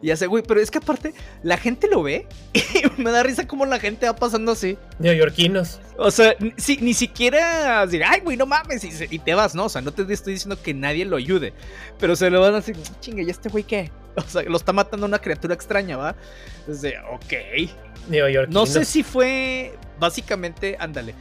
Ya 0.00 0.16
sé, 0.16 0.26
güey, 0.26 0.44
pero 0.46 0.60
es 0.60 0.70
que 0.70 0.78
aparte, 0.78 1.12
la 1.42 1.56
gente 1.56 1.88
lo 1.88 2.02
ve 2.02 2.26
y 2.54 3.02
me 3.02 3.10
da 3.10 3.24
risa 3.24 3.48
como 3.48 3.66
la 3.66 3.80
gente 3.80 4.06
va 4.06 4.14
pasando 4.14 4.52
así. 4.52 4.78
Neoyorquinos. 5.00 5.80
O 5.98 6.10
sea, 6.10 6.36
sí, 6.56 6.78
ni 6.80 6.94
siquiera 6.94 7.84
decir, 7.84 8.04
ay, 8.04 8.20
güey, 8.20 8.36
no 8.36 8.46
mames, 8.46 8.84
y, 8.84 9.18
te 9.18 9.34
vas, 9.34 9.54
¿no? 9.54 9.64
O 9.64 9.68
sea, 9.68 9.80
no 9.82 9.92
te 9.92 10.10
estoy 10.12 10.34
diciendo 10.34 10.60
que 10.62 10.72
nadie 10.72 11.04
lo 11.04 11.16
ayude, 11.16 11.52
pero 11.98 12.14
se 12.14 12.30
lo 12.30 12.40
van 12.40 12.54
a 12.54 12.56
decir, 12.58 12.76
chinga, 13.00 13.22
¿y 13.22 13.30
este 13.30 13.48
güey 13.48 13.64
qué? 13.64 13.90
O 14.16 14.22
sea, 14.22 14.42
lo 14.44 14.56
está 14.56 14.72
matando 14.72 15.04
una 15.04 15.18
criatura 15.18 15.52
extraña, 15.52 15.98
¿va? 15.98 16.16
Entonces, 16.60 16.94
ok. 17.12 17.70
Neoyorquinos. 18.08 18.54
No 18.54 18.64
sé 18.64 18.86
si 18.86 19.02
fue, 19.02 19.74
básicamente, 19.98 20.76
ándale 20.78 21.14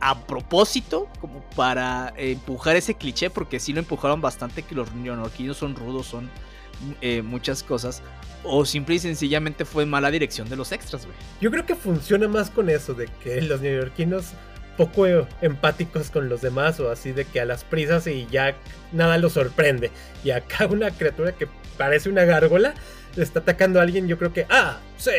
a 0.00 0.26
propósito, 0.26 1.08
como 1.20 1.42
para 1.56 2.12
empujar 2.16 2.76
ese 2.76 2.94
cliché, 2.94 3.30
porque 3.30 3.60
sí 3.60 3.72
lo 3.72 3.80
empujaron 3.80 4.20
bastante, 4.20 4.62
que 4.62 4.74
los 4.74 4.94
neoyorquinos 4.94 5.56
son 5.56 5.76
rudos, 5.76 6.06
son 6.06 6.30
eh, 7.00 7.22
muchas 7.22 7.62
cosas, 7.62 8.02
o 8.42 8.64
simple 8.64 8.94
y 8.94 8.98
sencillamente 8.98 9.64
fue 9.64 9.84
mala 9.84 10.10
dirección 10.10 10.48
de 10.48 10.56
los 10.56 10.72
extras, 10.72 11.04
güey. 11.04 11.16
Yo 11.40 11.50
creo 11.50 11.66
que 11.66 11.74
funciona 11.74 12.28
más 12.28 12.50
con 12.50 12.70
eso, 12.70 12.94
de 12.94 13.08
que 13.22 13.42
los 13.42 13.60
neoyorquinos 13.60 14.32
poco 14.76 15.06
empáticos 15.42 16.10
con 16.10 16.30
los 16.30 16.40
demás, 16.40 16.80
o 16.80 16.90
así 16.90 17.12
de 17.12 17.26
que 17.26 17.40
a 17.40 17.44
las 17.44 17.64
prisas 17.64 18.06
y 18.06 18.26
ya 18.30 18.56
nada 18.92 19.18
los 19.18 19.34
sorprende. 19.34 19.90
Y 20.24 20.30
acá 20.30 20.66
una 20.70 20.90
criatura 20.90 21.32
que 21.32 21.46
parece 21.76 22.08
una 22.08 22.24
gárgola 22.24 22.74
le 23.16 23.22
está 23.22 23.40
atacando 23.40 23.80
a 23.80 23.82
alguien, 23.82 24.08
yo 24.08 24.16
creo 24.16 24.32
que, 24.32 24.46
ah, 24.48 24.78
sí, 24.96 25.10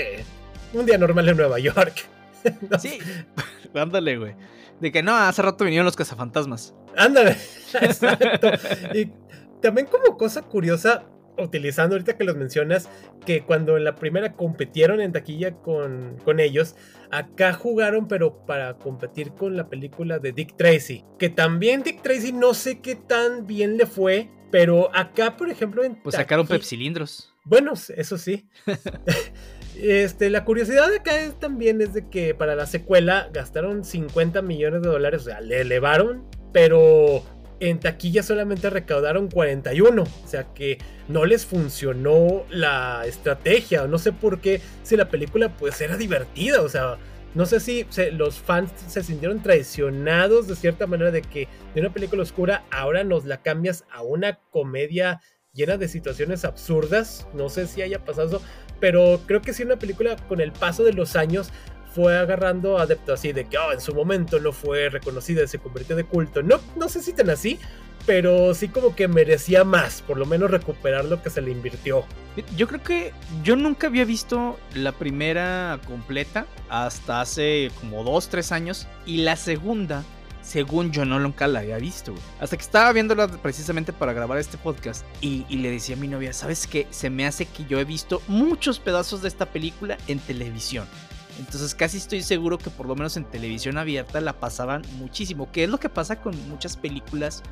un 0.74 0.86
día 0.86 0.98
normal 0.98 1.30
en 1.30 1.38
Nueva 1.38 1.60
York. 1.60 2.06
sí, 2.80 2.98
ándale, 3.76 4.18
güey. 4.18 4.34
De 4.82 4.92
que 4.92 5.04
no, 5.04 5.16
hace 5.16 5.42
rato 5.44 5.64
vinieron 5.64 5.86
los 5.86 5.96
cazafantasmas. 5.96 6.74
Ándale, 6.98 7.38
exacto. 7.82 8.50
y 8.96 9.12
también 9.62 9.86
como 9.86 10.18
cosa 10.18 10.42
curiosa, 10.42 11.06
utilizando 11.38 11.96
ahorita 11.96 12.18
que 12.18 12.24
los 12.24 12.36
mencionas, 12.36 12.90
que 13.26 13.44
cuando 13.44 13.78
en 13.78 13.84
la 13.84 13.96
primera 13.96 14.34
competieron 14.34 15.00
en 15.00 15.12
taquilla 15.12 15.54
con, 15.58 16.18
con 16.26 16.40
ellos, 16.40 16.76
acá 17.12 17.54
jugaron 17.54 18.08
pero 18.08 18.44
para 18.46 18.74
competir 18.78 19.34
con 19.34 19.56
la 19.56 19.70
película 19.70 20.18
de 20.18 20.32
Dick 20.32 20.58
Tracy, 20.58 21.06
que 21.20 21.30
también 21.30 21.84
Dick 21.84 22.02
Tracy 22.02 22.34
no 22.34 22.56
sé 22.56 22.82
qué 22.82 22.96
tan 22.96 23.46
bien 23.46 23.78
le 23.78 23.86
fue, 23.86 24.30
pero 24.50 24.94
acá 24.96 25.38
por 25.38 25.50
ejemplo 25.50 25.84
en... 25.84 26.02
Pues 26.02 26.16
sacaron 26.16 26.48
pepsilindros. 26.48 27.32
Bueno, 27.44 27.74
eso 27.74 28.18
sí. 28.18 28.50
Este, 29.78 30.30
la 30.30 30.44
curiosidad 30.44 30.90
de 30.90 30.98
acá 30.98 31.14
también 31.40 31.82
es 31.82 31.94
de 31.94 32.08
que 32.08 32.36
para 32.36 32.56
la 32.56 32.66
secuela 32.66 33.30
gastaron 33.34 33.84
50 33.84 34.42
millones 34.42 34.82
de 34.82 34.90
dólares, 34.90 35.22
o 35.22 35.26
sea, 35.26 35.42
le 35.42 35.62
elevaron, 35.62 36.26
pero 36.52 37.24
en 37.62 37.80
taquilla 37.80 38.24
solamente 38.24 38.70
recaudaron 38.70 39.30
41, 39.30 40.02
o 40.04 40.28
sea 40.28 40.54
que 40.54 40.80
no 41.08 41.26
les 41.26 41.46
funcionó 41.46 42.44
la 42.50 43.04
estrategia, 43.06 43.88
no 43.88 43.98
sé 43.98 44.12
por 44.12 44.42
qué, 44.42 44.62
si 44.84 44.98
la 44.98 45.10
película 45.10 45.56
pues 45.56 45.80
era 45.80 45.96
divertida, 45.96 46.62
o 46.62 46.70
sea, 46.70 46.98
no 47.34 47.46
sé 47.46 47.60
si 47.60 47.86
los 48.12 48.40
fans 48.40 48.72
se 48.88 49.04
sintieron 49.04 49.42
traicionados 49.42 50.48
de 50.48 50.56
cierta 50.56 50.86
manera 50.88 51.12
de 51.12 51.22
que 51.22 51.48
de 51.74 51.82
una 51.82 51.94
película 51.94 52.24
oscura 52.24 52.66
ahora 52.72 53.04
nos 53.04 53.26
la 53.26 53.42
cambias 53.42 53.86
a 53.92 54.02
una 54.02 54.40
comedia 54.50 55.22
llena 55.54 55.78
de 55.78 55.88
situaciones 55.88 56.46
absurdas, 56.46 57.28
no 57.34 57.48
sé 57.50 57.68
si 57.68 57.82
haya 57.82 58.04
pasado 58.04 58.28
eso, 58.28 58.42
pero 58.82 59.22
creo 59.26 59.42
que 59.42 59.54
sí 59.54 59.64
una 59.64 59.78
película 59.78 60.18
con 60.28 60.42
el 60.42 60.52
paso 60.52 60.84
de 60.84 60.92
los 60.92 61.16
años 61.16 61.52
fue 61.96 62.18
agarrando 62.18 62.80
adeptos 62.80 63.20
así 63.20 63.32
de 63.32 63.46
que 63.46 63.58
oh, 63.58 63.72
en 63.72 63.82
su 63.82 63.94
momento 63.94 64.40
no 64.40 64.52
fue 64.52 64.90
reconocida 64.90 65.44
y 65.44 65.48
se 65.48 65.60
convirtió 65.60 65.96
de 65.96 66.04
culto. 66.04 66.42
No, 66.42 66.60
no 66.76 66.90
sé 66.90 67.02
si 67.02 67.14
tan 67.14 67.30
así, 67.30 67.60
pero 68.06 68.54
sí 68.54 68.70
como 68.70 68.96
que 68.96 69.08
merecía 69.08 69.64
más, 69.64 70.02
por 70.02 70.18
lo 70.18 70.26
menos 70.26 70.52
recuperar 70.52 71.06
lo 71.06 71.22
que 71.22 71.30
se 71.30 71.42
le 71.42 71.52
invirtió. 71.52 72.06
Yo 72.56 72.68
creo 72.68 72.82
que 72.82 73.14
yo 73.44 73.56
nunca 73.56 73.88
había 73.88 74.06
visto 74.06 74.58
la 74.74 74.94
primera 74.94 75.80
completa 75.86 76.46
hasta 76.70 77.22
hace 77.22 77.72
como 77.80 78.04
dos, 78.04 78.30
tres 78.30 78.52
años 78.52 78.88
y 79.06 79.18
la 79.18 79.36
segunda 79.36 80.04
según 80.42 80.92
yo 80.92 81.06
no 81.06 81.20
nunca 81.20 81.48
la 81.48 81.60
había 81.60 81.78
visto. 81.78 82.14
Hasta 82.40 82.58
que 82.58 82.64
estaba 82.64 82.92
viéndola 82.92 83.28
precisamente 83.28 83.94
para 83.94 84.14
grabar 84.14 84.38
este 84.38 84.58
podcast 84.58 85.06
y, 85.22 85.46
le 85.50 85.72
decía 85.72 85.96
a 85.96 86.00
mi 86.00 86.08
novia, 86.08 86.34
¿sabes 86.34 86.68
qué? 86.68 86.88
Se 86.90 87.10
me 87.10 87.26
hace 87.26 87.46
que 87.46 87.66
yo 87.66 87.80
he 87.80 87.86
visto 87.86 88.22
muchos 88.28 88.80
pedazos 88.80 89.22
de 89.22 89.28
esta 89.28 89.46
película 89.46 89.98
en 90.08 90.20
televisión. 90.20 90.88
Entonces 91.40 91.74
casi 91.74 91.98
estoy 91.98 92.22
seguro 92.22 92.58
que 92.58 92.70
por 92.70 92.88
lo 92.88 92.96
menos 92.96 93.18
en 93.18 93.26
televisión 93.26 93.78
abierta 93.78 94.20
la 94.22 94.34
pasaban 94.34 94.82
muchísimo. 94.98 95.52
Que 95.52 95.64
es 95.64 95.70
lo 95.70 95.80
que 95.80 95.90
pasa 95.90 96.22
con 96.22 96.36
muchas 96.50 96.76
películas 96.78 97.44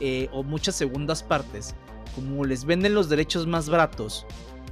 eh, 0.00 0.28
o 0.32 0.42
muchas 0.42 0.74
segundas 0.74 1.22
partes. 1.22 1.74
Como 2.14 2.44
les 2.44 2.64
venden 2.64 2.94
los 2.94 3.08
derechos 3.08 3.46
más 3.46 3.70
baratos, 3.70 4.26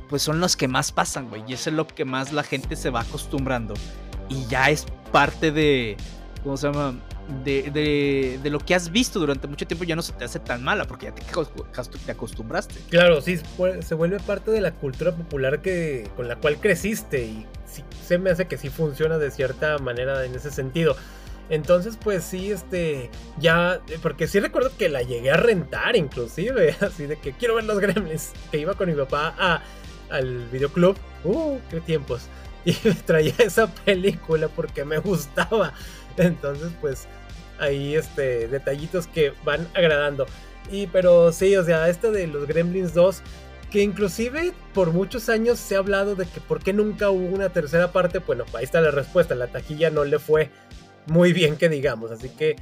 pues 0.08 0.22
son 0.22 0.40
los 0.40 0.56
que 0.56 0.68
más 0.68 0.92
pasan, 0.92 1.28
güey. 1.28 1.42
Y 1.48 1.54
eso 1.54 1.70
es 1.70 1.76
lo 1.76 1.86
que 1.86 2.04
más 2.04 2.32
la 2.32 2.42
gente 2.42 2.76
se 2.76 2.90
va 2.90 3.00
acostumbrando. 3.00 3.74
Y 4.28 4.44
ya 4.46 4.70
es 4.70 4.86
parte 5.12 5.50
de... 5.50 5.96
¿Cómo 6.42 6.56
se 6.56 6.66
llama? 6.66 6.94
De, 7.44 8.38
de, 8.42 8.50
lo 8.50 8.58
que 8.58 8.74
has 8.74 8.90
visto 8.90 9.18
durante 9.18 9.46
mucho 9.46 9.66
tiempo 9.66 9.84
ya 9.84 9.96
no 9.96 10.02
se 10.02 10.12
te 10.12 10.24
hace 10.24 10.38
tan 10.40 10.62
mala 10.62 10.84
porque 10.84 11.06
ya 11.06 11.14
te, 11.14 11.22
te 11.22 12.12
acostumbraste. 12.12 12.74
Claro, 12.88 13.20
sí, 13.20 13.38
se 13.80 13.94
vuelve 13.94 14.18
parte 14.20 14.50
de 14.50 14.60
la 14.60 14.72
cultura 14.72 15.14
popular 15.14 15.62
que, 15.62 16.08
con 16.16 16.28
la 16.28 16.36
cual 16.36 16.58
creciste 16.58 17.24
y 17.24 17.46
se 18.04 18.18
me 18.18 18.30
hace 18.30 18.46
que 18.46 18.58
sí 18.58 18.68
funciona 18.68 19.18
de 19.18 19.30
cierta 19.30 19.78
manera 19.78 20.24
en 20.24 20.34
ese 20.34 20.50
sentido. 20.50 20.96
Entonces, 21.48 21.98
pues 22.00 22.22
sí, 22.22 22.52
este, 22.52 23.10
ya, 23.38 23.80
porque 24.02 24.28
sí 24.28 24.38
recuerdo 24.38 24.70
que 24.76 24.88
la 24.88 25.02
llegué 25.02 25.32
a 25.32 25.36
rentar 25.36 25.96
inclusive, 25.96 26.76
así 26.80 27.06
de 27.06 27.16
que 27.16 27.32
quiero 27.32 27.56
ver 27.56 27.64
los 27.64 27.80
gremlins, 27.80 28.32
que 28.50 28.58
iba 28.58 28.74
con 28.74 28.88
mi 28.88 28.94
papá 28.94 29.34
a, 29.38 29.62
al 30.10 30.48
videoclub 30.48 30.96
uh, 31.24 31.58
qué 31.70 31.80
tiempos. 31.80 32.28
Y 32.64 32.74
traía 32.74 33.32
esa 33.38 33.68
película 33.68 34.48
porque 34.48 34.84
me 34.84 34.98
gustaba. 34.98 35.72
Entonces, 36.18 36.70
pues 36.82 37.08
ahí 37.60 37.94
este 37.94 38.48
detallitos 38.48 39.06
que 39.06 39.32
van 39.44 39.68
agradando. 39.74 40.26
Y 40.70 40.86
pero 40.88 41.32
sí, 41.32 41.56
o 41.56 41.64
sea, 41.64 41.88
esta 41.88 42.10
de 42.10 42.26
los 42.26 42.46
Gremlins 42.46 42.94
2 42.94 43.22
que 43.70 43.82
inclusive 43.82 44.52
por 44.74 44.92
muchos 44.92 45.28
años 45.28 45.58
se 45.58 45.76
ha 45.76 45.78
hablado 45.78 46.16
de 46.16 46.26
que 46.26 46.40
por 46.40 46.62
qué 46.62 46.72
nunca 46.72 47.10
hubo 47.10 47.34
una 47.34 47.50
tercera 47.50 47.92
parte, 47.92 48.18
bueno, 48.18 48.44
ahí 48.54 48.64
está 48.64 48.80
la 48.80 48.90
respuesta, 48.90 49.34
la 49.34 49.46
taquilla 49.46 49.90
no 49.90 50.04
le 50.04 50.18
fue 50.18 50.50
muy 51.06 51.32
bien 51.32 51.56
que 51.56 51.68
digamos, 51.68 52.10
así 52.10 52.30
que 52.30 52.56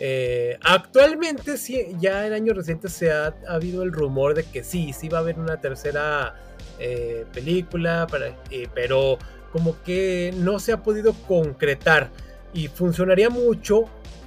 eh, 0.00 0.58
actualmente 0.62 1.56
sí, 1.56 1.94
ya 1.98 2.26
en 2.26 2.32
años 2.32 2.56
recientes 2.56 2.92
se 2.92 3.12
ha, 3.12 3.34
habido 3.46 3.82
el 3.82 3.92
rumor 3.92 4.34
de 4.34 4.44
que 4.44 4.64
sí, 4.64 4.92
sí 4.92 5.08
va 5.08 5.18
a 5.18 5.20
haber 5.20 5.38
una 5.38 5.60
tercera 5.60 6.34
eh, 6.78 7.26
película, 7.32 8.06
eh, 8.50 8.68
pero 8.74 9.18
como 9.52 9.80
que 9.82 10.34
no 10.36 10.58
se 10.58 10.72
ha 10.72 10.82
podido 10.82 11.12
concretar 11.28 12.10
y 12.52 12.68
funcionaría 12.68 13.30
mucho, 13.30 13.84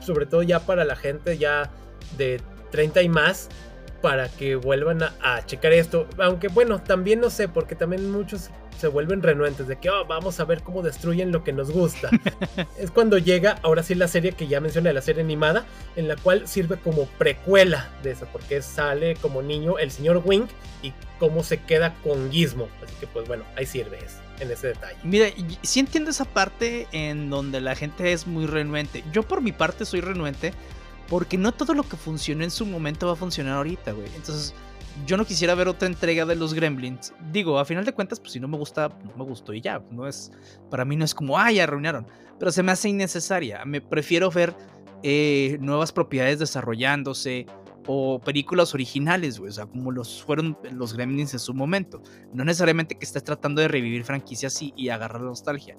sobre 0.08 0.26
todo 0.26 0.41
ya 0.41 0.62
para 0.62 0.86
la 0.86 0.95
gente 0.95 1.38
ya 1.38 1.70
de 2.18 2.41
30 2.72 3.03
y 3.03 3.10
más, 3.10 3.49
para 4.01 4.30
que 4.30 4.55
vuelvan 4.55 5.03
a, 5.03 5.45
checar 5.45 5.74
esto. 5.74 6.08
Aunque 6.18 6.47
bueno, 6.47 6.82
también 6.82 7.20
no 7.20 7.30
sé, 7.30 7.47
porque 7.47 7.76
también 7.76 8.10
muchos 8.12 8.49
se 8.78 8.88
vuelven 8.88 9.24
renuentes 9.24 9.68
de 9.68 9.78
que 9.78 9.89
oh, 9.89 10.05
vamos 10.05 10.39
a 10.39 10.45
ver 10.45 10.62
cómo 10.62 10.84
destruyen 10.84 11.32
lo 11.32 11.43
que 11.43 11.51
nos 11.51 11.72
gusta. 11.72 12.10
es 12.80 12.91
cuando 12.91 13.18
llega 13.18 13.58
ahora 13.64 13.84
sí 13.84 13.95
la 13.95 14.08
serie 14.08 14.32
que 14.32 14.47
ya 14.47 14.62
mencioné, 14.62 14.93
la 14.93 15.01
serie 15.01 15.24
animada, 15.24 15.66
en 15.95 16.08
la 16.08 16.16
cual 16.16 16.47
sirve 16.47 16.78
como 16.78 17.05
precuela 17.18 17.89
de 18.03 18.12
eso, 18.12 18.28
porque 18.32 18.62
sale 18.62 19.16
como 19.16 19.41
niño 19.41 19.80
el 19.80 19.91
señor 19.91 20.22
Wink 20.24 20.49
y 20.84 20.93
cómo 21.20 21.43
se 21.43 21.64
queda 21.64 21.95
con 22.03 22.32
Gizmo. 22.32 22.70
Así 22.84 22.93
que 22.99 23.08
pues 23.08 23.28
bueno, 23.28 23.43
ahí 23.55 23.66
sirve 23.66 23.97
eso, 23.97 24.20
en 24.40 24.52
ese 24.52 24.68
detalle. 24.68 24.98
Mira, 25.04 25.28
sí 25.64 25.80
entiendo 25.80 26.12
esa 26.12 26.26
parte 26.26 26.88
en 26.92 27.30
donde 27.30 27.62
la 27.62 27.76
gente 27.76 28.12
es 28.12 28.28
muy 28.28 28.46
renuente. 28.46 29.04
Yo 29.12 29.24
por 29.24 29.42
mi 29.42 29.52
parte 29.52 29.86
soy 29.86 30.02
renuente 30.02 30.54
porque 31.08 31.38
no 31.38 31.54
todo 31.54 31.74
lo 31.74 31.84
que 31.84 31.98
funcionó 31.98 32.44
en 32.44 32.52
su 32.52 32.66
momento 32.66 33.08
va 33.08 33.14
a 33.14 33.16
funcionar 33.16 33.58
ahorita, 33.58 33.92
güey. 33.94 34.08
Entonces, 34.16 34.54
yo 35.06 35.18
no 35.18 35.26
quisiera 35.26 35.56
ver 35.56 35.68
otra 35.68 35.88
entrega 35.88 36.26
de 36.26 36.36
los 36.36 36.54
Gremlins. 36.54 37.14
Digo, 37.32 37.60
a 37.60 37.66
final 37.66 37.86
de 37.86 37.94
cuentas, 37.94 38.20
pues 38.20 38.34
si 38.34 38.40
no 38.40 38.48
me 38.48 38.58
gusta, 38.58 38.90
no 38.90 39.16
me 39.16 39.24
gustó 39.24 39.54
y 39.54 39.62
ya. 39.62 39.82
No 39.92 40.08
es, 40.08 40.32
para 40.70 40.86
mí 40.86 40.96
no 40.96 41.06
es 41.06 41.14
como, 41.14 41.38
ah, 41.38 41.52
ya 41.52 41.64
arruinaron. 41.64 42.08
Pero 42.40 42.52
se 42.52 42.64
me 42.64 42.72
hace 42.72 42.90
innecesaria. 42.90 43.64
Me 43.66 43.82
prefiero 43.82 44.32
ver 44.32 44.56
eh, 45.04 45.58
nuevas 45.62 45.92
propiedades 45.92 46.40
desarrollándose 46.40 47.46
o 47.88 48.20
películas 48.20 48.74
originales, 48.74 49.40
güey. 49.40 49.50
O 49.50 49.54
sea, 49.54 49.66
como 49.66 49.92
los 49.92 50.24
fueron 50.24 50.58
los 50.72 50.94
Gremlins 50.94 51.34
en 51.34 51.40
su 51.40 51.54
momento. 51.54 52.02
No 52.34 52.46
necesariamente 52.46 52.98
que 52.98 53.06
estés 53.06 53.24
tratando 53.24 53.62
de 53.62 53.68
revivir 53.68 54.04
franquicias 54.04 54.62
y, 54.62 54.74
y 54.76 54.90
agarrar 54.90 55.22
nostalgia 55.22 55.78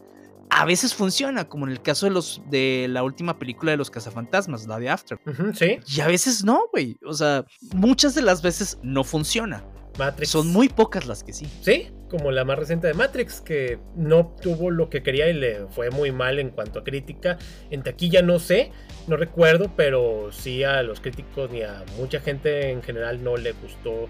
a 0.50 0.64
veces 0.64 0.94
funciona, 0.94 1.48
como 1.48 1.66
en 1.66 1.72
el 1.72 1.82
caso 1.82 2.06
de 2.06 2.12
los 2.12 2.40
de 2.50 2.86
la 2.88 3.02
última 3.02 3.38
película 3.38 3.70
de 3.72 3.76
los 3.76 3.90
cazafantasmas, 3.90 4.66
la 4.66 4.78
de 4.78 4.88
After. 4.88 5.20
sí. 5.54 5.78
Y 5.86 6.00
a 6.00 6.06
veces 6.06 6.44
no, 6.44 6.62
güey. 6.72 6.98
O 7.04 7.12
sea, 7.12 7.44
muchas 7.74 8.14
de 8.14 8.22
las 8.22 8.42
veces 8.42 8.78
no 8.82 9.04
funciona. 9.04 9.64
Matrix. 9.98 10.30
Son 10.30 10.48
muy 10.48 10.68
pocas 10.68 11.06
las 11.06 11.24
que 11.24 11.32
sí. 11.32 11.46
Sí, 11.60 11.90
como 12.08 12.30
la 12.30 12.44
más 12.44 12.58
reciente 12.58 12.86
de 12.86 12.94
Matrix, 12.94 13.40
que 13.40 13.78
no 13.96 14.34
tuvo 14.40 14.70
lo 14.70 14.88
que 14.88 15.02
quería 15.02 15.28
y 15.28 15.34
le 15.34 15.66
fue 15.70 15.90
muy 15.90 16.12
mal 16.12 16.38
en 16.38 16.50
cuanto 16.50 16.78
a 16.78 16.84
crítica. 16.84 17.38
En 17.70 17.82
taquilla 17.82 18.22
no 18.22 18.38
sé, 18.38 18.72
no 19.06 19.16
recuerdo, 19.16 19.72
pero 19.76 20.30
sí 20.32 20.64
a 20.64 20.82
los 20.82 21.00
críticos 21.00 21.50
ni 21.50 21.62
a 21.62 21.84
mucha 21.98 22.20
gente 22.20 22.70
en 22.70 22.82
general 22.82 23.22
no 23.22 23.36
le 23.36 23.52
gustó 23.52 24.08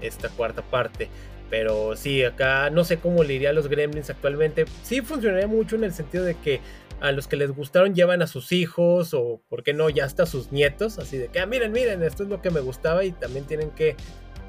esta 0.00 0.28
cuarta 0.28 0.62
parte. 0.62 1.08
Pero 1.50 1.96
sí, 1.96 2.24
acá 2.24 2.70
no 2.70 2.84
sé 2.84 2.98
cómo 2.98 3.24
le 3.24 3.34
iría 3.34 3.50
a 3.50 3.52
los 3.52 3.68
gremlins 3.68 4.08
actualmente. 4.08 4.64
Sí 4.82 5.02
funcionaría 5.02 5.46
mucho 5.46 5.76
en 5.76 5.84
el 5.84 5.92
sentido 5.92 6.24
de 6.24 6.34
que 6.34 6.60
a 7.00 7.12
los 7.12 7.26
que 7.26 7.36
les 7.36 7.50
gustaron 7.50 7.94
llevan 7.94 8.22
a 8.22 8.26
sus 8.26 8.52
hijos 8.52 9.12
o, 9.12 9.42
¿por 9.48 9.64
qué 9.64 9.74
no?, 9.74 9.90
ya 9.90 10.04
hasta 10.04 10.24
sus 10.24 10.52
nietos. 10.52 10.98
Así 10.98 11.18
de 11.18 11.28
que, 11.28 11.40
ah, 11.40 11.46
miren, 11.46 11.72
miren, 11.72 12.02
esto 12.04 12.22
es 12.22 12.28
lo 12.28 12.40
que 12.40 12.50
me 12.50 12.60
gustaba 12.60 13.04
y 13.04 13.12
también 13.12 13.44
tienen 13.44 13.70
que, 13.72 13.96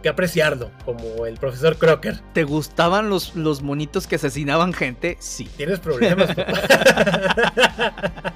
apreciarlo, 0.10 0.72
como 0.86 1.26
el 1.26 1.38
profesor 1.38 1.78
Crocker. 1.78 2.20
¿Te 2.34 2.44
gustaban 2.44 3.10
los, 3.10 3.36
los 3.36 3.62
monitos 3.62 4.08
que 4.08 4.16
asesinaban 4.16 4.74
gente? 4.74 5.18
Sí. 5.20 5.50
Tienes 5.58 5.80
problemas, 5.80 6.36
papá. 6.36 8.34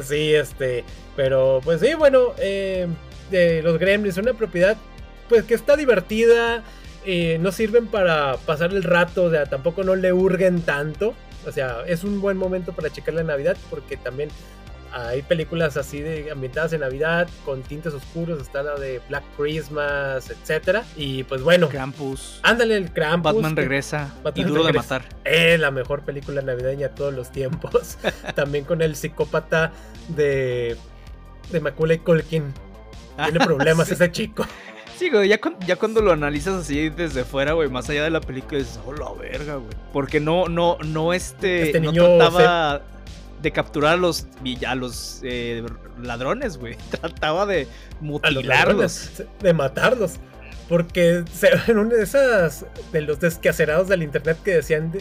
sí, 0.02 0.34
este, 0.34 0.84
pero 1.16 1.60
pues 1.64 1.80
sí, 1.80 1.94
bueno, 1.94 2.34
eh, 2.38 2.88
los 3.62 3.78
gremlins, 3.78 4.18
una 4.18 4.34
propiedad 4.34 4.76
pues 5.28 5.44
que 5.44 5.54
está 5.54 5.76
divertida 5.76 6.62
eh, 7.10 7.38
no 7.40 7.52
sirven 7.52 7.86
para 7.86 8.36
pasar 8.36 8.72
el 8.72 8.82
rato, 8.82 9.24
o 9.24 9.30
sea, 9.30 9.46
tampoco 9.46 9.82
no 9.82 9.96
le 9.96 10.12
hurguen 10.12 10.60
tanto. 10.62 11.14
O 11.46 11.52
sea, 11.52 11.82
es 11.86 12.04
un 12.04 12.20
buen 12.20 12.36
momento 12.36 12.74
para 12.74 12.90
checar 12.90 13.14
la 13.14 13.22
Navidad 13.22 13.56
porque 13.70 13.96
también 13.96 14.28
hay 14.92 15.22
películas 15.22 15.76
así 15.76 16.00
de 16.00 16.30
ambientadas 16.30 16.72
en 16.72 16.80
Navidad 16.80 17.28
con 17.44 17.62
tintes 17.62 17.94
oscuros, 17.94 18.40
está 18.40 18.62
la 18.62 18.74
de 18.76 19.00
Black 19.08 19.24
Christmas, 19.36 20.30
etcétera. 20.30 20.84
Y 20.96 21.24
pues 21.24 21.42
bueno, 21.42 21.68
Krampus. 21.68 22.40
Ándale 22.42 22.76
el 22.76 22.92
Krampus. 22.92 23.34
Batman 23.34 23.56
regresa 23.56 24.14
y 24.34 24.44
duro 24.44 24.64
de 24.64 24.72
matar. 24.72 25.02
Es 25.24 25.58
la 25.58 25.70
mejor 25.70 26.02
película 26.02 26.42
navideña 26.42 26.88
de 26.88 26.94
todos 26.94 27.14
los 27.14 27.30
tiempos. 27.30 27.98
también 28.34 28.64
con 28.64 28.82
el 28.82 28.96
psicópata 28.96 29.72
de 30.08 30.76
de 31.50 31.60
Macaulay 31.60 31.98
Culkin. 31.98 32.52
Tiene 33.16 33.44
problemas 33.44 33.90
ese 33.90 34.10
chico. 34.12 34.46
Sí, 34.96 35.10
güey, 35.10 35.28
ya, 35.28 35.38
ya 35.64 35.76
cuando 35.76 36.00
lo 36.00 36.12
analizas 36.12 36.54
así 36.54 36.88
desde 36.88 37.22
fuera, 37.24 37.52
güey, 37.52 37.68
más 37.68 37.88
allá 37.88 38.02
de 38.02 38.10
la 38.10 38.20
película, 38.20 38.58
dices, 38.58 38.80
oh, 38.84 38.92
la 38.92 39.12
verga, 39.12 39.54
güey. 39.54 39.70
Porque 39.92 40.18
no, 40.18 40.48
no, 40.48 40.76
no, 40.84 41.12
este, 41.12 41.66
este 41.66 41.80
no 41.80 41.92
niño 41.92 42.16
trataba 42.16 42.82
de 43.42 43.50
capturar 43.52 43.94
a 43.94 43.96
los, 43.96 44.26
a 44.66 44.74
los 44.74 45.20
eh, 45.22 45.64
ladrones, 46.02 46.56
güey. 46.56 46.76
Trataba 46.90 47.46
de 47.46 47.68
mutilarlos. 48.00 49.22
de 49.40 49.52
matarlos. 49.52 50.14
Porque 50.68 51.24
en 51.66 51.78
una 51.78 51.94
de 51.94 52.02
esas, 52.02 52.66
de 52.92 53.02
los 53.02 53.20
desquacerados 53.20 53.88
del 53.88 54.02
internet 54.02 54.38
que 54.44 54.56
decían 54.56 54.92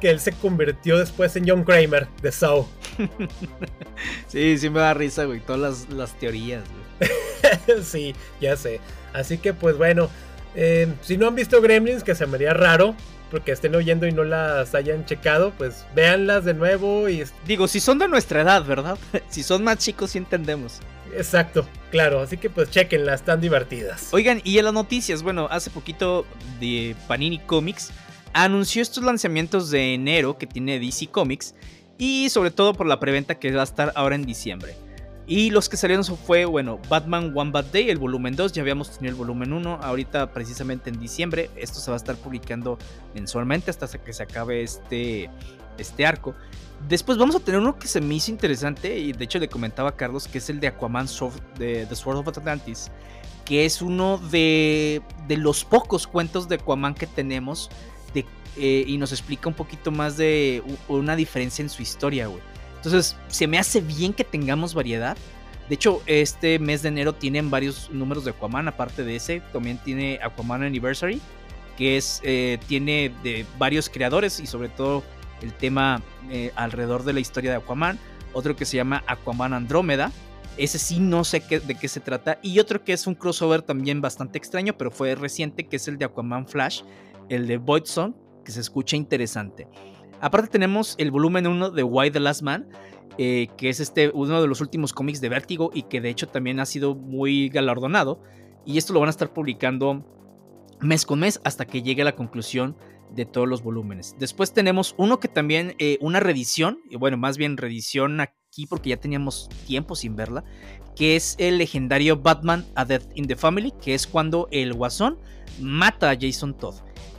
que 0.00 0.10
él 0.10 0.20
se 0.20 0.32
convirtió 0.32 0.98
después 0.98 1.34
en 1.36 1.48
John 1.48 1.64
Kramer 1.64 2.06
de 2.22 2.30
Saw. 2.30 2.68
sí, 4.28 4.58
sí 4.58 4.70
me 4.70 4.80
da 4.80 4.94
risa, 4.94 5.24
güey, 5.24 5.40
todas 5.40 5.60
las, 5.60 5.88
las 5.90 6.18
teorías, 6.18 6.62
güey. 6.98 7.82
sí, 7.82 8.14
ya 8.40 8.56
sé. 8.56 8.80
Así 9.14 9.38
que 9.38 9.54
pues 9.54 9.78
bueno, 9.78 10.10
eh, 10.54 10.92
si 11.02 11.16
no 11.16 11.28
han 11.28 11.34
visto 11.34 11.60
Gremlins, 11.60 12.04
que 12.04 12.14
se 12.14 12.26
me 12.26 12.36
haría 12.36 12.54
raro, 12.54 12.94
porque 13.30 13.52
estén 13.52 13.74
oyendo 13.74 14.06
y 14.06 14.12
no 14.12 14.24
las 14.24 14.74
hayan 14.74 15.04
checado, 15.04 15.52
pues 15.56 15.86
véanlas 15.94 16.44
de 16.44 16.54
nuevo 16.54 17.08
y... 17.08 17.24
Digo, 17.46 17.68
si 17.68 17.80
son 17.80 17.98
de 17.98 18.08
nuestra 18.08 18.42
edad, 18.42 18.64
¿verdad? 18.64 18.98
si 19.28 19.42
son 19.42 19.64
más 19.64 19.78
chicos, 19.78 20.10
sí 20.10 20.18
entendemos. 20.18 20.80
Exacto, 21.14 21.66
claro, 21.90 22.20
así 22.20 22.36
que 22.36 22.50
pues 22.50 22.70
chequenlas, 22.70 23.20
están 23.20 23.40
divertidas. 23.40 24.08
Oigan, 24.12 24.40
y 24.44 24.58
en 24.58 24.64
las 24.64 24.74
noticias, 24.74 25.22
bueno, 25.22 25.48
hace 25.50 25.70
poquito 25.70 26.26
de 26.60 26.94
Panini 27.08 27.38
Comics 27.38 27.90
anunció 28.32 28.82
estos 28.82 29.02
lanzamientos 29.02 29.70
de 29.70 29.94
enero 29.94 30.36
que 30.36 30.46
tiene 30.46 30.78
DC 30.78 31.06
Comics 31.08 31.54
y 31.98 32.28
sobre 32.28 32.50
todo 32.50 32.74
por 32.74 32.86
la 32.86 33.00
preventa 33.00 33.36
que 33.36 33.50
va 33.52 33.62
a 33.62 33.64
estar 33.64 33.92
ahora 33.94 34.14
en 34.14 34.26
diciembre. 34.26 34.76
Y 35.28 35.50
los 35.50 35.68
que 35.68 35.76
salieron 35.76 36.04
fue, 36.04 36.44
bueno, 36.44 36.78
Batman 36.88 37.32
One 37.34 37.50
Bad 37.50 37.66
Day, 37.72 37.90
el 37.90 37.98
volumen 37.98 38.36
2, 38.36 38.52
ya 38.52 38.62
habíamos 38.62 38.92
tenido 38.92 39.10
el 39.10 39.18
volumen 39.18 39.52
1, 39.52 39.80
ahorita 39.82 40.30
precisamente 40.32 40.88
en 40.88 41.00
diciembre, 41.00 41.50
esto 41.56 41.80
se 41.80 41.90
va 41.90 41.96
a 41.96 41.98
estar 41.98 42.14
publicando 42.14 42.78
mensualmente 43.12 43.72
hasta 43.72 43.88
que 43.88 44.12
se 44.12 44.22
acabe 44.22 44.62
este, 44.62 45.28
este 45.78 46.06
arco. 46.06 46.36
Después 46.88 47.18
vamos 47.18 47.34
a 47.34 47.40
tener 47.40 47.60
uno 47.60 47.76
que 47.76 47.88
se 47.88 48.00
me 48.00 48.14
hizo 48.14 48.30
interesante 48.30 48.98
y 48.98 49.12
de 49.12 49.24
hecho 49.24 49.40
le 49.40 49.48
comentaba 49.48 49.88
a 49.88 49.96
Carlos 49.96 50.28
que 50.28 50.38
es 50.38 50.48
el 50.48 50.60
de 50.60 50.68
Aquaman 50.68 51.06
de 51.58 51.86
The 51.86 51.96
Sword 51.96 52.18
of 52.18 52.28
Atlantis, 52.28 52.92
que 53.44 53.64
es 53.64 53.82
uno 53.82 54.18
de, 54.30 55.02
de 55.26 55.36
los 55.38 55.64
pocos 55.64 56.06
cuentos 56.06 56.48
de 56.48 56.56
Aquaman 56.56 56.94
que 56.94 57.08
tenemos 57.08 57.68
de, 58.14 58.24
eh, 58.56 58.84
y 58.86 58.96
nos 58.96 59.10
explica 59.10 59.48
un 59.48 59.54
poquito 59.54 59.90
más 59.90 60.16
de 60.16 60.62
una 60.86 61.16
diferencia 61.16 61.62
en 61.62 61.68
su 61.68 61.82
historia, 61.82 62.28
güey. 62.28 62.42
Entonces, 62.86 63.16
se 63.26 63.48
me 63.48 63.58
hace 63.58 63.80
bien 63.80 64.12
que 64.12 64.22
tengamos 64.22 64.72
variedad. 64.72 65.16
De 65.68 65.74
hecho, 65.74 66.00
este 66.06 66.60
mes 66.60 66.82
de 66.82 66.88
enero 66.90 67.12
tienen 67.12 67.50
varios 67.50 67.90
números 67.90 68.24
de 68.24 68.30
Aquaman, 68.30 68.68
aparte 68.68 69.02
de 69.02 69.16
ese, 69.16 69.40
también 69.52 69.78
tiene 69.78 70.20
Aquaman 70.22 70.62
Anniversary, 70.62 71.20
que 71.76 71.96
es, 71.96 72.20
eh, 72.22 72.58
tiene 72.68 73.12
de 73.24 73.44
varios 73.58 73.88
creadores 73.88 74.38
y 74.38 74.46
sobre 74.46 74.68
todo 74.68 75.02
el 75.42 75.52
tema 75.52 76.00
eh, 76.30 76.52
alrededor 76.54 77.02
de 77.02 77.12
la 77.12 77.18
historia 77.18 77.50
de 77.50 77.56
Aquaman. 77.56 77.98
Otro 78.32 78.54
que 78.54 78.64
se 78.64 78.76
llama 78.76 79.02
Aquaman 79.08 79.52
Andrómeda. 79.52 80.12
Ese 80.56 80.78
sí 80.78 81.00
no 81.00 81.24
sé 81.24 81.40
de 81.40 81.74
qué 81.74 81.88
se 81.88 81.98
trata. 81.98 82.38
Y 82.40 82.60
otro 82.60 82.84
que 82.84 82.92
es 82.92 83.08
un 83.08 83.16
crossover 83.16 83.62
también 83.62 84.00
bastante 84.00 84.38
extraño, 84.38 84.78
pero 84.78 84.92
fue 84.92 85.16
reciente, 85.16 85.66
que 85.66 85.74
es 85.74 85.88
el 85.88 85.98
de 85.98 86.04
Aquaman 86.04 86.46
Flash, 86.46 86.82
el 87.28 87.48
de 87.48 87.56
Void 87.56 87.82
que 88.44 88.52
se 88.52 88.60
escucha 88.60 88.94
interesante. 88.94 89.66
Aparte 90.20 90.48
tenemos 90.48 90.94
el 90.98 91.10
volumen 91.10 91.46
1 91.46 91.70
de 91.70 91.82
Why 91.82 92.10
the 92.10 92.20
Last 92.20 92.42
Man, 92.42 92.68
eh, 93.18 93.48
que 93.56 93.68
es 93.68 93.80
este, 93.80 94.10
uno 94.10 94.40
de 94.40 94.48
los 94.48 94.60
últimos 94.60 94.92
cómics 94.92 95.20
de 95.20 95.28
Vértigo 95.28 95.70
y 95.72 95.82
que 95.82 96.00
de 96.00 96.10
hecho 96.10 96.28
también 96.28 96.60
ha 96.60 96.66
sido 96.66 96.94
muy 96.94 97.48
galardonado. 97.48 98.20
Y 98.64 98.78
esto 98.78 98.92
lo 98.92 99.00
van 99.00 99.08
a 99.08 99.10
estar 99.10 99.32
publicando 99.32 100.04
mes 100.80 101.06
con 101.06 101.20
mes 101.20 101.40
hasta 101.44 101.64
que 101.66 101.82
llegue 101.82 102.02
a 102.02 102.06
la 102.06 102.16
conclusión 102.16 102.76
de 103.14 103.24
todos 103.24 103.48
los 103.48 103.62
volúmenes. 103.62 104.16
Después 104.18 104.52
tenemos 104.52 104.94
uno 104.98 105.20
que 105.20 105.28
también, 105.28 105.74
eh, 105.78 105.98
una 106.00 106.20
reedición, 106.20 106.80
y 106.90 106.96
bueno, 106.96 107.16
más 107.16 107.38
bien 107.38 107.56
reedición 107.56 108.20
aquí 108.20 108.66
porque 108.68 108.90
ya 108.90 108.96
teníamos 108.96 109.48
tiempo 109.66 109.94
sin 109.94 110.16
verla, 110.16 110.44
que 110.96 111.16
es 111.16 111.36
el 111.38 111.58
legendario 111.58 112.16
Batman 112.16 112.66
A 112.74 112.84
Death 112.84 113.06
in 113.14 113.26
the 113.26 113.36
Family, 113.36 113.72
que 113.80 113.94
es 113.94 114.06
cuando 114.06 114.48
el 114.50 114.74
guasón 114.74 115.18
mata 115.60 116.10
a 116.10 116.16
Jason 116.18 116.56
Todd. 116.56 116.74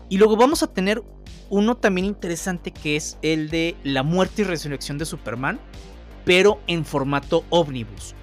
Y 0.09 0.17
luego 0.17 0.35
vamos 0.35 0.63
a 0.63 0.73
tener 0.73 1.03
uno 1.49 1.75
también 1.75 2.05
interesante 2.05 2.71
que 2.71 2.95
es 2.95 3.17
el 3.21 3.49
de 3.49 3.75
la 3.83 4.03
muerte 4.03 4.41
y 4.41 4.45
resurrección 4.45 4.97
de 4.97 5.05
Superman, 5.05 5.59
pero 6.25 6.59
en 6.67 6.85
formato 6.85 7.45
ómnibus. 7.49 8.15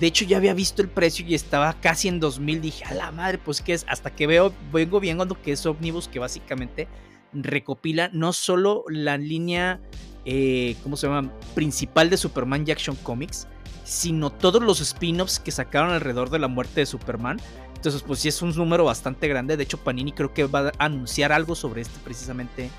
De 0.00 0.06
hecho, 0.06 0.24
ya 0.24 0.38
había 0.38 0.54
visto 0.54 0.80
el 0.80 0.88
precio 0.88 1.26
y 1.26 1.34
estaba 1.34 1.74
casi 1.74 2.08
en 2.08 2.18
2000. 2.18 2.60
Dije, 2.60 2.84
a 2.84 2.94
la 2.94 3.10
madre, 3.10 3.38
pues 3.38 3.60
que 3.60 3.74
es. 3.74 3.84
Hasta 3.88 4.10
que 4.10 4.26
veo, 4.26 4.52
vengo 4.72 5.00
viendo 5.00 5.40
que 5.40 5.52
es 5.52 5.66
Omnibus, 5.66 6.08
que 6.08 6.18
básicamente 6.18 6.88
recopila 7.32 8.10
no 8.12 8.32
solo 8.32 8.84
la 8.88 9.16
línea, 9.18 9.80
eh, 10.24 10.76
¿cómo 10.82 10.96
se 10.96 11.06
llama? 11.06 11.32
Principal 11.54 12.10
de 12.10 12.16
Superman 12.16 12.64
y 12.66 12.70
Action 12.70 12.96
Comics, 12.96 13.46
sino 13.84 14.30
todos 14.30 14.62
los 14.62 14.80
spin-offs 14.80 15.40
que 15.40 15.50
sacaron 15.50 15.90
alrededor 15.90 16.30
de 16.30 16.38
la 16.38 16.48
muerte 16.48 16.80
de 16.80 16.86
Superman. 16.86 17.40
Entonces, 17.82 18.04
pues 18.06 18.20
sí 18.20 18.28
es 18.28 18.40
un 18.42 18.54
número 18.54 18.84
bastante 18.84 19.26
grande. 19.26 19.56
De 19.56 19.64
hecho, 19.64 19.76
Panini 19.76 20.12
creo 20.12 20.32
que 20.32 20.44
va 20.44 20.68
a 20.68 20.72
anunciar 20.84 21.32
algo 21.32 21.56
sobre 21.56 21.80
este, 21.80 21.98
precisamente, 22.04 22.70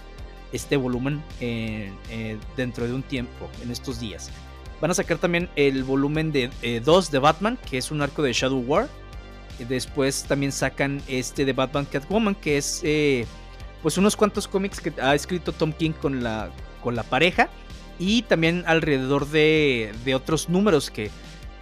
este 0.54 0.78
volumen 0.78 1.22
eh, 1.42 1.92
eh, 2.10 2.38
dentro 2.56 2.88
de 2.88 2.94
un 2.94 3.04
tiempo, 3.04 3.50
en 3.62 3.70
estos 3.70 4.00
días. 4.00 4.32
Van 4.80 4.92
a 4.92 4.94
sacar 4.94 5.18
también 5.18 5.50
el 5.58 5.84
volumen 5.84 6.32
de 6.32 6.50
2 6.86 7.08
eh, 7.08 7.12
de 7.12 7.20
Batman, 7.20 7.60
que 7.70 7.80
es 7.80 7.92
un 7.92 8.02
arco 8.02 8.22
de 8.24 8.32
Shadow 8.32 8.62
War. 8.62 8.88
Después 9.68 10.24
también 10.24 10.54
sacan 10.54 11.02
este 11.10 11.44
de 11.44 11.52
Batman 11.52 11.84
Catwoman, 11.84 12.36
que 12.36 12.56
es 12.56 12.82
pues 13.82 13.98
unos 13.98 14.16
cuantos 14.16 14.48
cómics 14.48 14.80
que 14.80 14.94
ha 15.02 15.14
escrito 15.16 15.52
Tom 15.52 15.74
King 15.74 15.92
con 15.92 16.24
la, 16.24 16.50
con 16.82 16.96
la 16.96 17.04
pareja. 17.04 17.50
Y 18.00 18.22
también 18.22 18.64
alrededor 18.68 19.28
de, 19.28 19.94
de 20.06 20.16
otros 20.16 20.48
números 20.48 20.90
que, 20.90 21.12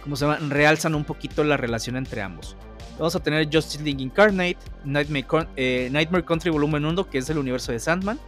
como 0.04 0.14
se 0.14 0.26
llama, 0.26 0.38
realzan 0.48 0.94
un 0.94 1.02
poquito 1.02 1.42
la 1.42 1.56
relación 1.56 1.96
entre 1.96 2.22
ambos. 2.22 2.56
Vamos 2.98 3.16
a 3.16 3.20
tener 3.20 3.48
Justice 3.52 3.82
League 3.82 4.02
Incarnate, 4.02 4.58
Nightmare, 4.84 5.48
eh, 5.56 5.88
Nightmare 5.90 6.24
Country 6.24 6.50
Volumen 6.50 6.84
1, 6.84 7.08
que 7.08 7.18
es 7.18 7.30
el 7.30 7.38
universo 7.38 7.72
de 7.72 7.78
Sandman. 7.78 8.18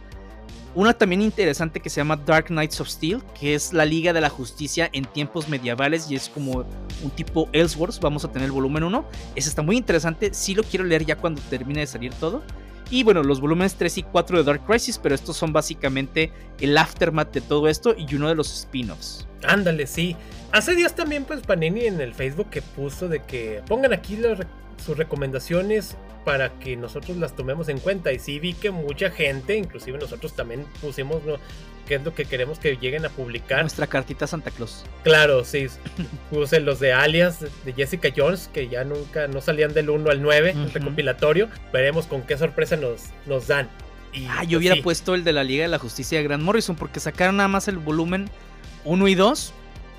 Una 0.75 0.93
también 0.93 1.21
interesante 1.21 1.79
que 1.79 1.89
se 1.89 2.01
llama 2.01 2.17
Dark 2.17 2.47
Knights 2.47 2.81
of 2.81 2.89
Steel, 2.89 3.23
que 3.39 3.55
es 3.55 3.71
la 3.71 3.85
Liga 3.85 4.11
de 4.11 4.19
la 4.19 4.29
Justicia 4.29 4.89
en 4.91 5.05
tiempos 5.05 5.47
medievales 5.47 6.11
y 6.11 6.15
es 6.15 6.27
como 6.27 6.65
un 7.01 7.11
tipo 7.15 7.47
Ellsworth. 7.53 8.01
Vamos 8.01 8.25
a 8.25 8.31
tener 8.31 8.47
el 8.47 8.51
volumen 8.51 8.83
1. 8.83 9.05
Ese 9.35 9.47
está 9.47 9.61
muy 9.61 9.77
interesante. 9.77 10.33
Sí 10.33 10.53
lo 10.53 10.63
quiero 10.63 10.83
leer 10.83 11.05
ya 11.05 11.15
cuando 11.15 11.41
termine 11.49 11.79
de 11.79 11.87
salir 11.87 12.13
todo. 12.15 12.43
Y 12.89 13.03
bueno, 13.03 13.23
los 13.23 13.41
volúmenes 13.41 13.75
3 13.75 13.99
y 13.99 14.03
4 14.03 14.37
de 14.37 14.43
Dark 14.43 14.65
Crisis, 14.65 14.99
pero 14.99 15.15
estos 15.15 15.35
son 15.35 15.53
básicamente 15.53 16.31
el 16.59 16.77
aftermath 16.77 17.33
de 17.33 17.41
todo 17.41 17.67
esto 17.67 17.95
y 17.97 18.13
uno 18.15 18.29
de 18.29 18.35
los 18.35 18.53
spin-offs. 18.53 19.27
Ándale, 19.47 19.87
sí. 19.87 20.15
Hace 20.51 20.75
días 20.75 20.95
también, 20.95 21.25
pues 21.25 21.41
Panini 21.41 21.85
en 21.85 21.99
el 21.99 22.13
Facebook 22.13 22.49
que 22.49 22.61
puso 22.61 23.07
de 23.07 23.21
que 23.23 23.61
pongan 23.67 23.93
aquí 23.93 24.19
sus 24.85 24.97
recomendaciones 24.97 25.95
para 26.25 26.59
que 26.59 26.75
nosotros 26.75 27.17
las 27.17 27.35
tomemos 27.35 27.69
en 27.69 27.79
cuenta. 27.79 28.11
Y 28.11 28.19
sí 28.19 28.39
vi 28.39 28.53
que 28.53 28.71
mucha 28.71 29.11
gente, 29.11 29.55
inclusive 29.55 29.97
nosotros 29.97 30.33
también 30.33 30.65
pusimos 30.81 31.21
qué 31.87 31.95
es 31.95 32.03
lo 32.03 32.13
que 32.13 32.25
queremos 32.25 32.59
que 32.59 32.75
lleguen 32.75 33.05
a 33.05 33.09
publicar. 33.09 33.61
Nuestra 33.61 33.87
cartita 33.87 34.27
Santa 34.27 34.51
Claus. 34.51 34.83
Claro, 35.03 35.45
sí. 35.45 35.67
Puse 36.31 36.59
los 36.59 36.79
de 36.79 36.91
alias 36.91 37.45
de 37.63 37.73
Jessica 37.73 38.09
Jones, 38.15 38.49
que 38.51 38.67
ya 38.67 38.83
nunca 38.83 39.27
no 39.27 39.39
salían 39.39 39.73
del 39.73 39.89
1 39.89 40.09
al 40.09 40.21
9, 40.21 40.51
el 40.51 40.73
recompilatorio. 40.73 41.47
Veremos 41.71 42.07
con 42.07 42.23
qué 42.23 42.37
sorpresa 42.37 42.75
nos, 42.75 43.03
nos 43.25 43.47
dan. 43.47 43.69
ah, 44.27 44.43
yo 44.43 44.49
pues 44.49 44.57
hubiera 44.57 44.81
puesto 44.81 45.13
el 45.15 45.23
de 45.23 45.33
la 45.33 45.43
Liga 45.43 45.63
de 45.63 45.69
la 45.69 45.79
Justicia 45.79 46.17
de 46.17 46.23
Grant 46.23 46.43
Morrison, 46.43 46.75
porque 46.75 46.99
sacaron 46.99 47.37
nada 47.37 47.47
más 47.47 47.67
el 47.67 47.77
volumen 47.77 48.29
1 48.83 49.07
y 49.07 49.15
2. 49.15 49.53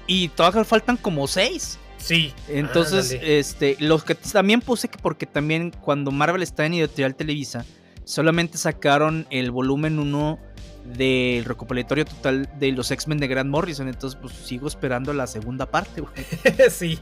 Y 0.09 0.29
todavía 0.29 0.65
faltan 0.65 0.97
como 0.97 1.27
6. 1.27 1.79
Sí. 1.99 2.33
Entonces, 2.49 3.19
este, 3.23 3.77
los 3.81 4.05
que 4.05 4.15
también 4.15 4.61
puse 4.61 4.89
que 4.89 4.99
porque 4.99 5.27
también 5.27 5.73
cuando 5.81 6.11
Marvel 6.11 6.43
está 6.43 6.67
en 6.67 6.75
Editorial 6.75 7.15
Televisa, 7.15 7.65
solamente 8.05 8.59
sacaron 8.59 9.27
el 9.31 9.51
volumen 9.51 9.99
1 9.99 10.39
del 10.97 11.45
recopilatorio 11.45 12.05
total 12.05 12.49
de 12.59 12.73
los 12.73 12.91
X-Men 12.91 13.19
de 13.19 13.29
Grant 13.29 13.51
Morrison. 13.51 13.89
Entonces, 13.89 14.19
pues 14.21 14.35
sigo 14.35 14.69
esperando 14.69 15.13
la 15.13 15.27
segunda 15.27 15.67
parte, 15.67 16.01
güey. 16.01 16.15
sí. 16.71 16.99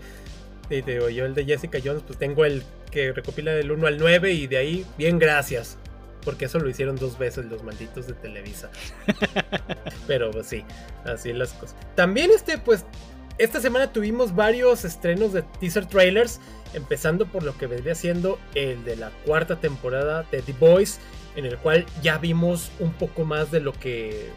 Te 0.69 0.81
digo, 0.81 1.11
yo 1.11 1.27
el 1.27 1.35
de 1.35 1.45
Jessica 1.45 1.79
Jones, 1.85 2.03
pues 2.07 2.19
tengo 2.19 2.45
el 2.45 2.63
que 2.91 3.13
recopila 3.13 3.53
del 3.53 3.71
1 3.71 3.87
al 3.87 3.99
9 3.99 4.33
y 4.33 4.47
de 4.47 4.57
ahí, 4.57 4.87
bien, 4.97 5.19
gracias. 5.19 5.77
Porque 6.25 6.47
eso 6.47 6.59
lo 6.59 6.71
hicieron 6.71 6.97
dos 6.97 7.19
veces 7.19 7.45
los 7.45 7.63
malditos 7.63 8.07
de 8.07 8.15
Televisa. 8.15 8.71
Pero 10.07 10.31
pues 10.31 10.47
sí, 10.47 10.65
así 11.05 11.35
las 11.35 11.53
cosas. 11.53 11.77
También 11.95 12.31
este, 12.31 12.57
pues 12.57 12.87
esta 13.39 13.61
semana 13.61 13.93
tuvimos 13.93 14.35
varios 14.35 14.85
estrenos 14.85 15.33
de 15.33 15.43
teaser 15.43 15.87
trailers, 15.87 16.41
empezando 16.73 17.27
por 17.27 17.43
lo 17.43 17.57
que 17.57 17.67
vendría 17.67 17.95
siendo 17.95 18.39
el 18.55 18.85
de 18.85 18.97
la 18.97 19.11
cuarta 19.25 19.57
temporada 19.57 20.25
de 20.31 20.43
The 20.43 20.55
Boys, 20.59 21.01
en 21.37 21.47
el 21.47 21.57
cual 21.59 21.85
ya 22.03 22.19
vimos 22.19 22.71
un 22.79 22.93
poco 22.93 23.25
más 23.25 23.51
de 23.51 23.61
lo 23.61 23.73
que 23.73 24.31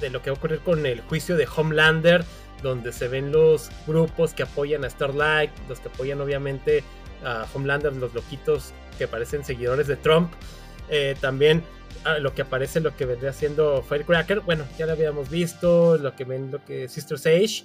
de 0.00 0.10
lo 0.10 0.22
que 0.22 0.30
va 0.30 0.36
a 0.36 0.38
ocurrir 0.38 0.60
con 0.60 0.84
el 0.84 1.00
juicio 1.00 1.36
de 1.36 1.48
Homelander, 1.56 2.22
donde 2.62 2.92
se 2.92 3.08
ven 3.08 3.32
los 3.32 3.70
grupos 3.86 4.34
que 4.34 4.42
apoyan 4.42 4.84
a 4.84 4.90
Starlight, 4.90 5.50
los 5.68 5.80
que 5.80 5.88
apoyan 5.88 6.20
obviamente 6.20 6.84
a 7.24 7.46
Homelander, 7.54 7.96
los 7.96 8.12
loquitos 8.12 8.74
que 8.98 9.08
parecen 9.08 9.42
seguidores 9.42 9.86
de 9.86 9.96
Trump. 9.96 10.30
Eh, 10.90 11.16
también 11.20 11.64
ah, 12.04 12.18
lo 12.18 12.34
que 12.34 12.42
aparece, 12.42 12.80
lo 12.80 12.94
que 12.94 13.06
vendría 13.06 13.32
siendo 13.32 13.82
Firecracker, 13.82 14.40
bueno, 14.40 14.66
ya 14.78 14.84
lo 14.84 14.92
habíamos 14.92 15.30
visto, 15.30 15.96
lo 15.96 16.14
que 16.14 16.24
ven, 16.24 16.50
lo 16.52 16.62
que 16.62 16.88
Sister 16.88 17.18
Sage 17.18 17.64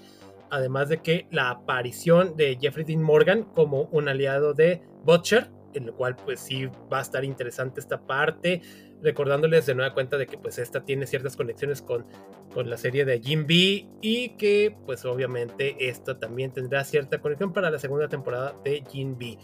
además 0.52 0.90
de 0.90 0.98
que 1.02 1.28
la 1.32 1.50
aparición 1.50 2.36
de 2.36 2.58
Jeffrey 2.62 2.86
Dean 2.86 3.02
Morgan 3.02 3.44
como 3.44 3.84
un 3.92 4.08
aliado 4.08 4.54
de 4.54 4.82
Butcher, 5.04 5.50
en 5.74 5.88
lo 5.88 5.96
cual 5.96 6.16
pues 6.18 6.42
sí 6.42 6.70
va 6.92 7.00
a 7.00 7.02
estar 7.02 7.24
interesante 7.24 7.80
esta 7.80 8.06
parte, 8.06 8.62
recordándoles 9.02 9.66
de 9.66 9.74
nueva 9.74 9.94
cuenta 9.94 10.18
de 10.18 10.28
que 10.28 10.38
pues 10.38 10.60
esta 10.60 10.84
tiene 10.84 11.08
ciertas 11.08 11.36
conexiones 11.36 11.82
con, 11.82 12.06
con 12.54 12.70
la 12.70 12.78
serie 12.78 13.06
de 13.06 13.20
Jim 13.20 13.48
B 13.48 13.88
y 14.02 14.30
que 14.38 14.76
pues 14.86 15.06
obviamente 15.06 15.76
esta 15.80 16.20
también 16.20 16.52
tendrá 16.52 16.84
cierta 16.84 17.20
conexión 17.20 17.54
para 17.54 17.72
la 17.72 17.80
segunda 17.80 18.08
temporada 18.08 18.54
de 18.64 18.84
Jim 18.90 19.18
B. 19.18 19.38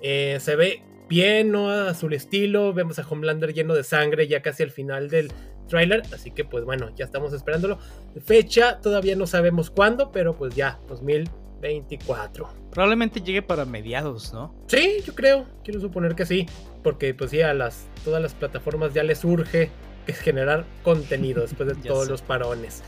Eh, 0.00 0.38
se 0.40 0.56
ve 0.56 0.82
bien, 1.08 1.50
¿no? 1.50 1.70
A 1.70 1.92
su 1.94 2.08
estilo, 2.08 2.72
vemos 2.72 2.98
a 2.98 3.06
Homelander 3.06 3.52
lleno 3.52 3.74
de 3.74 3.84
sangre 3.84 4.28
ya 4.28 4.40
casi 4.40 4.62
al 4.62 4.70
final 4.70 5.10
del, 5.10 5.30
trailer, 5.68 6.02
así 6.12 6.30
que 6.30 6.44
pues 6.44 6.64
bueno, 6.64 6.90
ya 6.96 7.04
estamos 7.04 7.32
esperándolo. 7.32 7.78
Fecha, 8.24 8.78
todavía 8.80 9.16
no 9.16 9.26
sabemos 9.26 9.70
cuándo, 9.70 10.12
pero 10.12 10.34
pues 10.34 10.54
ya, 10.54 10.78
2024. 10.88 12.48
Probablemente 12.70 13.20
llegue 13.20 13.42
para 13.42 13.64
mediados, 13.64 14.32
¿no? 14.32 14.54
Sí, 14.66 14.98
yo 15.04 15.14
creo, 15.14 15.46
quiero 15.64 15.80
suponer 15.80 16.14
que 16.14 16.26
sí, 16.26 16.46
porque 16.82 17.14
pues 17.14 17.30
ya 17.30 17.50
a 17.50 17.54
las, 17.54 17.86
todas 18.04 18.22
las 18.22 18.34
plataformas 18.34 18.94
ya 18.94 19.02
les 19.02 19.24
urge 19.24 19.70
generar 20.06 20.64
contenido 20.82 21.42
después 21.42 21.68
de 21.68 21.74
todos 21.74 22.08
los 22.08 22.22
parones. 22.22 22.82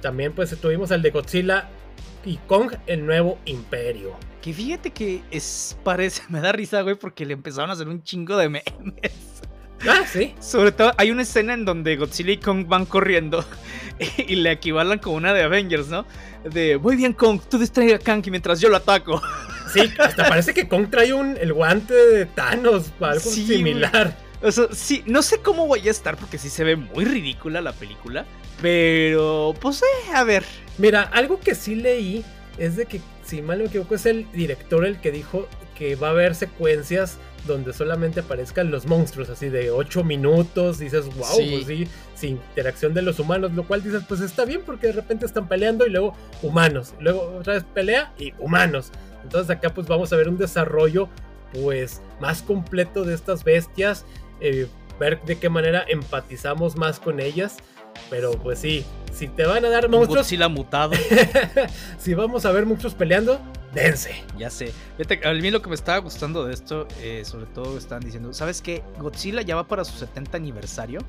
También 0.00 0.32
pues 0.32 0.56
tuvimos 0.60 0.90
el 0.90 1.02
de 1.02 1.10
Godzilla 1.10 1.68
y 2.24 2.36
Kong, 2.46 2.72
el 2.86 3.06
nuevo 3.06 3.38
imperio. 3.44 4.16
Que 4.42 4.52
fíjate 4.52 4.90
que 4.90 5.22
es, 5.30 5.76
parece, 5.84 6.22
me 6.28 6.40
da 6.40 6.52
risa, 6.52 6.82
güey, 6.82 6.94
porque 6.94 7.26
le 7.26 7.34
empezaron 7.34 7.70
a 7.70 7.72
hacer 7.72 7.88
un 7.88 8.02
chingo 8.02 8.36
de 8.36 8.48
memes. 8.48 9.42
Ah, 9.86 10.04
sí. 10.10 10.34
Sobre 10.40 10.72
todo 10.72 10.92
hay 10.96 11.10
una 11.10 11.22
escena 11.22 11.54
en 11.54 11.64
donde 11.64 11.96
Godzilla 11.96 12.32
y 12.32 12.38
Kong 12.38 12.66
van 12.66 12.86
corriendo 12.86 13.44
y 14.18 14.36
le 14.36 14.52
equivalan 14.52 14.98
como 14.98 15.16
una 15.16 15.32
de 15.32 15.42
Avengers, 15.42 15.88
¿no? 15.88 16.06
De, 16.44 16.78
muy 16.78 16.96
bien 16.96 17.12
Kong, 17.12 17.40
tú 17.48 17.58
distrae 17.58 17.94
a 17.94 17.98
Kanki 17.98 18.30
mientras 18.30 18.60
yo 18.60 18.68
lo 18.68 18.76
ataco. 18.76 19.20
Sí, 19.68 19.82
hasta 19.98 20.26
parece 20.26 20.54
que 20.54 20.66
Kong 20.66 20.88
trae 20.90 21.12
un, 21.12 21.36
el 21.36 21.52
guante 21.52 21.92
de 21.92 22.24
Thanos, 22.24 22.90
algo 23.00 23.20
similar. 23.20 24.16
O 24.40 24.50
sea, 24.50 24.68
sí, 24.72 25.02
no 25.04 25.20
sé 25.20 25.40
cómo 25.42 25.66
voy 25.66 25.86
a 25.86 25.90
estar 25.90 26.16
porque 26.16 26.38
sí 26.38 26.48
se 26.48 26.64
ve 26.64 26.74
muy 26.74 27.04
ridícula 27.04 27.60
la 27.60 27.74
película. 27.74 28.24
Pero, 28.62 29.54
pues, 29.60 29.82
eh, 29.82 30.12
a 30.14 30.24
ver. 30.24 30.44
Mira, 30.78 31.02
algo 31.02 31.38
que 31.38 31.54
sí 31.54 31.74
leí 31.74 32.24
es 32.56 32.76
de 32.76 32.86
que, 32.86 33.02
si 33.24 33.42
mal 33.42 33.58
no 33.58 33.64
me 33.64 33.68
equivoco, 33.68 33.94
es 33.94 34.06
el 34.06 34.26
director 34.32 34.86
el 34.86 35.00
que 35.00 35.10
dijo 35.10 35.46
que 35.76 35.96
va 35.96 36.08
a 36.08 36.10
haber 36.10 36.34
secuencias 36.34 37.18
donde 37.46 37.72
solamente 37.72 38.20
aparezcan 38.20 38.70
los 38.70 38.86
monstruos, 38.86 39.30
así 39.30 39.48
de 39.48 39.70
8 39.70 40.04
minutos, 40.04 40.78
dices, 40.78 41.06
wow, 41.16 41.36
pues 41.36 41.66
sí, 41.66 41.88
sin 42.14 42.30
interacción 42.30 42.94
de 42.94 43.02
los 43.02 43.18
humanos, 43.18 43.52
lo 43.52 43.66
cual 43.66 43.82
dices, 43.82 44.02
pues 44.08 44.20
está 44.20 44.44
bien 44.44 44.62
porque 44.64 44.88
de 44.88 44.92
repente 44.92 45.26
están 45.26 45.48
peleando 45.48 45.86
y 45.86 45.90
luego 45.90 46.14
humanos, 46.42 46.94
luego 47.00 47.36
otra 47.38 47.54
vez 47.54 47.64
pelea 47.64 48.12
y 48.18 48.32
humanos. 48.38 48.90
Entonces 49.22 49.50
acá 49.50 49.70
pues 49.70 49.86
vamos 49.86 50.12
a 50.12 50.16
ver 50.16 50.28
un 50.28 50.38
desarrollo 50.38 51.08
pues 51.52 52.02
más 52.20 52.42
completo 52.42 53.04
de 53.04 53.14
estas 53.14 53.44
bestias, 53.44 54.04
eh, 54.40 54.66
ver 54.98 55.20
de 55.22 55.38
qué 55.38 55.48
manera 55.48 55.84
empatizamos 55.88 56.76
más 56.76 57.00
con 57.00 57.20
ellas. 57.20 57.56
Pero 58.10 58.32
pues 58.32 58.60
sí, 58.60 58.84
si 59.12 59.28
te 59.28 59.44
van 59.44 59.64
a 59.64 59.68
dar 59.68 59.88
monstruos. 59.88 60.30
la 60.32 60.48
mutado. 60.48 60.92
si 61.98 62.14
vamos 62.14 62.44
a 62.44 62.52
ver 62.52 62.64
monstruos 62.64 62.94
peleando, 62.94 63.40
Ya 64.38 64.50
sé. 64.50 64.72
A 65.24 65.32
mí 65.32 65.50
lo 65.50 65.62
que 65.62 65.68
me 65.68 65.74
estaba 65.74 65.98
gustando 65.98 66.44
de 66.44 66.54
esto, 66.54 66.86
eh, 67.00 67.22
sobre 67.24 67.46
todo 67.46 67.78
estaban 67.78 68.04
diciendo, 68.04 68.32
¿sabes 68.32 68.62
qué? 68.62 68.82
Godzilla 68.98 69.42
ya 69.42 69.56
va 69.56 69.66
para 69.66 69.84
su 69.84 69.96
70 69.98 70.36
aniversario. 70.36 71.00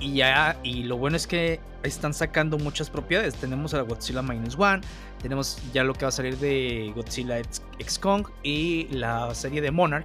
Y 0.00 0.14
ya, 0.14 0.58
y 0.64 0.82
lo 0.82 0.96
bueno 0.96 1.16
es 1.16 1.28
que 1.28 1.60
están 1.84 2.12
sacando 2.12 2.58
muchas 2.58 2.90
propiedades. 2.90 3.34
Tenemos 3.34 3.72
a 3.74 3.82
Godzilla 3.82 4.20
Minus 4.20 4.56
One, 4.58 4.80
tenemos 5.20 5.58
ya 5.72 5.84
lo 5.84 5.94
que 5.94 6.04
va 6.04 6.08
a 6.08 6.12
salir 6.12 6.36
de 6.38 6.92
Godzilla 6.94 7.38
X, 7.38 7.98
Kong 8.00 8.26
y 8.42 8.88
la 8.88 9.32
serie 9.34 9.60
de 9.60 9.70
Monarch. 9.70 10.04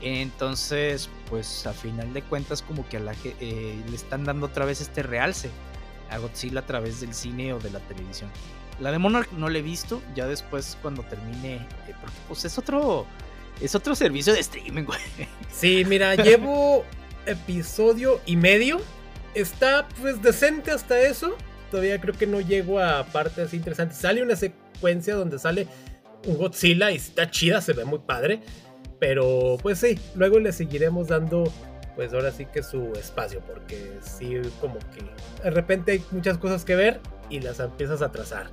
Entonces, 0.00 1.08
pues 1.30 1.66
a 1.66 1.72
final 1.72 2.12
de 2.14 2.22
cuentas, 2.22 2.62
como 2.62 2.88
que 2.88 2.96
a 2.96 3.00
la, 3.00 3.14
eh, 3.24 3.80
le 3.88 3.96
están 3.96 4.24
dando 4.24 4.46
otra 4.46 4.64
vez 4.64 4.80
este 4.80 5.02
realce 5.02 5.50
a 6.10 6.18
Godzilla 6.18 6.60
a 6.60 6.66
través 6.66 7.00
del 7.00 7.14
cine 7.14 7.52
o 7.52 7.60
de 7.60 7.70
la 7.70 7.80
televisión. 7.80 8.30
La 8.80 8.92
de 8.92 8.98
Monarch 8.98 9.32
no 9.32 9.48
la 9.48 9.58
he 9.58 9.62
visto, 9.62 10.02
ya 10.14 10.26
después 10.26 10.76
cuando 10.82 11.02
termine, 11.02 11.56
eh, 11.56 11.94
porque 12.00 12.16
pues 12.28 12.44
es 12.44 12.58
otro, 12.58 13.06
es 13.60 13.74
otro 13.74 13.94
servicio 13.94 14.32
de 14.32 14.40
streaming, 14.40 14.84
güey. 14.84 15.00
Sí, 15.50 15.84
mira, 15.86 16.14
llevo 16.24 16.84
episodio 17.26 18.20
y 18.24 18.36
medio 18.36 18.80
está 19.34 19.88
pues 20.00 20.22
decente 20.22 20.70
hasta 20.70 21.00
eso. 21.00 21.36
Todavía 21.70 22.00
creo 22.00 22.14
que 22.14 22.26
no 22.26 22.40
llego 22.40 22.80
a 22.80 23.04
partes 23.04 23.52
interesantes. 23.54 23.98
Sale 23.98 24.22
una 24.22 24.36
secuencia 24.36 25.14
donde 25.14 25.38
sale 25.38 25.66
un 26.26 26.36
Godzilla 26.38 26.90
y 26.90 26.96
está 26.96 27.30
chida, 27.30 27.60
se 27.60 27.72
ve 27.72 27.84
muy 27.84 28.00
padre. 28.00 28.40
Pero 28.98 29.58
pues 29.62 29.78
sí, 29.78 29.98
luego 30.14 30.38
le 30.40 30.52
seguiremos 30.52 31.08
dando 31.08 31.52
pues 31.98 32.14
ahora 32.14 32.30
sí 32.30 32.46
que 32.46 32.62
su 32.62 32.92
espacio, 32.92 33.40
porque 33.40 33.98
sí, 34.02 34.40
como 34.60 34.78
que 34.78 35.02
de 35.42 35.50
repente 35.50 35.90
hay 35.90 36.04
muchas 36.12 36.38
cosas 36.38 36.64
que 36.64 36.76
ver 36.76 37.00
y 37.28 37.40
las 37.40 37.58
empiezas 37.58 38.02
a 38.02 38.12
trazar. 38.12 38.46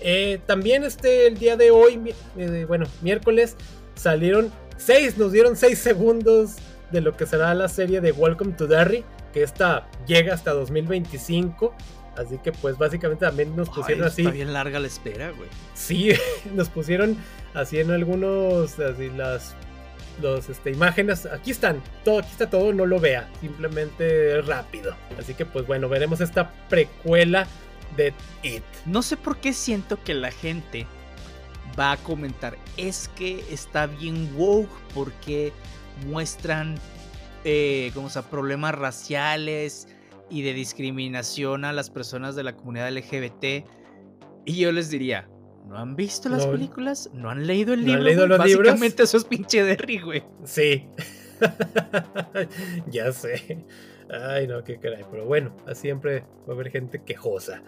Eh, 0.00 0.38
también 0.46 0.84
este, 0.84 1.26
el 1.26 1.36
día 1.36 1.56
de 1.56 1.72
hoy, 1.72 2.14
eh, 2.36 2.64
bueno, 2.68 2.86
miércoles, 3.02 3.56
salieron 3.96 4.52
seis, 4.76 5.18
nos 5.18 5.32
dieron 5.32 5.56
seis 5.56 5.80
segundos 5.80 6.54
de 6.92 7.00
lo 7.00 7.16
que 7.16 7.26
será 7.26 7.52
la 7.54 7.66
serie 7.66 8.00
de 8.00 8.12
Welcome 8.12 8.52
to 8.52 8.68
Derry 8.68 9.04
que 9.32 9.42
esta 9.42 9.88
llega 10.06 10.32
hasta 10.32 10.52
2025. 10.52 11.74
Así 12.16 12.38
que 12.38 12.52
pues 12.52 12.78
básicamente 12.78 13.26
también 13.26 13.56
nos 13.56 13.70
pusieron 13.70 14.04
así. 14.04 14.22
Está 14.22 14.30
bien 14.30 14.52
larga 14.52 14.78
la 14.78 14.86
espera, 14.86 15.32
güey. 15.32 15.48
Sí, 15.74 16.12
nos 16.54 16.68
pusieron 16.68 17.16
así 17.54 17.80
en 17.80 17.90
algunos, 17.90 18.78
así 18.78 19.10
las 19.10 19.56
los 20.20 20.48
este, 20.48 20.70
imágenes. 20.70 21.26
Aquí 21.26 21.50
están, 21.50 21.82
todo, 22.04 22.20
aquí 22.20 22.28
está 22.30 22.48
todo, 22.48 22.72
no 22.72 22.86
lo 22.86 23.00
vea, 23.00 23.28
simplemente 23.40 24.40
rápido. 24.42 24.96
Así 25.18 25.34
que 25.34 25.46
pues 25.46 25.66
bueno, 25.66 25.88
veremos 25.88 26.20
esta 26.20 26.50
precuela 26.68 27.46
de 27.96 28.12
It. 28.42 28.64
No 28.86 29.02
sé 29.02 29.16
por 29.16 29.38
qué 29.38 29.52
siento 29.52 30.02
que 30.02 30.14
la 30.14 30.30
gente 30.30 30.86
va 31.78 31.92
a 31.92 31.96
comentar, 31.98 32.56
es 32.76 33.08
que 33.16 33.44
está 33.50 33.86
bien 33.86 34.30
woke 34.36 34.70
porque 34.94 35.52
muestran 36.06 36.76
eh, 37.44 37.90
como 37.94 38.08
sea, 38.08 38.22
problemas 38.22 38.74
raciales 38.74 39.88
y 40.30 40.42
de 40.42 40.54
discriminación 40.54 41.64
a 41.64 41.72
las 41.72 41.90
personas 41.90 42.34
de 42.36 42.42
la 42.42 42.56
comunidad 42.56 42.90
LGBT. 42.90 43.66
Y 44.46 44.56
yo 44.56 44.72
les 44.72 44.90
diría, 44.90 45.28
¿no 45.66 45.78
han 45.78 45.96
visto 45.96 46.28
las 46.28 46.46
películas? 46.46 47.10
¿No 47.12 47.30
han 47.30 47.46
leído 47.46 47.74
el 47.74 47.80
libro? 47.80 47.94
¿No 47.94 47.98
han 48.00 48.04
leído 48.04 48.26
los 48.26 48.38
Básicamente 48.38 49.02
eso 49.02 49.16
es 49.16 49.24
pinche 49.24 49.62
Derry, 49.62 50.00
güey. 50.00 50.22
Sí. 50.44 50.88
ya 52.90 53.12
sé. 53.12 53.64
Ay, 54.10 54.46
no, 54.46 54.62
qué 54.62 54.78
caray. 54.78 55.04
Pero 55.10 55.24
bueno, 55.26 55.54
siempre 55.72 56.24
va 56.48 56.52
a 56.52 56.52
haber 56.52 56.70
gente 56.70 57.02
quejosa. 57.02 57.62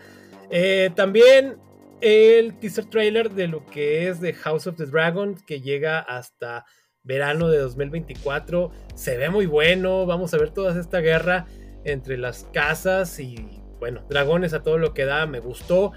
Eh, 0.51 0.91
también 0.95 1.59
el 2.01 2.59
teaser 2.59 2.85
trailer 2.87 3.31
de 3.31 3.49
lo 3.49 3.65
que 3.67 4.09
es 4.09 4.21
de 4.21 4.35
House 4.35 4.67
of 4.67 4.77
the 4.77 4.87
Dragon, 4.87 5.35
que 5.47 5.61
llega 5.61 5.99
hasta 5.99 6.65
verano 7.03 7.49
de 7.49 7.59
2024. 7.59 8.71
Se 8.95 9.17
ve 9.17 9.31
muy 9.31 9.47
bueno, 9.47 10.07
vamos 10.07 10.35
a 10.35 10.39
ver 10.39 10.51
toda 10.51 10.79
esta 10.79 11.01
guerra 11.01 11.47
entre 11.85 12.19
las 12.19 12.45
casas 12.53 13.19
y 13.21 13.63
bueno, 13.79 14.05
dragones 14.09 14.55
a 14.55 14.63
todo 14.63 14.79
lo 14.79 14.93
que 14.93 15.05
da, 15.05 15.27
me 15.27 15.41
gustó. 15.41 15.93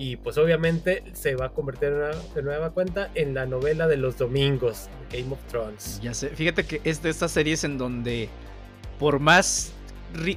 Y 0.00 0.16
pues 0.16 0.38
obviamente 0.38 1.04
se 1.12 1.36
va 1.36 1.46
a 1.46 1.48
convertir 1.50 1.90
de 2.34 2.42
nueva 2.42 2.70
cuenta 2.70 3.10
en 3.14 3.34
la 3.34 3.44
novela 3.44 3.86
de 3.86 3.98
los 3.98 4.16
domingos, 4.16 4.88
Game 5.12 5.30
of 5.30 5.38
Thrones. 5.48 6.00
Ya 6.02 6.14
sé, 6.14 6.30
fíjate 6.30 6.64
que 6.64 6.80
es 6.84 7.02
de 7.02 7.10
estas 7.10 7.32
series 7.32 7.64
en 7.64 7.76
donde 7.76 8.30
por 8.98 9.18
más 9.18 9.74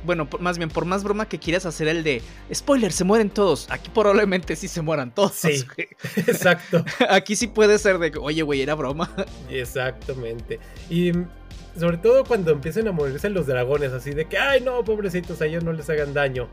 bueno, 0.03 0.27
más 0.41 0.57
bien, 0.57 0.69
por 0.69 0.83
más 0.83 1.05
broma 1.05 1.29
que 1.29 1.39
quieras 1.39 1.65
hacer 1.65 1.87
el 1.87 2.03
de 2.03 2.21
spoiler, 2.53 2.91
se 2.91 3.05
mueren 3.05 3.29
todos. 3.29 3.71
Aquí 3.71 3.89
probablemente 3.89 4.57
sí 4.57 4.67
se 4.67 4.81
mueran 4.81 5.15
todos. 5.15 5.31
Sí, 5.31 5.63
exacto. 6.17 6.83
Aquí 7.09 7.37
sí 7.37 7.47
puede 7.47 7.79
ser 7.79 7.99
de, 7.99 8.11
oye, 8.19 8.41
güey, 8.41 8.61
era 8.61 8.75
broma. 8.75 9.09
Exactamente. 9.49 10.59
Y 10.89 11.13
sobre 11.79 11.97
todo 11.97 12.25
cuando 12.25 12.51
empiecen 12.51 12.89
a 12.89 12.91
morirse 12.91 13.29
los 13.29 13.47
dragones, 13.47 13.93
así 13.93 14.11
de 14.11 14.25
que, 14.25 14.37
ay, 14.37 14.59
no, 14.59 14.83
pobrecitos, 14.83 15.41
a 15.41 15.45
ellos 15.45 15.63
no 15.63 15.71
les 15.71 15.89
hagan 15.89 16.13
daño. 16.13 16.49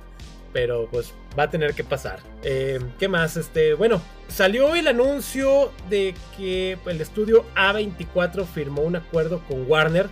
Pero 0.53 0.89
pues 0.91 1.15
va 1.39 1.45
a 1.45 1.51
tener 1.51 1.75
que 1.75 1.85
pasar. 1.85 2.21
Eh, 2.43 2.81
¿Qué 2.99 3.09
más? 3.09 3.37
Este, 3.37 3.75
bueno, 3.75 4.03
salió 4.29 4.75
el 4.75 4.89
anuncio 4.89 5.71
de 5.89 6.15
que 6.37 6.77
el 6.87 7.01
estudio 7.01 7.45
A24 7.55 8.45
firmó 8.47 8.83
un 8.83 8.97
acuerdo 8.97 9.41
con 9.47 9.71
Warner 9.71 10.09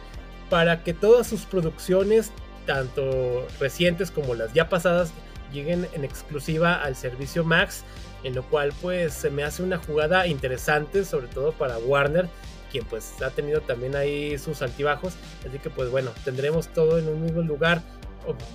para 0.49 0.85
que 0.85 0.95
todas 0.95 1.27
sus 1.27 1.43
producciones 1.43 2.33
tanto 2.69 3.49
recientes 3.59 4.11
como 4.11 4.35
las 4.35 4.53
ya 4.53 4.69
pasadas, 4.69 5.11
lleguen 5.53 5.89
en 5.95 6.05
exclusiva 6.05 6.75
al 6.75 6.95
servicio 6.97 7.43
Max, 7.43 7.83
en 8.25 8.35
lo 8.35 8.43
cual 8.43 8.75
pues 8.83 9.15
se 9.15 9.31
me 9.31 9.43
hace 9.43 9.63
una 9.63 9.79
jugada 9.79 10.27
interesante, 10.27 11.07
sobre 11.07 11.29
todo 11.29 11.53
para 11.53 11.79
Warner, 11.79 12.29
quien 12.71 12.85
pues 12.85 13.23
ha 13.23 13.31
tenido 13.31 13.63
también 13.63 13.97
ahí 13.97 14.37
sus 14.37 14.61
altibajos, 14.61 15.15
así 15.49 15.59
que 15.59 15.71
pues 15.71 15.91
bueno, 15.91 16.11
tendremos 16.27 16.69
todo 16.69 16.99
en 16.99 17.09
un 17.09 17.23
mismo 17.23 17.41
lugar. 17.41 17.81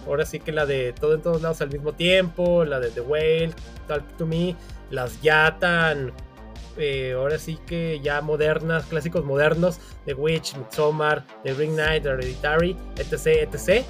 Ahora 0.06 0.26
sí 0.26 0.40
que 0.40 0.52
la 0.52 0.66
de 0.66 0.94
todo 0.94 1.16
en 1.16 1.22
todos 1.22 1.42
lados 1.42 1.62
al 1.62 1.70
mismo 1.70 1.94
tiempo, 1.94 2.66
la 2.66 2.80
de 2.80 2.90
The 2.90 3.02
Whale, 3.02 3.54
Talk 3.88 4.18
to 4.18 4.26
Me, 4.26 4.56
las 4.90 5.22
ya 5.22 5.58
tan 5.60 6.14
eh, 6.78 7.14
ahora 7.16 7.38
sí 7.38 7.60
que 7.68 8.00
ya 8.02 8.22
modernas, 8.22 8.86
clásicos 8.86 9.24
modernos, 9.24 9.80
The 10.06 10.16
Witch, 10.16 10.56
Midsommar, 10.56 11.24
The 11.44 11.54
Ring 11.54 11.74
Knight, 11.74 12.06
Hereditary, 12.06 12.76
etc, 12.98 13.54
etc. 13.54 13.86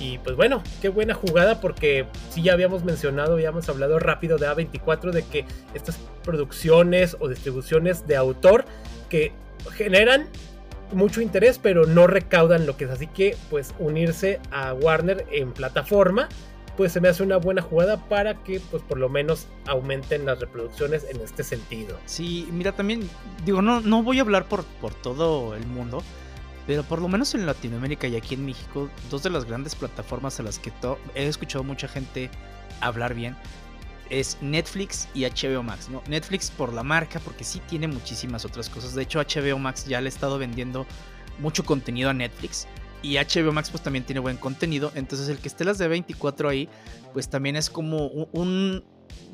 Y 0.00 0.18
pues 0.18 0.36
bueno, 0.36 0.62
qué 0.80 0.88
buena 0.88 1.14
jugada 1.14 1.60
porque 1.60 2.06
sí 2.30 2.42
ya 2.42 2.52
habíamos 2.52 2.84
mencionado, 2.84 3.34
habíamos 3.34 3.68
hablado 3.68 3.98
rápido 3.98 4.38
de 4.38 4.48
A24 4.48 5.10
de 5.10 5.22
que 5.22 5.44
estas 5.74 5.98
producciones 6.24 7.16
o 7.20 7.28
distribuciones 7.28 8.06
de 8.06 8.16
autor 8.16 8.64
que 9.08 9.32
generan 9.72 10.28
mucho 10.92 11.20
interés 11.20 11.58
pero 11.58 11.86
no 11.86 12.06
recaudan 12.06 12.66
lo 12.66 12.76
que 12.76 12.84
es. 12.84 12.90
Así 12.90 13.06
que 13.06 13.36
pues 13.50 13.74
unirse 13.78 14.40
a 14.50 14.72
Warner 14.74 15.26
en 15.30 15.52
plataforma 15.52 16.28
pues 16.78 16.92
se 16.92 17.00
me 17.00 17.08
hace 17.08 17.24
una 17.24 17.38
buena 17.38 17.60
jugada 17.60 17.96
para 18.08 18.34
que 18.44 18.60
pues 18.60 18.84
por 18.84 18.98
lo 18.98 19.08
menos 19.08 19.48
aumenten 19.66 20.24
las 20.24 20.38
reproducciones 20.38 21.04
en 21.10 21.20
este 21.20 21.42
sentido. 21.42 21.98
Sí, 22.06 22.48
mira 22.52 22.70
también, 22.70 23.10
digo, 23.44 23.60
no, 23.62 23.80
no 23.80 24.04
voy 24.04 24.20
a 24.20 24.22
hablar 24.22 24.44
por, 24.44 24.62
por 24.80 24.94
todo 24.94 25.56
el 25.56 25.66
mundo, 25.66 26.04
pero 26.68 26.84
por 26.84 27.02
lo 27.02 27.08
menos 27.08 27.34
en 27.34 27.46
Latinoamérica 27.46 28.06
y 28.06 28.14
aquí 28.14 28.36
en 28.36 28.46
México, 28.46 28.88
dos 29.10 29.24
de 29.24 29.30
las 29.30 29.44
grandes 29.44 29.74
plataformas 29.74 30.38
a 30.38 30.44
las 30.44 30.60
que 30.60 30.70
he 31.16 31.26
escuchado 31.26 31.64
mucha 31.64 31.88
gente 31.88 32.30
hablar 32.80 33.12
bien 33.12 33.36
es 34.10 34.38
Netflix 34.40 35.08
y 35.14 35.24
HBO 35.24 35.62
Max. 35.62 35.88
¿no? 35.88 36.02
Netflix 36.08 36.50
por 36.50 36.72
la 36.72 36.82
marca, 36.82 37.20
porque 37.20 37.44
sí 37.44 37.60
tiene 37.68 37.88
muchísimas 37.88 38.44
otras 38.44 38.68
cosas. 38.68 38.94
De 38.94 39.02
hecho, 39.02 39.20
HBO 39.20 39.58
Max 39.58 39.86
ya 39.86 40.00
le 40.00 40.06
ha 40.06 40.08
estado 40.08 40.38
vendiendo 40.38 40.86
mucho 41.38 41.64
contenido 41.64 42.10
a 42.10 42.14
Netflix. 42.14 42.66
Y 43.02 43.16
HBO 43.16 43.52
Max 43.52 43.70
pues 43.70 43.82
también 43.82 44.04
tiene 44.04 44.20
buen 44.20 44.36
contenido. 44.36 44.90
Entonces 44.94 45.28
el 45.28 45.38
que 45.38 45.48
esté 45.48 45.64
las 45.64 45.78
de 45.78 45.88
24 45.88 46.48
ahí, 46.48 46.68
pues 47.12 47.28
también 47.28 47.56
es 47.56 47.70
como 47.70 48.06
un, 48.06 48.84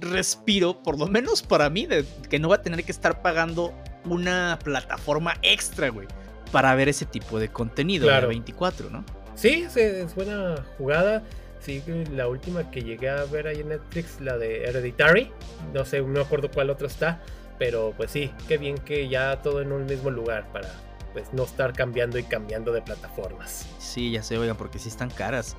respiro, 0.01 0.83
por 0.83 0.99
lo 0.99 1.07
menos 1.07 1.43
para 1.43 1.71
mí, 1.71 1.87
de 1.87 2.05
que 2.29 2.39
no 2.39 2.49
va 2.49 2.57
a 2.57 2.63
tener 2.63 2.85
que 2.85 2.93
estar 2.93 3.23
pagando 3.23 3.73
una 4.05 4.59
plataforma 4.63 5.35
extra, 5.43 5.89
güey 5.89 6.07
para 6.55 6.73
ver 6.77 6.89
ese 6.89 7.05
tipo 7.05 7.41
de 7.41 7.49
contenido 7.49 8.09
de 8.09 8.27
24, 8.29 8.89
¿no? 8.89 9.05
Sí, 9.35 9.67
es 9.75 10.15
buena 10.15 10.65
jugada. 10.79 11.25
Sí, 11.65 11.83
la 12.13 12.29
última 12.29 12.71
que 12.71 12.83
llegué 12.83 13.09
a 13.09 13.25
ver 13.25 13.47
ahí 13.47 13.61
en 13.61 13.71
Netflix, 13.71 14.21
la 14.21 14.37
de 14.37 14.65
Hereditary. 14.65 15.33
No 15.73 15.87
sé, 15.87 16.01
no 16.01 16.09
me 16.09 16.21
acuerdo 16.21 16.51
cuál 16.51 16.69
otra 16.69 16.87
está. 16.87 17.23
Pero 17.59 17.95
pues 17.97 18.11
sí, 18.11 18.31
qué 18.49 18.59
bien 18.59 18.77
que 18.77 19.09
ya 19.09 19.41
todo 19.41 19.63
en 19.63 19.73
un 19.73 19.87
mismo 19.87 20.11
lugar 20.11 20.53
para 20.53 20.71
pues 21.15 21.33
no 21.33 21.45
estar 21.45 21.73
cambiando 21.73 22.19
y 22.19 22.25
cambiando 22.25 22.71
de 22.73 22.83
plataformas. 22.83 23.67
Sí, 23.79 24.11
ya 24.11 24.23
sé, 24.23 24.37
oigan, 24.37 24.57
porque 24.57 24.79
sí 24.79 24.91
están 24.91 25.09
caras. 25.09 25.57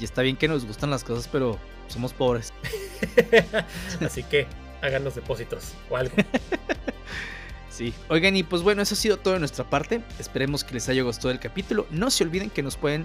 Y 0.00 0.04
está 0.04 0.22
bien 0.22 0.36
que 0.36 0.48
nos 0.48 0.66
gustan 0.66 0.90
las 0.90 1.04
cosas, 1.04 1.28
pero 1.30 1.58
somos 1.86 2.12
pobres. 2.12 2.52
Así 4.00 4.24
que 4.24 4.48
háganos 4.82 5.14
depósitos 5.14 5.74
o 5.90 5.96
algo. 5.96 6.16
Sí. 7.68 7.92
Oigan, 8.08 8.34
y 8.34 8.42
pues 8.42 8.62
bueno, 8.62 8.80
eso 8.80 8.94
ha 8.94 8.96
sido 8.96 9.18
todo 9.18 9.34
de 9.34 9.40
nuestra 9.40 9.68
parte. 9.68 10.00
Esperemos 10.18 10.64
que 10.64 10.72
les 10.72 10.88
haya 10.88 11.02
gustado 11.02 11.30
el 11.30 11.38
capítulo. 11.38 11.86
No 11.90 12.10
se 12.10 12.24
olviden 12.24 12.48
que 12.48 12.62
nos 12.62 12.78
pueden 12.78 13.04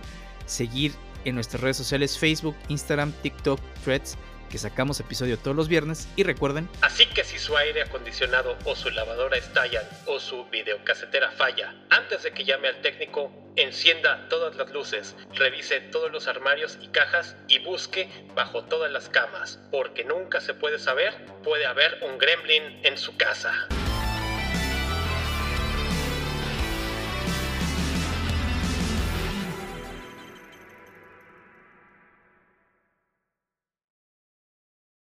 seguir 0.51 0.93
en 1.25 1.35
nuestras 1.35 1.61
redes 1.61 1.77
sociales 1.77 2.17
Facebook, 2.17 2.55
Instagram, 2.69 3.11
TikTok, 3.21 3.59
Threads 3.83 4.17
que 4.51 4.57
sacamos 4.57 4.99
episodio 4.99 5.39
todos 5.39 5.55
los 5.55 5.69
viernes 5.69 6.07
y 6.17 6.23
recuerden. 6.23 6.69
Así 6.81 7.05
que 7.07 7.23
si 7.23 7.39
su 7.39 7.55
aire 7.55 7.81
acondicionado 7.81 8.57
o 8.65 8.75
su 8.75 8.89
lavadora 8.89 9.37
estallan 9.37 9.85
o 10.05 10.19
su 10.19 10.45
videocasetera 10.49 11.31
falla, 11.31 11.73
antes 11.89 12.23
de 12.23 12.33
que 12.33 12.43
llame 12.43 12.67
al 12.67 12.81
técnico, 12.81 13.31
encienda 13.55 14.27
todas 14.29 14.55
las 14.57 14.69
luces, 14.71 15.15
revise 15.35 15.79
todos 15.79 16.11
los 16.11 16.27
armarios 16.27 16.77
y 16.81 16.89
cajas 16.89 17.35
y 17.47 17.59
busque 17.59 18.09
bajo 18.35 18.65
todas 18.65 18.91
las 18.91 19.07
camas, 19.07 19.59
porque 19.71 20.03
nunca 20.03 20.41
se 20.41 20.53
puede 20.53 20.79
saber, 20.79 21.13
puede 21.43 21.65
haber 21.65 21.99
un 22.03 22.17
gremlin 22.17 22.85
en 22.85 22.97
su 22.97 23.15
casa. 23.15 23.67